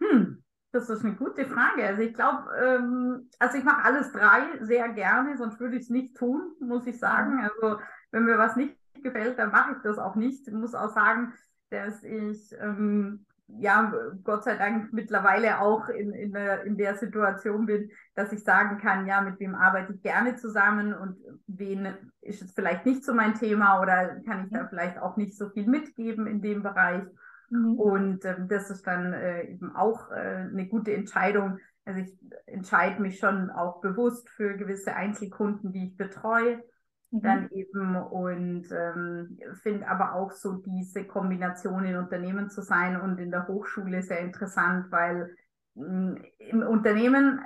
Hm, 0.00 0.37
das 0.72 0.90
ist 0.90 1.04
eine 1.04 1.14
gute 1.14 1.46
Frage. 1.46 1.86
Also 1.86 2.02
ich 2.02 2.14
glaube, 2.14 2.50
ähm, 2.62 3.30
also 3.38 3.58
ich 3.58 3.64
mache 3.64 3.84
alles 3.84 4.12
drei 4.12 4.42
sehr 4.60 4.88
gerne, 4.90 5.36
sonst 5.36 5.58
würde 5.60 5.76
ich 5.76 5.84
es 5.84 5.90
nicht 5.90 6.16
tun, 6.16 6.52
muss 6.60 6.86
ich 6.86 6.98
sagen. 6.98 7.36
Mhm. 7.36 7.40
Also 7.40 7.80
wenn 8.10 8.24
mir 8.24 8.38
was 8.38 8.56
nicht 8.56 8.76
gefällt, 9.02 9.38
dann 9.38 9.50
mache 9.50 9.72
ich 9.72 9.82
das 9.82 9.98
auch 9.98 10.14
nicht. 10.14 10.46
Ich 10.46 10.54
muss 10.54 10.74
auch 10.74 10.90
sagen, 10.90 11.32
dass 11.70 12.02
ich 12.02 12.54
ähm, 12.60 13.24
ja, 13.48 13.92
Gott 14.24 14.44
sei 14.44 14.56
Dank 14.56 14.92
mittlerweile 14.92 15.60
auch 15.60 15.88
in, 15.88 16.12
in, 16.12 16.32
der, 16.32 16.64
in 16.64 16.76
der 16.76 16.96
Situation 16.96 17.64
bin, 17.64 17.90
dass 18.14 18.32
ich 18.32 18.44
sagen 18.44 18.78
kann, 18.78 19.06
ja, 19.06 19.22
mit 19.22 19.40
wem 19.40 19.54
arbeite 19.54 19.94
ich 19.94 20.02
gerne 20.02 20.36
zusammen 20.36 20.92
und 20.92 21.16
wen 21.46 21.88
ist 22.20 22.42
es 22.42 22.52
vielleicht 22.52 22.84
nicht 22.84 23.04
so 23.04 23.14
mein 23.14 23.34
Thema 23.34 23.80
oder 23.80 24.20
kann 24.26 24.44
ich 24.44 24.50
da 24.50 24.66
vielleicht 24.68 24.98
auch 24.98 25.16
nicht 25.16 25.36
so 25.36 25.48
viel 25.48 25.66
mitgeben 25.66 26.26
in 26.26 26.42
dem 26.42 26.62
Bereich. 26.62 27.04
Mhm. 27.50 27.78
Und 27.78 28.24
ähm, 28.24 28.48
das 28.48 28.70
ist 28.70 28.86
dann 28.86 29.12
äh, 29.12 29.44
eben 29.44 29.74
auch 29.74 30.10
äh, 30.10 30.48
eine 30.50 30.66
gute 30.66 30.92
Entscheidung. 30.92 31.58
Also 31.84 32.00
ich 32.00 32.18
entscheide 32.46 33.00
mich 33.00 33.18
schon 33.18 33.50
auch 33.50 33.80
bewusst 33.80 34.28
für 34.28 34.56
gewisse 34.56 34.94
Einzelkunden, 34.94 35.72
die 35.72 35.86
ich 35.88 35.96
betreue 35.96 36.62
Mhm. 37.10 37.22
Dann 37.22 37.50
eben 37.50 37.96
und 37.96 38.70
ähm, 38.70 39.38
finde 39.62 39.88
aber 39.88 40.14
auch 40.14 40.30
so 40.32 40.54
diese 40.54 41.04
Kombination 41.04 41.84
in 41.84 41.96
Unternehmen 41.96 42.50
zu 42.50 42.60
sein 42.62 43.00
und 43.00 43.18
in 43.18 43.30
der 43.30 43.48
Hochschule 43.48 44.02
sehr 44.02 44.20
interessant, 44.20 44.90
weil 44.90 45.34
mh, 45.74 45.86
hm, 45.86 46.24
im 46.38 46.62
Unternehmen 46.62 47.40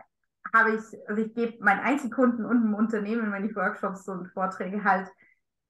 habe 0.53 0.75
ich, 0.75 0.83
also 1.09 1.23
ich 1.23 1.33
gebe 1.35 1.63
meinen 1.63 1.81
Einzelkunden 1.81 2.45
und 2.45 2.65
im 2.65 2.75
Unternehmen, 2.75 3.33
wenn 3.33 3.45
ich 3.45 3.55
Workshops 3.55 4.09
und 4.09 4.29
Vorträge 4.33 4.83
halt, 4.83 5.09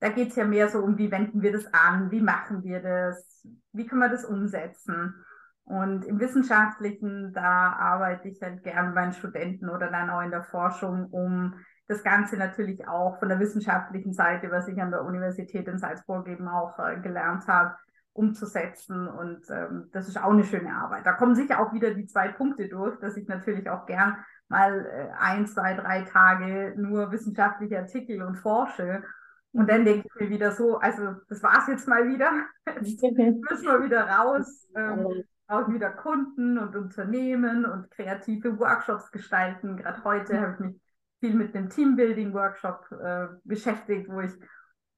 da 0.03 0.09
geht 0.09 0.31
es 0.31 0.37
ja 0.37 0.45
mehr 0.45 0.69
so 0.69 0.81
um, 0.81 0.99
wie 0.99 1.12
wenden 1.12 1.43
wir 1.43 1.53
das 1.53 1.73
an, 1.73 2.11
wie 2.11 2.21
machen 2.21 2.65
wir 2.65 2.83
das, 2.83 3.47
wie 3.73 3.87
können 3.87 4.01
wir 4.01 4.09
das 4.09 4.25
umsetzen. 4.25 5.15
Und 5.62 6.05
im 6.05 6.19
Wissenschaftlichen, 6.19 7.33
da 7.33 7.73
arbeite 7.75 8.29
ich 8.29 8.43
halt 8.43 8.65
gern 8.65 8.95
bei 8.95 9.05
den 9.05 9.12
Studenten 9.12 9.69
oder 9.69 9.93
dann 9.93 10.11
auch 10.11 10.23
in 10.23 10.33
der 10.33 10.43
Forschung, 10.43 11.07
um 11.12 11.55
das 11.87 12.03
Ganze 12.03 12.37
natürlich 12.37 12.88
auch 12.88 13.21
von 13.21 13.29
der 13.29 13.38
wissenschaftlichen 13.38 14.12
Seite, 14.12 14.51
was 14.51 14.67
ich 14.67 14.83
an 14.83 14.91
der 14.91 15.05
Universität 15.05 15.69
in 15.69 15.79
Salzburg 15.79 16.27
eben 16.27 16.49
auch 16.49 16.77
äh, 16.81 16.99
gelernt 16.99 17.47
habe, 17.47 17.77
umzusetzen. 18.12 19.07
Und 19.07 19.49
ähm, 19.51 19.88
das 19.93 20.09
ist 20.09 20.21
auch 20.21 20.33
eine 20.33 20.43
schöne 20.43 20.75
Arbeit. 20.75 21.07
Da 21.07 21.12
kommen 21.12 21.37
sicher 21.37 21.61
auch 21.61 21.73
wieder 21.73 21.95
die 21.95 22.07
zwei 22.07 22.27
Punkte 22.27 22.69
durch, 22.69 22.99
dass 22.99 23.17
ich 23.17 23.29
natürlich 23.29 23.71
auch 23.71 23.87
gern 23.87 24.17
mal 24.49 24.85
äh, 24.85 25.11
ein, 25.17 25.47
zwei, 25.47 25.75
drei 25.75 26.03
Tage 26.03 26.75
nur 26.77 27.12
wissenschaftliche 27.12 27.79
Artikel 27.79 28.21
und 28.23 28.35
forsche. 28.35 29.05
Und 29.53 29.69
dann 29.69 29.85
denke 29.85 30.09
ich 30.09 30.21
mir 30.21 30.31
wieder 30.31 30.53
so, 30.53 30.79
also 30.79 31.15
das 31.29 31.43
war 31.43 31.59
es 31.59 31.69
jetzt 31.69 31.87
mal 31.87 32.09
wieder. 32.09 32.31
Jetzt 32.83 33.03
müssen 33.03 33.67
wir 33.67 33.85
wieder 33.85 34.09
raus. 34.09 34.67
Ähm, 34.75 35.25
auch 35.47 35.69
wieder 35.69 35.91
Kunden 35.91 36.57
und 36.57 36.75
Unternehmen 36.75 37.67
und 37.67 37.91
kreative 37.91 38.59
Workshops 38.59 39.11
gestalten. 39.11 39.77
Gerade 39.77 40.03
heute 40.05 40.41
habe 40.41 40.55
ich 40.55 40.61
mich 40.61 40.81
viel 41.21 41.35
mit 41.35 41.55
dem 41.55 41.69
Teambuilding-Workshop 41.69 42.91
äh, 42.93 43.27
beschäftigt, 43.45 44.09
wo 44.09 44.21
ich 44.21 44.33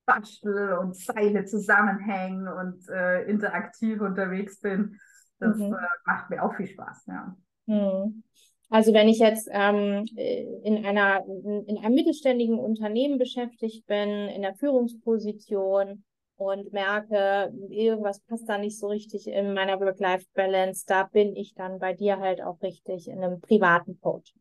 bastel 0.06 0.74
und 0.74 0.96
Seile 0.96 1.44
zusammenhängen 1.44 2.46
und 2.46 2.88
äh, 2.88 3.24
interaktiv 3.24 4.00
unterwegs 4.00 4.60
bin. 4.60 4.98
Das 5.38 5.56
mhm. 5.56 5.74
äh, 5.74 5.88
macht 6.06 6.30
mir 6.30 6.42
auch 6.42 6.54
viel 6.54 6.68
Spaß, 6.68 7.06
ja. 7.06 7.36
Mhm. 7.66 8.22
Also 8.70 8.92
wenn 8.92 9.08
ich 9.08 9.18
jetzt 9.18 9.48
ähm, 9.52 10.06
in 10.16 10.84
einer 10.84 11.24
in 11.26 11.78
einem 11.78 11.94
mittelständigen 11.94 12.58
Unternehmen 12.58 13.18
beschäftigt 13.18 13.86
bin, 13.86 14.28
in 14.28 14.42
der 14.42 14.54
Führungsposition 14.54 16.02
und 16.36 16.72
merke, 16.72 17.52
irgendwas 17.68 18.20
passt 18.20 18.48
da 18.48 18.58
nicht 18.58 18.78
so 18.78 18.88
richtig 18.88 19.28
in 19.28 19.54
meiner 19.54 19.78
Work-Life-Balance, 19.80 20.84
da 20.86 21.04
bin 21.04 21.36
ich 21.36 21.54
dann 21.54 21.78
bei 21.78 21.92
dir 21.92 22.18
halt 22.18 22.42
auch 22.42 22.60
richtig 22.62 23.08
in 23.08 23.22
einem 23.22 23.40
privaten 23.40 24.00
Coaching. 24.00 24.40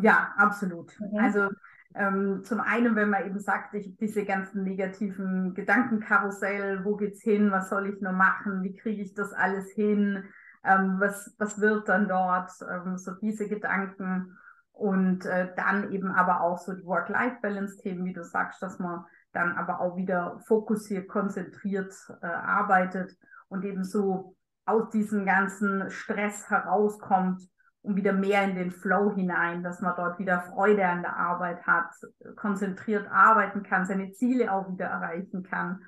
Ja, 0.00 0.32
absolut. 0.36 0.92
Mhm. 1.00 1.18
Also 1.18 1.48
ähm, 1.94 2.42
zum 2.44 2.60
einen, 2.60 2.94
wenn 2.94 3.10
man 3.10 3.26
eben 3.26 3.40
sagt, 3.40 3.74
ich 3.74 3.96
diese 3.96 4.24
ganzen 4.24 4.62
negativen 4.62 5.54
Gedankenkarussell, 5.54 6.84
wo 6.84 6.96
geht's 6.96 7.22
hin, 7.22 7.50
was 7.50 7.70
soll 7.70 7.88
ich 7.88 8.00
nur 8.00 8.12
machen, 8.12 8.62
wie 8.62 8.76
kriege 8.76 9.02
ich 9.02 9.14
das 9.14 9.32
alles 9.32 9.70
hin, 9.72 10.24
ähm, 10.68 10.96
was, 10.98 11.34
was 11.38 11.60
wird 11.60 11.88
dann 11.88 12.08
dort, 12.08 12.50
ähm, 12.70 12.98
so 12.98 13.12
diese 13.14 13.48
Gedanken 13.48 14.36
und 14.72 15.26
äh, 15.26 15.48
dann 15.56 15.90
eben 15.92 16.12
aber 16.12 16.42
auch 16.42 16.58
so 16.58 16.72
die 16.72 16.84
Work-Life-Balance-Themen, 16.84 18.04
wie 18.04 18.12
du 18.12 18.24
sagst, 18.24 18.62
dass 18.62 18.78
man 18.78 19.04
dann 19.32 19.56
aber 19.56 19.80
auch 19.80 19.96
wieder 19.96 20.40
fokussiert, 20.46 21.08
konzentriert 21.08 21.94
äh, 22.22 22.26
arbeitet 22.26 23.16
und 23.48 23.64
eben 23.64 23.84
so 23.84 24.36
aus 24.66 24.90
diesem 24.90 25.24
ganzen 25.24 25.90
Stress 25.90 26.48
herauskommt 26.50 27.42
und 27.82 27.96
wieder 27.96 28.12
mehr 28.12 28.44
in 28.44 28.54
den 28.54 28.70
Flow 28.70 29.14
hinein, 29.14 29.62
dass 29.62 29.80
man 29.80 29.94
dort 29.96 30.18
wieder 30.18 30.42
Freude 30.42 30.86
an 30.86 31.02
der 31.02 31.16
Arbeit 31.16 31.66
hat, 31.66 31.90
konzentriert 32.36 33.08
arbeiten 33.10 33.62
kann, 33.62 33.86
seine 33.86 34.12
Ziele 34.12 34.52
auch 34.52 34.70
wieder 34.70 34.86
erreichen 34.86 35.42
kann. 35.42 35.82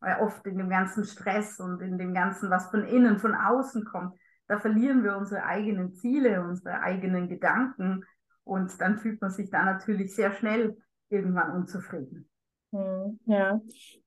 Weil 0.00 0.20
oft 0.20 0.44
in 0.46 0.58
dem 0.58 0.68
ganzen 0.68 1.04
Stress 1.04 1.60
und 1.60 1.80
in 1.80 1.96
dem 1.96 2.12
ganzen, 2.12 2.50
was 2.50 2.70
von 2.70 2.84
innen, 2.84 3.18
von 3.18 3.34
außen 3.34 3.84
kommt, 3.84 4.14
da 4.46 4.58
verlieren 4.58 5.02
wir 5.02 5.16
unsere 5.16 5.44
eigenen 5.44 5.94
Ziele, 5.94 6.42
unsere 6.42 6.80
eigenen 6.80 7.28
Gedanken 7.28 8.04
und 8.44 8.80
dann 8.80 8.98
fühlt 8.98 9.20
man 9.20 9.30
sich 9.30 9.50
da 9.50 9.64
natürlich 9.64 10.14
sehr 10.14 10.32
schnell 10.32 10.76
irgendwann 11.08 11.52
unzufrieden. 11.52 12.28
Hm, 12.72 13.18
ja. 13.26 13.60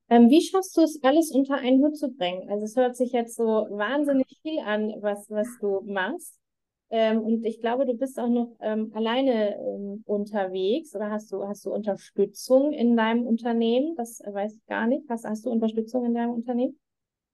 Ähm, 0.10 0.30
wie 0.30 0.42
schaffst 0.42 0.76
du 0.78 0.82
es, 0.82 1.00
alles 1.04 1.32
unter 1.32 1.56
einen 1.56 1.82
Hut 1.82 1.98
zu 1.98 2.10
bringen? 2.10 2.50
Also 2.50 2.66
es 2.66 2.76
hört 2.76 2.96
sich 2.96 3.12
jetzt 3.12 3.36
so 3.36 3.44
wahnsinnig 3.44 4.40
viel 4.42 4.60
an, 4.60 4.94
was, 5.02 5.30
was 5.30 5.48
du 5.60 5.82
machst. 5.86 6.40
Ähm, 6.90 7.22
und 7.22 7.46
ich 7.46 7.60
glaube, 7.60 7.86
du 7.86 7.94
bist 7.94 8.18
auch 8.18 8.30
noch 8.30 8.56
ähm, 8.62 8.92
alleine 8.94 9.58
ähm, 9.58 10.04
unterwegs 10.06 10.96
oder 10.96 11.10
hast 11.10 11.32
du, 11.34 11.46
hast 11.46 11.66
du 11.66 11.74
Unterstützung 11.74 12.72
in 12.72 12.96
deinem 12.96 13.26
Unternehmen? 13.26 13.96
Das 13.98 14.22
weiß 14.26 14.56
ich 14.56 14.66
gar 14.68 14.88
nicht. 14.88 15.10
Hast, 15.10 15.26
hast 15.26 15.46
du 15.46 15.50
Unterstützung 15.50 16.06
in 16.06 16.14
deinem 16.14 16.32
Unternehmen? 16.32 16.80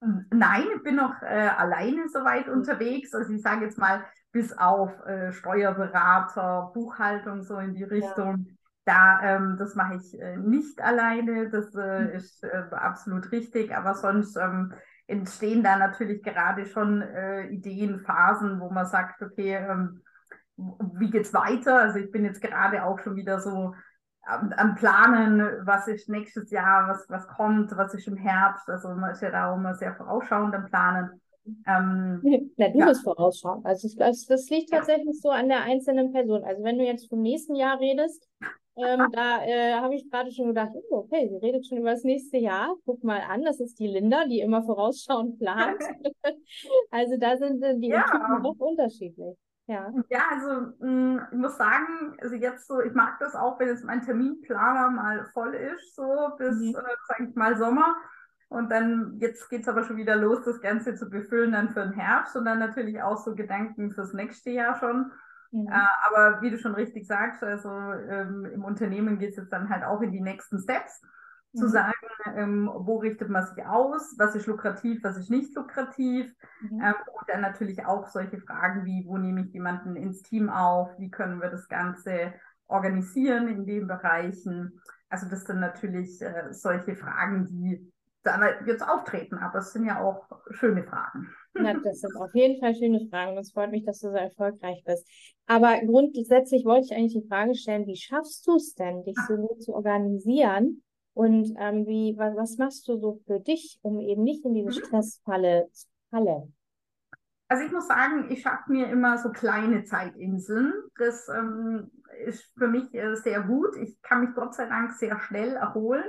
Hm, 0.03 0.25
nein, 0.31 0.65
ich 0.75 0.83
bin 0.83 0.95
noch 0.95 1.21
äh, 1.21 1.49
alleine 1.57 2.09
soweit 2.09 2.49
unterwegs. 2.49 3.13
Also 3.13 3.31
ich 3.31 3.41
sage 3.41 3.65
jetzt 3.65 3.77
mal, 3.77 4.03
bis 4.33 4.57
auf 4.57 4.91
äh, 5.05 5.31
Steuerberater, 5.31 6.71
Buchhaltung, 6.73 7.43
so 7.43 7.57
in 7.57 7.73
die 7.73 7.83
Richtung. 7.83 8.45
Ja. 8.47 8.53
Da, 8.85 9.21
ähm, 9.23 9.55
das 9.57 9.75
mache 9.75 9.95
ich 9.95 10.19
äh, 10.19 10.35
nicht 10.35 10.81
alleine, 10.81 11.49
das 11.49 11.73
äh, 11.73 12.01
mhm. 12.01 12.09
ist 12.09 12.43
äh, 12.43 12.63
absolut 12.71 13.31
richtig, 13.31 13.73
aber 13.73 13.95
sonst 13.95 14.35
ähm, 14.35 14.73
entstehen 15.07 15.63
da 15.63 15.77
natürlich 15.77 16.21
gerade 16.21 16.65
schon 16.65 17.01
äh, 17.01 17.47
Ideen, 17.47 18.01
Phasen, 18.01 18.59
wo 18.59 18.69
man 18.71 18.85
sagt, 18.85 19.21
okay, 19.21 19.55
ähm, 19.55 20.01
wie 20.57 21.09
geht's 21.09 21.33
weiter? 21.33 21.79
Also 21.79 21.99
ich 21.99 22.11
bin 22.11 22.25
jetzt 22.25 22.41
gerade 22.41 22.83
auch 22.83 22.99
schon 22.99 23.15
wieder 23.15 23.39
so 23.39 23.73
am, 24.25 24.53
am, 24.53 24.75
Planen, 24.75 25.41
was 25.65 25.87
ist 25.87 26.09
nächstes 26.09 26.51
Jahr, 26.51 26.87
was, 26.87 27.09
was 27.09 27.27
kommt, 27.27 27.75
was 27.75 27.93
ist 27.93 28.07
im 28.07 28.17
Herbst. 28.17 28.69
Also 28.69 28.89
man 28.89 29.11
ist 29.11 29.21
ja 29.21 29.31
da 29.31 29.51
auch 29.51 29.57
immer 29.57 29.75
sehr 29.75 29.93
vorausschauend 29.95 30.55
am 30.55 30.65
Planen. 30.65 31.21
Ähm, 31.67 32.21
Na, 32.57 32.69
du 32.69 32.79
ja. 32.79 32.85
bist 32.85 33.03
vorausschauen. 33.03 33.65
Also 33.65 33.89
das, 33.97 34.25
das 34.25 34.49
liegt 34.49 34.71
tatsächlich 34.71 35.19
so 35.21 35.29
an 35.29 35.49
der 35.49 35.63
einzelnen 35.63 36.13
Person. 36.13 36.43
Also 36.43 36.63
wenn 36.63 36.77
du 36.77 36.85
jetzt 36.85 37.09
vom 37.09 37.21
nächsten 37.21 37.55
Jahr 37.55 37.79
redest, 37.79 38.29
ähm, 38.77 39.07
da 39.11 39.43
äh, 39.45 39.73
habe 39.73 39.95
ich 39.95 40.09
gerade 40.09 40.31
schon 40.31 40.47
gedacht, 40.47 40.71
oh, 40.89 40.99
okay, 40.99 41.27
sie 41.27 41.37
redet 41.37 41.67
schon 41.67 41.79
über 41.79 41.91
das 41.91 42.03
nächste 42.03 42.37
Jahr. 42.37 42.75
Guck 42.85 43.03
mal 43.03 43.21
an, 43.21 43.43
das 43.43 43.59
ist 43.59 43.77
die 43.79 43.87
Linda, 43.87 44.25
die 44.25 44.39
immer 44.39 44.63
vorausschauend 44.63 45.37
plant. 45.37 45.81
also 46.91 47.17
da 47.17 47.37
sind 47.37 47.61
äh, 47.61 47.77
die 47.77 47.89
ja. 47.89 48.03
Typen 48.03 48.45
auch 48.45 48.59
unterschiedlich. 48.59 49.37
Ja, 49.67 49.91
ja 50.09 50.21
also 50.31 50.73
mh, 50.79 50.87
mm, 50.87 51.21
ich 51.31 51.37
muss 51.37 51.57
sagen, 51.57 52.17
also 52.21 52.35
jetzt 52.35 52.67
so, 52.67 52.81
ich 52.81 52.93
mag 52.93 53.19
das 53.19 53.35
auch, 53.35 53.59
wenn 53.59 53.69
jetzt 53.69 53.85
mein 53.85 54.01
Terminplaner 54.01 54.91
mal 54.91 55.25
voll 55.33 55.53
ist, 55.53 55.95
so 55.95 56.31
bis, 56.37 56.55
mhm. 56.55 56.75
äh, 56.75 56.95
sag 57.07 57.19
ich 57.21 57.35
mal, 57.35 57.57
Sommer. 57.57 57.95
Und 58.49 58.69
dann, 58.71 59.17
jetzt 59.19 59.49
geht 59.49 59.61
es 59.61 59.67
aber 59.67 59.83
schon 59.83 59.97
wieder 59.97 60.15
los, 60.15 60.43
das 60.43 60.61
Ganze 60.61 60.93
zu 60.93 61.09
befüllen 61.09 61.53
dann 61.53 61.69
für 61.69 61.81
den 61.81 61.93
Herbst 61.93 62.35
und 62.35 62.45
dann 62.45 62.59
natürlich 62.59 63.01
auch 63.01 63.17
so 63.17 63.33
Gedanken 63.33 63.91
fürs 63.91 64.13
nächste 64.13 64.51
Jahr 64.51 64.75
schon. 64.75 65.11
Mhm. 65.51 65.67
Äh, 65.67 65.87
aber 66.07 66.41
wie 66.41 66.51
du 66.51 66.57
schon 66.59 66.75
richtig 66.75 67.07
sagst, 67.07 67.41
also 67.43 67.69
ähm, 67.69 68.45
im 68.45 68.63
Unternehmen 68.63 69.17
geht 69.17 69.31
es 69.31 69.37
jetzt 69.37 69.53
dann 69.53 69.69
halt 69.69 69.83
auch 69.83 70.01
in 70.01 70.11
die 70.11 70.21
nächsten 70.21 70.59
Steps. 70.59 71.01
Zu 71.53 71.67
sagen, 71.67 71.93
ähm, 72.35 72.69
wo 72.73 72.97
richtet 72.97 73.29
man 73.29 73.45
sich 73.45 73.65
aus, 73.65 74.15
was 74.17 74.35
ist 74.35 74.47
lukrativ, 74.47 75.03
was 75.03 75.17
ist 75.17 75.29
nicht 75.29 75.55
lukrativ. 75.55 76.33
Mhm. 76.61 76.81
Ähm, 76.81 76.93
und 77.07 77.29
dann 77.29 77.41
natürlich 77.41 77.85
auch 77.85 78.07
solche 78.07 78.39
Fragen 78.39 78.85
wie, 78.85 79.05
wo 79.05 79.17
nehme 79.17 79.41
ich 79.41 79.53
jemanden 79.53 79.95
ins 79.95 80.21
Team 80.23 80.49
auf, 80.49 80.89
wie 80.97 81.11
können 81.11 81.41
wir 81.41 81.49
das 81.49 81.67
Ganze 81.67 82.33
organisieren 82.67 83.47
in 83.47 83.65
den 83.65 83.87
Bereichen. 83.87 84.81
Also 85.09 85.27
das 85.29 85.45
sind 85.45 85.59
natürlich 85.59 86.21
äh, 86.21 86.51
solche 86.51 86.95
Fragen, 86.95 87.45
die 87.45 87.91
da 88.23 88.39
jetzt 88.65 88.87
auftreten, 88.87 89.37
aber 89.37 89.59
es 89.59 89.73
sind 89.73 89.85
ja 89.85 90.01
auch 90.01 90.27
schöne 90.51 90.83
Fragen. 90.83 91.29
Na, 91.53 91.73
das 91.83 91.99
sind 91.99 92.15
auf 92.15 92.33
jeden 92.33 92.59
Fall 92.59 92.73
schöne 92.73 93.05
Fragen. 93.09 93.37
Es 93.37 93.51
freut 93.51 93.71
mich, 93.71 93.85
dass 93.85 93.99
du 93.99 94.09
so 94.09 94.15
erfolgreich 94.15 94.81
bist. 94.85 95.07
Aber 95.45 95.79
grundsätzlich 95.85 96.65
wollte 96.65 96.85
ich 96.85 96.95
eigentlich 96.95 97.21
die 97.21 97.27
Frage 97.27 97.53
stellen, 97.53 97.85
wie 97.85 97.97
schaffst 97.97 98.47
du 98.47 98.55
es 98.55 98.73
denn, 98.73 99.03
dich 99.03 99.17
so 99.27 99.35
gut 99.35 99.61
zu 99.61 99.73
organisieren? 99.73 100.83
Und 101.13 101.53
ähm, 101.59 101.85
wie, 101.85 102.15
was, 102.17 102.35
was, 102.35 102.57
machst 102.57 102.87
du 102.87 102.97
so 102.97 103.21
für 103.27 103.39
dich, 103.39 103.79
um 103.83 103.99
eben 103.99 104.23
nicht 104.23 104.43
in 104.45 104.53
diese 104.53 104.69
mhm. 104.69 104.85
Stressfalle 104.85 105.67
zu 105.71 105.87
fallen? 106.09 106.55
Also 107.47 107.65
ich 107.65 107.71
muss 107.71 107.87
sagen, 107.87 108.31
ich 108.31 108.41
schaffe 108.41 108.71
mir 108.71 108.87
immer 108.87 109.17
so 109.19 109.29
kleine 109.29 109.83
Zeitinseln. 109.83 110.73
Das 110.97 111.27
ähm, 111.29 111.91
ist 112.25 112.43
für 112.57 112.67
mich 112.67 112.93
äh, 112.95 113.15
sehr 113.15 113.41
gut. 113.41 113.75
Ich 113.77 114.01
kann 114.01 114.21
mich 114.21 114.33
Gott 114.33 114.55
sei 114.55 114.65
Dank 114.65 114.93
sehr 114.93 115.19
schnell 115.19 115.55
erholen. 115.55 116.05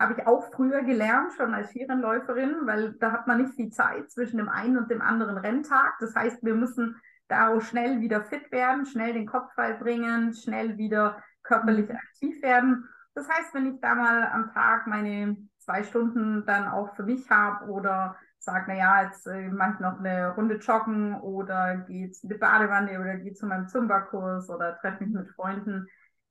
Habe 0.00 0.14
ich 0.14 0.26
auch 0.26 0.50
früher 0.52 0.82
gelernt, 0.82 1.32
schon 1.34 1.54
als 1.54 1.70
Skirennläuferin, 1.70 2.56
weil 2.64 2.94
da 2.94 3.12
hat 3.12 3.26
man 3.26 3.42
nicht 3.42 3.54
viel 3.54 3.70
Zeit 3.70 4.10
zwischen 4.10 4.38
dem 4.38 4.48
einen 4.48 4.76
und 4.76 4.90
dem 4.90 5.00
anderen 5.00 5.38
Renntag. 5.38 5.94
Das 6.00 6.14
heißt, 6.14 6.42
wir 6.42 6.54
müssen 6.54 6.96
da 7.28 7.48
auch 7.48 7.60
schnell 7.60 8.00
wieder 8.00 8.24
fit 8.24 8.50
werden, 8.50 8.86
schnell 8.86 9.12
den 9.12 9.26
Kopf 9.26 9.52
frei 9.54 9.74
bringen, 9.74 10.34
schnell 10.34 10.78
wieder 10.78 11.22
körperlich 11.42 11.88
mhm. 11.88 11.96
aktiv 11.96 12.42
werden. 12.42 12.88
Das 13.18 13.28
heißt, 13.28 13.52
wenn 13.52 13.74
ich 13.74 13.80
da 13.80 13.96
mal 13.96 14.28
am 14.32 14.52
Tag 14.52 14.86
meine 14.86 15.36
zwei 15.58 15.82
Stunden 15.82 16.46
dann 16.46 16.68
auch 16.68 16.94
für 16.94 17.02
mich 17.02 17.28
habe 17.28 17.66
oder 17.66 18.16
sage, 18.38 18.70
naja, 18.70 19.02
jetzt 19.02 19.26
äh, 19.26 19.48
mache 19.48 19.72
ich 19.74 19.80
noch 19.80 19.98
eine 19.98 20.34
Runde 20.36 20.58
joggen 20.58 21.20
oder 21.20 21.78
gehe 21.78 22.06
in 22.06 22.28
die 22.28 22.34
Badewanne 22.34 23.00
oder 23.00 23.16
gehe 23.16 23.34
zu 23.34 23.46
meinem 23.46 23.66
Zumba-Kurs 23.66 24.48
oder 24.50 24.78
treffe 24.78 25.02
mich 25.02 25.12
mit 25.12 25.28
Freunden, 25.30 25.88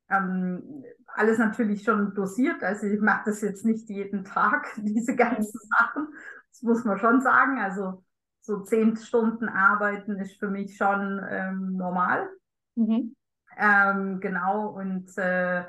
ähm, 0.09 0.85
alles 1.07 1.39
natürlich 1.39 1.83
schon 1.83 2.13
dosiert. 2.13 2.63
Also 2.63 2.87
ich 2.87 3.01
mache 3.01 3.23
das 3.25 3.41
jetzt 3.41 3.65
nicht 3.65 3.89
jeden 3.89 4.23
Tag, 4.23 4.67
diese 4.77 5.13
ganzen 5.17 5.59
Sachen. 5.77 6.07
Das 6.51 6.61
muss 6.61 6.85
man 6.85 6.97
schon 6.99 7.19
sagen. 7.19 7.59
Also 7.59 8.05
so 8.39 8.61
zehn 8.61 8.95
Stunden 8.95 9.49
arbeiten 9.49 10.17
ist 10.19 10.39
für 10.39 10.47
mich 10.47 10.77
schon 10.77 11.21
ähm, 11.29 11.75
normal. 11.75 12.29
Mhm. 12.75 13.13
Ähm, 13.57 14.21
genau. 14.21 14.69
Und 14.69 15.17
äh, 15.17 15.65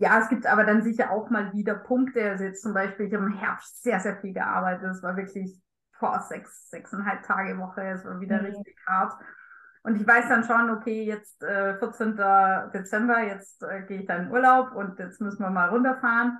ja, 0.00 0.18
es 0.18 0.30
gibt 0.30 0.46
aber 0.46 0.64
dann 0.64 0.82
sicher 0.82 1.10
auch 1.10 1.28
mal 1.28 1.52
wieder 1.52 1.74
Punkte. 1.74 2.30
Also 2.30 2.44
jetzt 2.44 2.62
zum 2.62 2.72
Beispiel, 2.72 3.06
ich 3.06 3.14
habe 3.14 3.26
im 3.26 3.36
Herbst 3.36 3.82
sehr, 3.82 4.00
sehr 4.00 4.16
viel 4.16 4.32
gearbeitet. 4.32 4.90
Es 4.90 5.02
war 5.02 5.14
wirklich 5.14 5.60
vor 5.92 6.18
sechs, 6.20 6.70
sechseinhalb 6.70 7.22
Tage 7.22 7.58
Woche. 7.58 7.82
Es 7.82 8.04
war 8.06 8.18
wieder 8.18 8.38
mhm. 8.38 8.46
richtig 8.46 8.76
hart. 8.86 9.12
Und 9.82 9.96
ich 9.96 10.06
weiß 10.06 10.26
dann 10.28 10.44
schon, 10.44 10.70
okay, 10.70 11.04
jetzt 11.04 11.42
äh, 11.42 11.78
14. 11.78 12.16
Dezember, 12.72 13.20
jetzt 13.24 13.62
äh, 13.62 13.82
gehe 13.82 14.00
ich 14.00 14.06
dann 14.06 14.24
in 14.24 14.32
Urlaub 14.32 14.72
und 14.72 14.98
jetzt 14.98 15.20
müssen 15.20 15.42
wir 15.42 15.50
mal 15.50 15.68
runterfahren. 15.68 16.38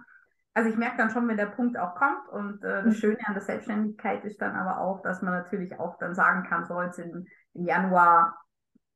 Also 0.55 0.71
ich 0.71 0.77
merke 0.77 0.97
dann 0.97 1.11
schon, 1.11 1.29
wenn 1.29 1.37
der 1.37 1.47
Punkt 1.47 1.77
auch 1.77 1.95
kommt. 1.95 2.29
Und 2.31 2.65
äh, 2.65 2.83
das 2.83 2.95
mhm. 2.95 2.99
Schöne 2.99 3.19
an 3.27 3.35
der 3.35 3.43
Selbstständigkeit 3.43 4.25
ist 4.25 4.41
dann 4.41 4.57
aber 4.57 4.81
auch, 4.81 5.03
dass 5.03 5.21
man 5.21 5.35
natürlich 5.35 5.79
auch 5.79 5.99
dann 5.99 6.15
sagen 6.15 6.45
kann, 6.49 6.65
so 6.65 6.81
jetzt 6.81 6.99
im, 6.99 7.27
im 7.53 7.65
Januar 7.67 8.39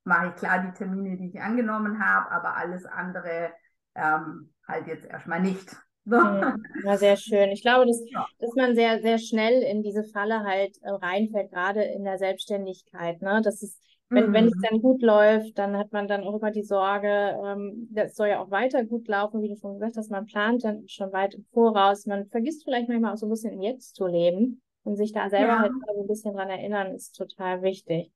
mache 0.05 0.29
ich 0.29 0.37
klar 0.37 0.61
die 0.61 0.73
Termine, 0.73 1.19
die 1.19 1.29
ich 1.29 1.43
angenommen 1.43 2.03
habe, 2.03 2.31
aber 2.31 2.57
alles 2.57 2.87
andere 2.87 3.53
ähm, 3.95 4.54
halt 4.67 4.87
jetzt 4.87 5.07
erstmal 5.07 5.41
nicht. 5.41 5.69
Ja, 6.07 6.99
sehr 6.99 7.17
schön. 7.17 7.49
Ich 7.49 7.63
glaube, 7.63 7.87
dass, 7.87 7.99
ja. 8.11 8.27
dass 8.39 8.55
man 8.57 8.75
sehr, 8.75 9.01
sehr 9.01 9.17
schnell 9.17 9.63
in 9.63 9.83
diese 9.83 10.05
Falle 10.05 10.41
halt 10.41 10.77
äh, 10.83 10.91
reinfällt, 10.91 11.51
gerade 11.51 11.83
in 11.83 12.05
der 12.05 12.19
Selbstständigkeit. 12.19 13.23
Ne? 13.23 13.41
Das 13.43 13.63
ist 13.63 13.81
wenn, 14.11 14.29
mhm. 14.29 14.33
wenn 14.33 14.47
es 14.47 14.55
mhm. 14.55 14.63
dann 14.63 14.83
gut 14.83 15.03
läuft, 15.03 15.59
dann 15.59 15.77
hat 15.77 15.93
man 15.93 16.07
dann 16.07 16.25
auch 16.25 16.39
immer 16.39 16.51
die 16.51 16.63
Sorge, 16.63 17.39
ähm, 17.45 17.89
das 17.91 18.15
soll 18.15 18.29
ja 18.29 18.41
auch 18.41 18.51
weiter 18.51 18.85
gut 18.85 19.09
laufen, 19.09 19.43
wie 19.43 19.49
du 19.49 19.57
schon 19.57 19.75
gesagt 19.75 19.97
hast, 19.97 20.11
man 20.11 20.27
plant 20.27 20.65
dann 20.65 20.87
schon 20.89 21.13
weit 21.13 21.35
im 21.35 21.45
Voraus. 21.53 22.07
Man 22.07 22.27
vergisst 22.27 22.65
vielleicht 22.65 22.89
manchmal 22.89 23.15
auch 23.15 23.17
so 23.17 23.27
ein 23.27 23.31
bisschen 23.31 23.53
im 23.53 23.63
Jetzt 23.63 23.97
zu 23.97 24.07
leben 24.07 24.61
und 24.83 24.97
sich 24.97 25.13
da 25.13 25.29
selber 25.31 25.55
ja. 25.55 25.59
halt 25.61 25.73
so 25.73 26.01
ein 26.01 26.07
bisschen 26.07 26.35
dran 26.35 26.51
erinnern, 26.51 26.95
ist 26.95 27.17
total 27.17 27.63
wichtig. 27.63 28.13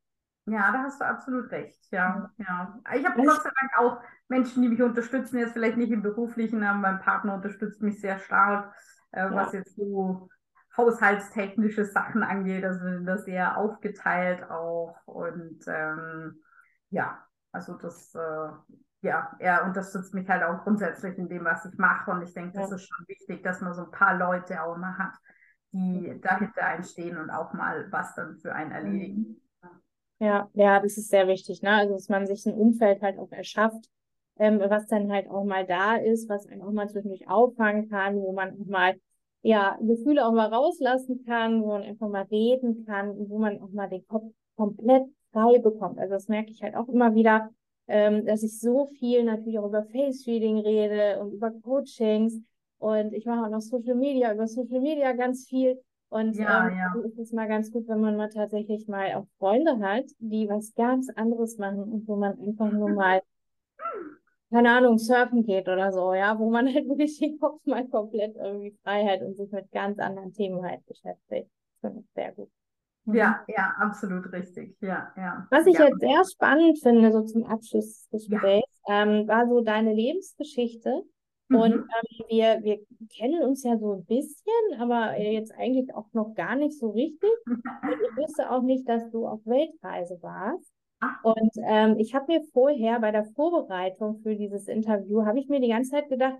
Ja, 0.48 0.72
da 0.72 0.82
hast 0.84 1.00
du 1.00 1.04
absolut 1.04 1.50
recht. 1.50 1.78
Ja, 1.90 2.30
ja. 2.38 2.80
Ich 2.96 3.04
habe 3.04 3.22
Gott 3.22 3.42
sei 3.42 3.50
Dank 3.60 3.78
auch 3.78 4.00
Menschen, 4.28 4.62
die 4.62 4.68
mich 4.68 4.82
unterstützen, 4.82 5.38
jetzt 5.38 5.52
vielleicht 5.52 5.76
nicht 5.76 5.92
im 5.92 6.02
beruflichen, 6.02 6.62
aber 6.64 6.78
mein 6.78 7.00
Partner 7.00 7.34
unterstützt 7.34 7.82
mich 7.82 8.00
sehr 8.00 8.18
stark, 8.18 8.74
äh, 9.12 9.20
ja. 9.20 9.34
was 9.34 9.52
jetzt 9.52 9.76
so 9.76 10.28
haushaltstechnische 10.76 11.84
Sachen 11.84 12.22
angeht. 12.22 12.64
Also 12.64 12.84
wir 12.84 12.94
sind 12.94 13.06
da 13.06 13.18
sehr 13.18 13.58
aufgeteilt 13.58 14.48
auch. 14.50 14.96
Und 15.04 15.60
ähm, 15.66 16.42
ja, 16.90 17.22
also 17.52 17.74
das, 17.76 18.14
äh, 18.14 18.48
ja, 19.02 19.36
er 19.38 19.64
unterstützt 19.64 20.14
mich 20.14 20.28
halt 20.28 20.44
auch 20.44 20.62
grundsätzlich 20.62 21.18
in 21.18 21.28
dem, 21.28 21.44
was 21.44 21.66
ich 21.66 21.76
mache. 21.78 22.10
Und 22.10 22.22
ich 22.22 22.32
denke, 22.32 22.58
das 22.58 22.70
ja. 22.70 22.76
ist 22.76 22.88
schon 22.88 23.06
wichtig, 23.08 23.42
dass 23.42 23.60
man 23.60 23.74
so 23.74 23.84
ein 23.84 23.90
paar 23.90 24.16
Leute 24.16 24.62
auch 24.62 24.76
mal 24.78 24.96
hat, 24.96 25.14
die 25.72 26.18
dahinter 26.22 26.64
einstehen 26.64 27.18
und 27.18 27.28
auch 27.28 27.52
mal 27.52 27.90
was 27.90 28.14
dann 28.14 28.38
für 28.38 28.54
einen 28.54 28.72
erledigen. 28.72 29.42
Ja, 30.20 30.50
ja, 30.54 30.80
das 30.80 30.98
ist 30.98 31.10
sehr 31.10 31.28
wichtig, 31.28 31.62
ne? 31.62 31.70
Also 31.70 31.94
dass 31.94 32.08
man 32.08 32.26
sich 32.26 32.44
ein 32.46 32.54
Umfeld 32.54 33.02
halt 33.02 33.18
auch 33.18 33.30
erschafft, 33.30 33.88
ähm, 34.38 34.58
was 34.60 34.86
dann 34.88 35.12
halt 35.12 35.28
auch 35.30 35.44
mal 35.44 35.64
da 35.64 35.96
ist, 35.96 36.28
was 36.28 36.46
einen 36.48 36.62
auch 36.62 36.72
mal 36.72 36.88
zwischendurch 36.88 37.28
auffangen 37.28 37.88
kann, 37.88 38.16
wo 38.16 38.32
man 38.32 38.50
auch 38.60 38.66
mal 38.66 38.96
ja, 39.42 39.78
Gefühle 39.80 40.26
auch 40.26 40.32
mal 40.32 40.52
rauslassen 40.52 41.24
kann, 41.24 41.62
wo 41.62 41.68
man 41.68 41.82
einfach 41.82 42.08
mal 42.08 42.22
reden 42.24 42.84
kann 42.84 43.14
wo 43.28 43.38
man 43.38 43.60
auch 43.62 43.70
mal 43.70 43.88
den 43.88 44.04
Kopf 44.08 44.24
komplett 44.56 45.04
frei 45.32 45.58
bekommt. 45.60 45.98
Also 46.00 46.14
das 46.14 46.26
merke 46.26 46.50
ich 46.50 46.62
halt 46.62 46.74
auch 46.74 46.88
immer 46.88 47.14
wieder, 47.14 47.50
ähm, 47.86 48.26
dass 48.26 48.42
ich 48.42 48.58
so 48.58 48.86
viel 48.98 49.22
natürlich 49.22 49.58
auch 49.60 49.66
über 49.68 49.84
Face 49.84 50.26
Reading 50.26 50.58
rede 50.58 51.20
und 51.20 51.32
über 51.32 51.52
Coachings 51.52 52.40
und 52.78 53.12
ich 53.12 53.24
mache 53.24 53.46
auch 53.46 53.50
noch 53.50 53.60
Social 53.60 53.94
Media, 53.94 54.32
über 54.34 54.48
Social 54.48 54.80
Media 54.80 55.12
ganz 55.12 55.46
viel. 55.46 55.80
Und 56.10 56.36
ja, 56.36 56.68
ähm, 56.68 56.76
ja. 56.76 56.94
ist 57.04 57.18
es 57.18 57.32
mal 57.32 57.48
ganz 57.48 57.70
gut, 57.70 57.86
wenn 57.88 58.00
man 58.00 58.16
mal 58.16 58.30
tatsächlich 58.30 58.88
mal 58.88 59.14
auch 59.14 59.26
Freunde 59.38 59.78
hat, 59.78 60.04
die 60.18 60.48
was 60.48 60.74
ganz 60.74 61.10
anderes 61.14 61.58
machen 61.58 61.82
und 61.82 62.08
wo 62.08 62.16
man 62.16 62.38
einfach 62.40 62.72
nur 62.72 62.90
mal 62.90 63.20
keine 64.50 64.70
Ahnung, 64.70 64.98
surfen 64.98 65.44
geht 65.44 65.68
oder 65.68 65.92
so, 65.92 66.14
ja, 66.14 66.38
wo 66.38 66.50
man 66.50 66.66
halt 66.72 66.88
wirklich 66.88 67.18
den 67.18 67.38
Kopf 67.38 67.60
mal 67.66 67.86
komplett 67.88 68.36
irgendwie 68.36 68.76
frei 68.82 69.06
hat 69.06 69.20
und 69.20 69.36
sich 69.36 69.50
mit 69.52 69.70
ganz 69.70 69.98
anderen 69.98 70.32
Themen 70.32 70.64
halt 70.64 70.84
beschäftigt. 70.86 71.50
Das 71.82 71.92
finde 71.92 72.00
ich 72.00 72.10
sehr 72.14 72.32
gut. 72.32 72.50
Mhm. 73.04 73.14
Ja, 73.14 73.44
ja, 73.46 73.74
absolut 73.78 74.32
richtig. 74.32 74.76
Ja, 74.80 75.12
ja. 75.16 75.46
Was 75.50 75.66
ich 75.66 75.78
ja. 75.78 75.86
jetzt 75.86 76.00
sehr 76.00 76.22
spannend 76.24 76.78
finde, 76.78 77.12
so 77.12 77.22
zum 77.22 77.44
Abschluss 77.44 78.08
des 78.08 78.28
Gesprächs, 78.28 78.80
ja. 78.86 79.02
ähm, 79.02 79.28
war 79.28 79.46
so 79.46 79.60
deine 79.60 79.92
Lebensgeschichte. 79.92 81.02
Mhm. 81.48 81.56
Und 81.56 81.72
ähm, 81.72 82.26
wir, 82.28 82.62
wir 82.62 82.78
kennen 83.16 83.42
uns 83.42 83.62
ja 83.64 83.76
so 83.78 83.94
ein 83.94 84.04
bisschen, 84.04 84.80
aber 84.80 85.18
jetzt 85.18 85.52
eigentlich 85.52 85.94
auch 85.94 86.06
noch 86.12 86.34
gar 86.34 86.56
nicht 86.56 86.78
so 86.78 86.90
richtig. 86.90 87.30
Und 87.46 87.62
ich 87.64 88.16
wusste 88.16 88.50
auch 88.50 88.62
nicht, 88.62 88.88
dass 88.88 89.10
du 89.10 89.26
auf 89.26 89.40
Weltreise 89.44 90.18
warst. 90.22 90.72
Und 91.22 91.52
ähm, 91.64 91.96
ich 91.98 92.14
habe 92.14 92.32
mir 92.32 92.42
vorher 92.52 92.98
bei 93.00 93.12
der 93.12 93.24
Vorbereitung 93.24 94.20
für 94.22 94.34
dieses 94.34 94.66
Interview, 94.66 95.24
habe 95.24 95.38
ich 95.38 95.48
mir 95.48 95.60
die 95.60 95.68
ganze 95.68 95.92
Zeit 95.92 96.08
gedacht, 96.08 96.38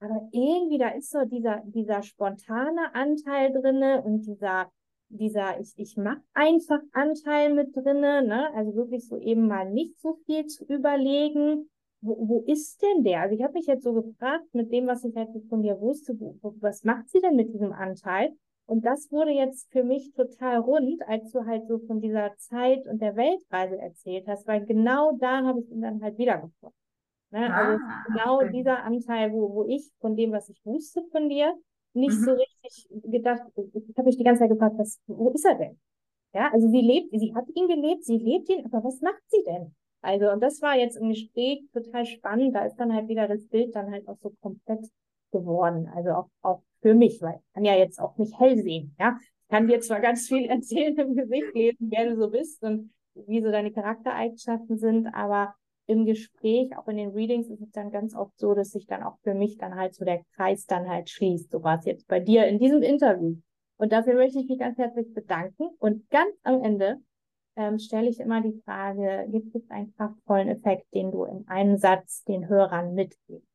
aber 0.00 0.28
irgendwie 0.32 0.78
da 0.78 0.88
ist 0.88 1.10
so 1.10 1.24
dieser, 1.24 1.62
dieser 1.64 2.02
spontane 2.02 2.94
Anteil 2.94 3.52
drinne 3.52 4.02
und 4.02 4.22
dieser, 4.22 4.70
dieser 5.10 5.60
ich, 5.60 5.74
ich 5.76 5.96
mach 5.96 6.16
einfach 6.32 6.80
Anteil 6.92 7.54
mit 7.54 7.76
drinne, 7.76 8.22
ne? 8.22 8.52
Also 8.54 8.74
wirklich 8.74 9.06
so 9.06 9.18
eben 9.18 9.46
mal 9.46 9.70
nicht 9.70 10.00
so 10.00 10.18
viel 10.24 10.46
zu 10.46 10.64
überlegen. 10.64 11.70
Wo, 12.00 12.28
wo 12.28 12.44
ist 12.46 12.82
denn 12.82 13.04
der? 13.04 13.22
Also 13.22 13.34
ich 13.34 13.42
habe 13.42 13.54
mich 13.54 13.66
jetzt 13.66 13.84
so 13.84 13.92
gefragt, 13.92 14.44
mit 14.52 14.72
dem, 14.72 14.86
was 14.86 15.04
ich 15.04 15.14
halt 15.16 15.30
von 15.48 15.62
dir 15.62 15.80
wusste, 15.80 16.18
wo, 16.18 16.54
was 16.60 16.84
macht 16.84 17.08
sie 17.08 17.20
denn 17.20 17.36
mit 17.36 17.52
diesem 17.52 17.72
Anteil? 17.72 18.32
Und 18.66 18.84
das 18.86 19.10
wurde 19.10 19.32
jetzt 19.32 19.70
für 19.72 19.82
mich 19.82 20.12
total 20.12 20.58
rund, 20.58 21.02
als 21.08 21.32
du 21.32 21.44
halt 21.44 21.66
so 21.66 21.80
von 21.80 22.00
dieser 22.00 22.36
Zeit 22.36 22.86
und 22.86 23.02
der 23.02 23.16
Weltreise 23.16 23.78
erzählt 23.78 24.28
hast, 24.28 24.46
weil 24.46 24.64
genau 24.64 25.12
da 25.18 25.44
habe 25.44 25.60
ich 25.60 25.70
ihn 25.70 25.82
dann 25.82 26.00
halt 26.02 26.16
wiedergefunden. 26.18 26.78
Ne? 27.30 27.52
Ah, 27.52 27.56
also 27.56 27.84
genau 28.06 28.36
okay. 28.36 28.50
dieser 28.52 28.82
Anteil, 28.84 29.32
wo, 29.32 29.54
wo 29.54 29.64
ich 29.66 29.90
von 30.00 30.16
dem, 30.16 30.32
was 30.32 30.48
ich 30.48 30.60
wusste 30.64 31.02
von 31.10 31.28
dir, 31.28 31.54
nicht 31.94 32.18
mhm. 32.18 32.24
so 32.24 32.32
richtig 32.32 32.88
gedacht, 33.10 33.42
ich 33.56 33.96
habe 33.96 34.06
mich 34.06 34.16
die 34.16 34.24
ganze 34.24 34.40
Zeit 34.40 34.50
gefragt, 34.50 34.78
was, 34.78 35.00
wo 35.06 35.30
ist 35.30 35.44
er 35.44 35.56
denn? 35.56 35.78
Ja, 36.32 36.50
also 36.52 36.68
sie 36.68 36.80
lebt, 36.80 37.10
sie 37.10 37.34
hat 37.34 37.48
ihn 37.54 37.66
gelebt, 37.66 38.04
sie 38.04 38.18
lebt 38.18 38.48
ihn, 38.50 38.64
aber 38.66 38.84
was 38.84 39.00
macht 39.00 39.22
sie 39.26 39.42
denn? 39.44 39.74
Also, 40.02 40.30
und 40.30 40.40
das 40.40 40.62
war 40.62 40.76
jetzt 40.76 40.96
im 40.96 41.10
Gespräch 41.10 41.62
total 41.72 42.06
spannend. 42.06 42.54
Da 42.54 42.64
ist 42.64 42.76
dann 42.76 42.94
halt 42.94 43.08
wieder 43.08 43.28
das 43.28 43.46
Bild 43.48 43.74
dann 43.74 43.90
halt 43.90 44.08
auch 44.08 44.18
so 44.22 44.32
komplett 44.40 44.86
geworden. 45.30 45.90
Also 45.94 46.10
auch, 46.10 46.28
auch 46.42 46.62
für 46.80 46.94
mich, 46.94 47.20
weil 47.20 47.36
ich 47.36 47.52
kann 47.54 47.64
ja 47.64 47.76
jetzt 47.76 48.00
auch 48.00 48.16
nicht 48.16 48.38
hell 48.38 48.56
sehen. 48.62 48.94
Ja, 48.98 49.18
ich 49.20 49.48
kann 49.48 49.68
dir 49.68 49.80
zwar 49.80 50.00
ganz 50.00 50.26
viel 50.26 50.44
erzählen 50.48 50.96
im 50.98 51.14
Gesicht 51.14 51.54
lesen, 51.54 51.90
wer 51.90 52.08
du 52.08 52.16
so 52.16 52.30
bist 52.30 52.62
und 52.62 52.92
wie 53.14 53.42
so 53.42 53.50
deine 53.50 53.72
Charaktereigenschaften 53.72 54.78
sind, 54.78 55.08
aber 55.08 55.54
im 55.86 56.06
Gespräch, 56.06 56.76
auch 56.78 56.86
in 56.86 56.96
den 56.96 57.10
Readings, 57.10 57.48
ist 57.48 57.60
es 57.60 57.72
dann 57.72 57.90
ganz 57.90 58.14
oft 58.14 58.38
so, 58.38 58.54
dass 58.54 58.70
sich 58.70 58.86
dann 58.86 59.02
auch 59.02 59.18
für 59.24 59.34
mich 59.34 59.58
dann 59.58 59.74
halt 59.74 59.94
so 59.94 60.04
der 60.04 60.22
Kreis 60.36 60.64
dann 60.66 60.88
halt 60.88 61.10
schließt. 61.10 61.50
So 61.50 61.64
war 61.64 61.78
es 61.78 61.84
jetzt 61.84 62.06
bei 62.06 62.20
dir 62.20 62.46
in 62.46 62.60
diesem 62.60 62.82
Interview. 62.82 63.36
Und 63.76 63.92
dafür 63.92 64.14
möchte 64.14 64.38
ich 64.38 64.48
mich 64.48 64.58
ganz 64.58 64.78
herzlich 64.78 65.12
bedanken. 65.12 65.68
Und 65.78 66.08
ganz 66.10 66.32
am 66.44 66.62
Ende 66.62 67.00
ähm, 67.56 67.78
stelle 67.78 68.08
ich 68.08 68.20
immer 68.20 68.40
die 68.40 68.60
Frage, 68.64 69.26
gibt 69.30 69.54
es 69.54 69.68
einen 69.70 69.94
kraftvollen 69.96 70.48
Effekt, 70.48 70.86
den 70.94 71.10
du 71.10 71.24
in 71.24 71.46
einem 71.48 71.76
Satz 71.76 72.24
den 72.24 72.48
Hörern 72.48 72.94
mitgibst? 72.94 73.46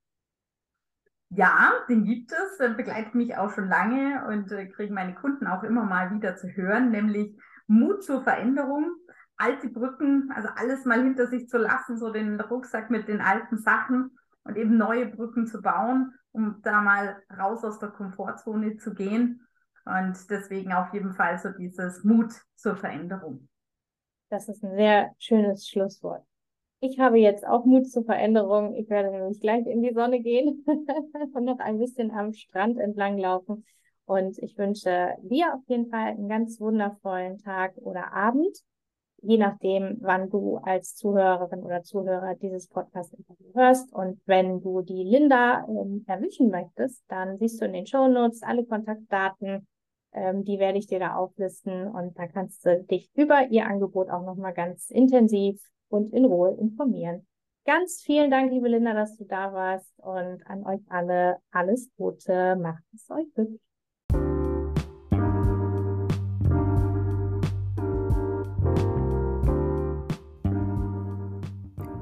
Ja, 1.30 1.74
den 1.90 2.06
gibt 2.06 2.32
es, 2.32 2.58
begleitet 2.76 3.16
mich 3.16 3.36
auch 3.36 3.52
schon 3.52 3.68
lange 3.68 4.26
und 4.28 4.52
äh, 4.52 4.68
kriegen 4.68 4.94
meine 4.94 5.16
Kunden 5.16 5.48
auch 5.48 5.64
immer 5.64 5.84
mal 5.84 6.12
wieder 6.12 6.36
zu 6.36 6.48
hören, 6.48 6.92
nämlich 6.92 7.36
Mut 7.68 8.04
zur 8.04 8.24
Veränderung, 8.24 8.92
alte 9.38 9.70
Brücken, 9.70 10.32
also 10.34 10.50
alles 10.56 10.86
mal 10.86 11.02
hinter 11.02 11.28
sich 11.28 11.50
zu 11.50 11.58
lassen, 11.58 11.98
so 11.98 12.12
den 12.12 12.40
Rucksack 12.40 12.90
mit 12.90 13.08
den 13.08 13.22
alten 13.22 13.58
Sachen 13.58 14.18
und 14.44 14.56
eben 14.56 14.78
neue 14.78 15.08
Brücken 15.08 15.48
zu 15.48 15.62
bauen, 15.62 16.14
um 16.32 16.62
da 16.62 16.82
mal 16.82 17.22
raus 17.38 17.64
aus 17.64 17.80
der 17.80 17.90
Komfortzone 17.90 18.78
zu 18.78 18.94
gehen. 18.94 19.42
Und 19.86 20.30
deswegen 20.30 20.74
auf 20.74 20.94
jeden 20.94 21.14
Fall 21.14 21.38
so 21.40 21.50
dieses 21.50 22.04
Mut 22.04 22.34
zur 22.56 22.76
Veränderung. 22.76 23.48
Das 24.36 24.50
ist 24.50 24.66
ein 24.66 24.76
sehr 24.76 25.16
schönes 25.18 25.66
Schlusswort. 25.66 26.22
Ich 26.82 27.00
habe 27.00 27.18
jetzt 27.18 27.48
auch 27.48 27.64
Mut 27.64 27.90
zur 27.90 28.04
Veränderung. 28.04 28.76
Ich 28.76 28.90
werde 28.90 29.10
nämlich 29.10 29.40
gleich 29.40 29.66
in 29.66 29.82
die 29.82 29.94
Sonne 29.94 30.20
gehen 30.20 30.66
und 31.34 31.46
noch 31.46 31.60
ein 31.60 31.80
bisschen 31.80 32.12
am 32.12 32.34
Strand 32.34 32.78
entlang 32.78 33.18
laufen. 33.18 33.64
Und 34.04 34.38
ich 34.40 34.58
wünsche 34.58 35.16
dir 35.22 35.54
auf 35.54 35.62
jeden 35.68 35.90
Fall 35.90 36.10
einen 36.10 36.28
ganz 36.28 36.60
wundervollen 36.60 37.38
Tag 37.38 37.78
oder 37.78 38.12
Abend, 38.12 38.58
je 39.22 39.38
nachdem, 39.38 40.00
wann 40.02 40.30
du 40.30 40.58
als 40.58 40.96
Zuhörerin 40.96 41.64
oder 41.64 41.84
Zuhörer 41.84 42.36
dieses 42.36 42.68
Podcast-Interview 42.68 43.54
hörst. 43.54 43.94
Und 43.94 44.20
wenn 44.26 44.60
du 44.60 44.82
die 44.82 45.06
Linda 45.06 45.66
ähm, 45.70 46.04
erwischen 46.08 46.50
möchtest, 46.50 47.06
dann 47.08 47.38
siehst 47.38 47.62
du 47.62 47.68
in 47.68 47.72
den 47.72 47.88
Show 47.88 48.10
Notes 48.10 48.44
alle 48.44 48.66
Kontaktdaten 48.66 49.66
ähm, 50.16 50.44
die 50.44 50.58
werde 50.60 50.78
ich 50.78 50.88
dir 50.88 51.00
da 51.00 51.16
auflisten 51.16 51.88
und 51.88 52.18
da 52.18 52.28
kannst 52.28 52.66
du 52.66 52.84
dich 52.84 53.10
über 53.14 53.48
ihr 53.50 53.68
Angebot 53.68 54.10
auch 54.10 54.24
nochmal 54.24 54.54
ganz 54.54 54.90
intensiv 54.90 55.62
und 55.90 56.14
in 56.14 56.26
Ruhe 56.26 56.56
informieren. 56.60 57.28
Ganz 57.66 58.02
vielen 58.04 58.32
Dank, 58.32 58.52
liebe 58.52 58.68
Linda, 58.68 58.94
dass 58.94 59.18
du 59.18 59.26
da 59.26 59.52
warst 59.52 59.92
und 59.98 60.46
an 60.48 60.66
euch 60.66 60.82
alle 60.88 61.38
alles 61.52 61.90
Gute. 61.98 62.56
Macht 62.56 62.84
es 62.94 63.10
euch 63.10 63.32
glücklich. 63.34 63.65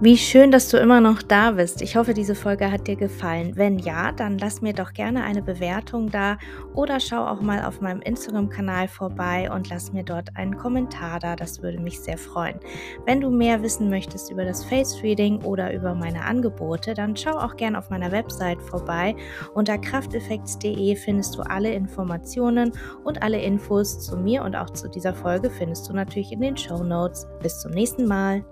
Wie 0.03 0.17
schön, 0.17 0.51
dass 0.51 0.67
du 0.67 0.75
immer 0.75 0.99
noch 0.99 1.21
da 1.21 1.51
bist. 1.51 1.81
Ich 1.81 1.95
hoffe, 1.95 2.13
diese 2.13 2.35
Folge 2.35 2.69
hat 2.69 2.87
dir 2.87 2.97
gefallen. 2.97 3.53
Wenn 3.55 3.79
ja, 3.79 4.11
dann 4.11 4.37
lass 4.37 4.61
mir 4.61 4.73
doch 4.73 4.91
gerne 4.91 5.23
eine 5.23 5.41
Bewertung 5.41 6.11
da 6.11 6.37
oder 6.73 6.99
schau 6.99 7.25
auch 7.25 7.39
mal 7.39 7.63
auf 7.63 7.79
meinem 7.79 8.01
Instagram-Kanal 8.01 8.89
vorbei 8.89 9.49
und 9.49 9.69
lass 9.69 9.93
mir 9.93 10.03
dort 10.03 10.35
einen 10.35 10.57
Kommentar 10.57 11.21
da. 11.21 11.37
Das 11.37 11.63
würde 11.63 11.79
mich 11.79 12.01
sehr 12.01 12.17
freuen. 12.17 12.59
Wenn 13.05 13.21
du 13.21 13.29
mehr 13.29 13.63
wissen 13.63 13.89
möchtest 13.89 14.29
über 14.29 14.43
das 14.43 14.65
Face 14.65 15.01
Reading 15.03 15.41
oder 15.41 15.73
über 15.73 15.95
meine 15.95 16.25
Angebote, 16.25 16.93
dann 16.95 17.15
schau 17.15 17.37
auch 17.37 17.55
gerne 17.55 17.79
auf 17.79 17.89
meiner 17.89 18.11
Website 18.11 18.61
vorbei. 18.61 19.15
Unter 19.53 19.77
krafteffekts.de 19.77 20.97
findest 20.97 21.37
du 21.37 21.43
alle 21.43 21.71
Informationen 21.71 22.73
und 23.05 23.23
alle 23.23 23.41
Infos 23.41 24.01
zu 24.01 24.17
mir 24.17 24.43
und 24.43 24.57
auch 24.57 24.71
zu 24.71 24.89
dieser 24.89 25.13
Folge 25.13 25.49
findest 25.49 25.87
du 25.87 25.93
natürlich 25.93 26.33
in 26.33 26.41
den 26.41 26.57
Show 26.57 26.83
Notes. 26.83 27.25
Bis 27.41 27.61
zum 27.61 27.71
nächsten 27.71 28.05
Mal. 28.05 28.43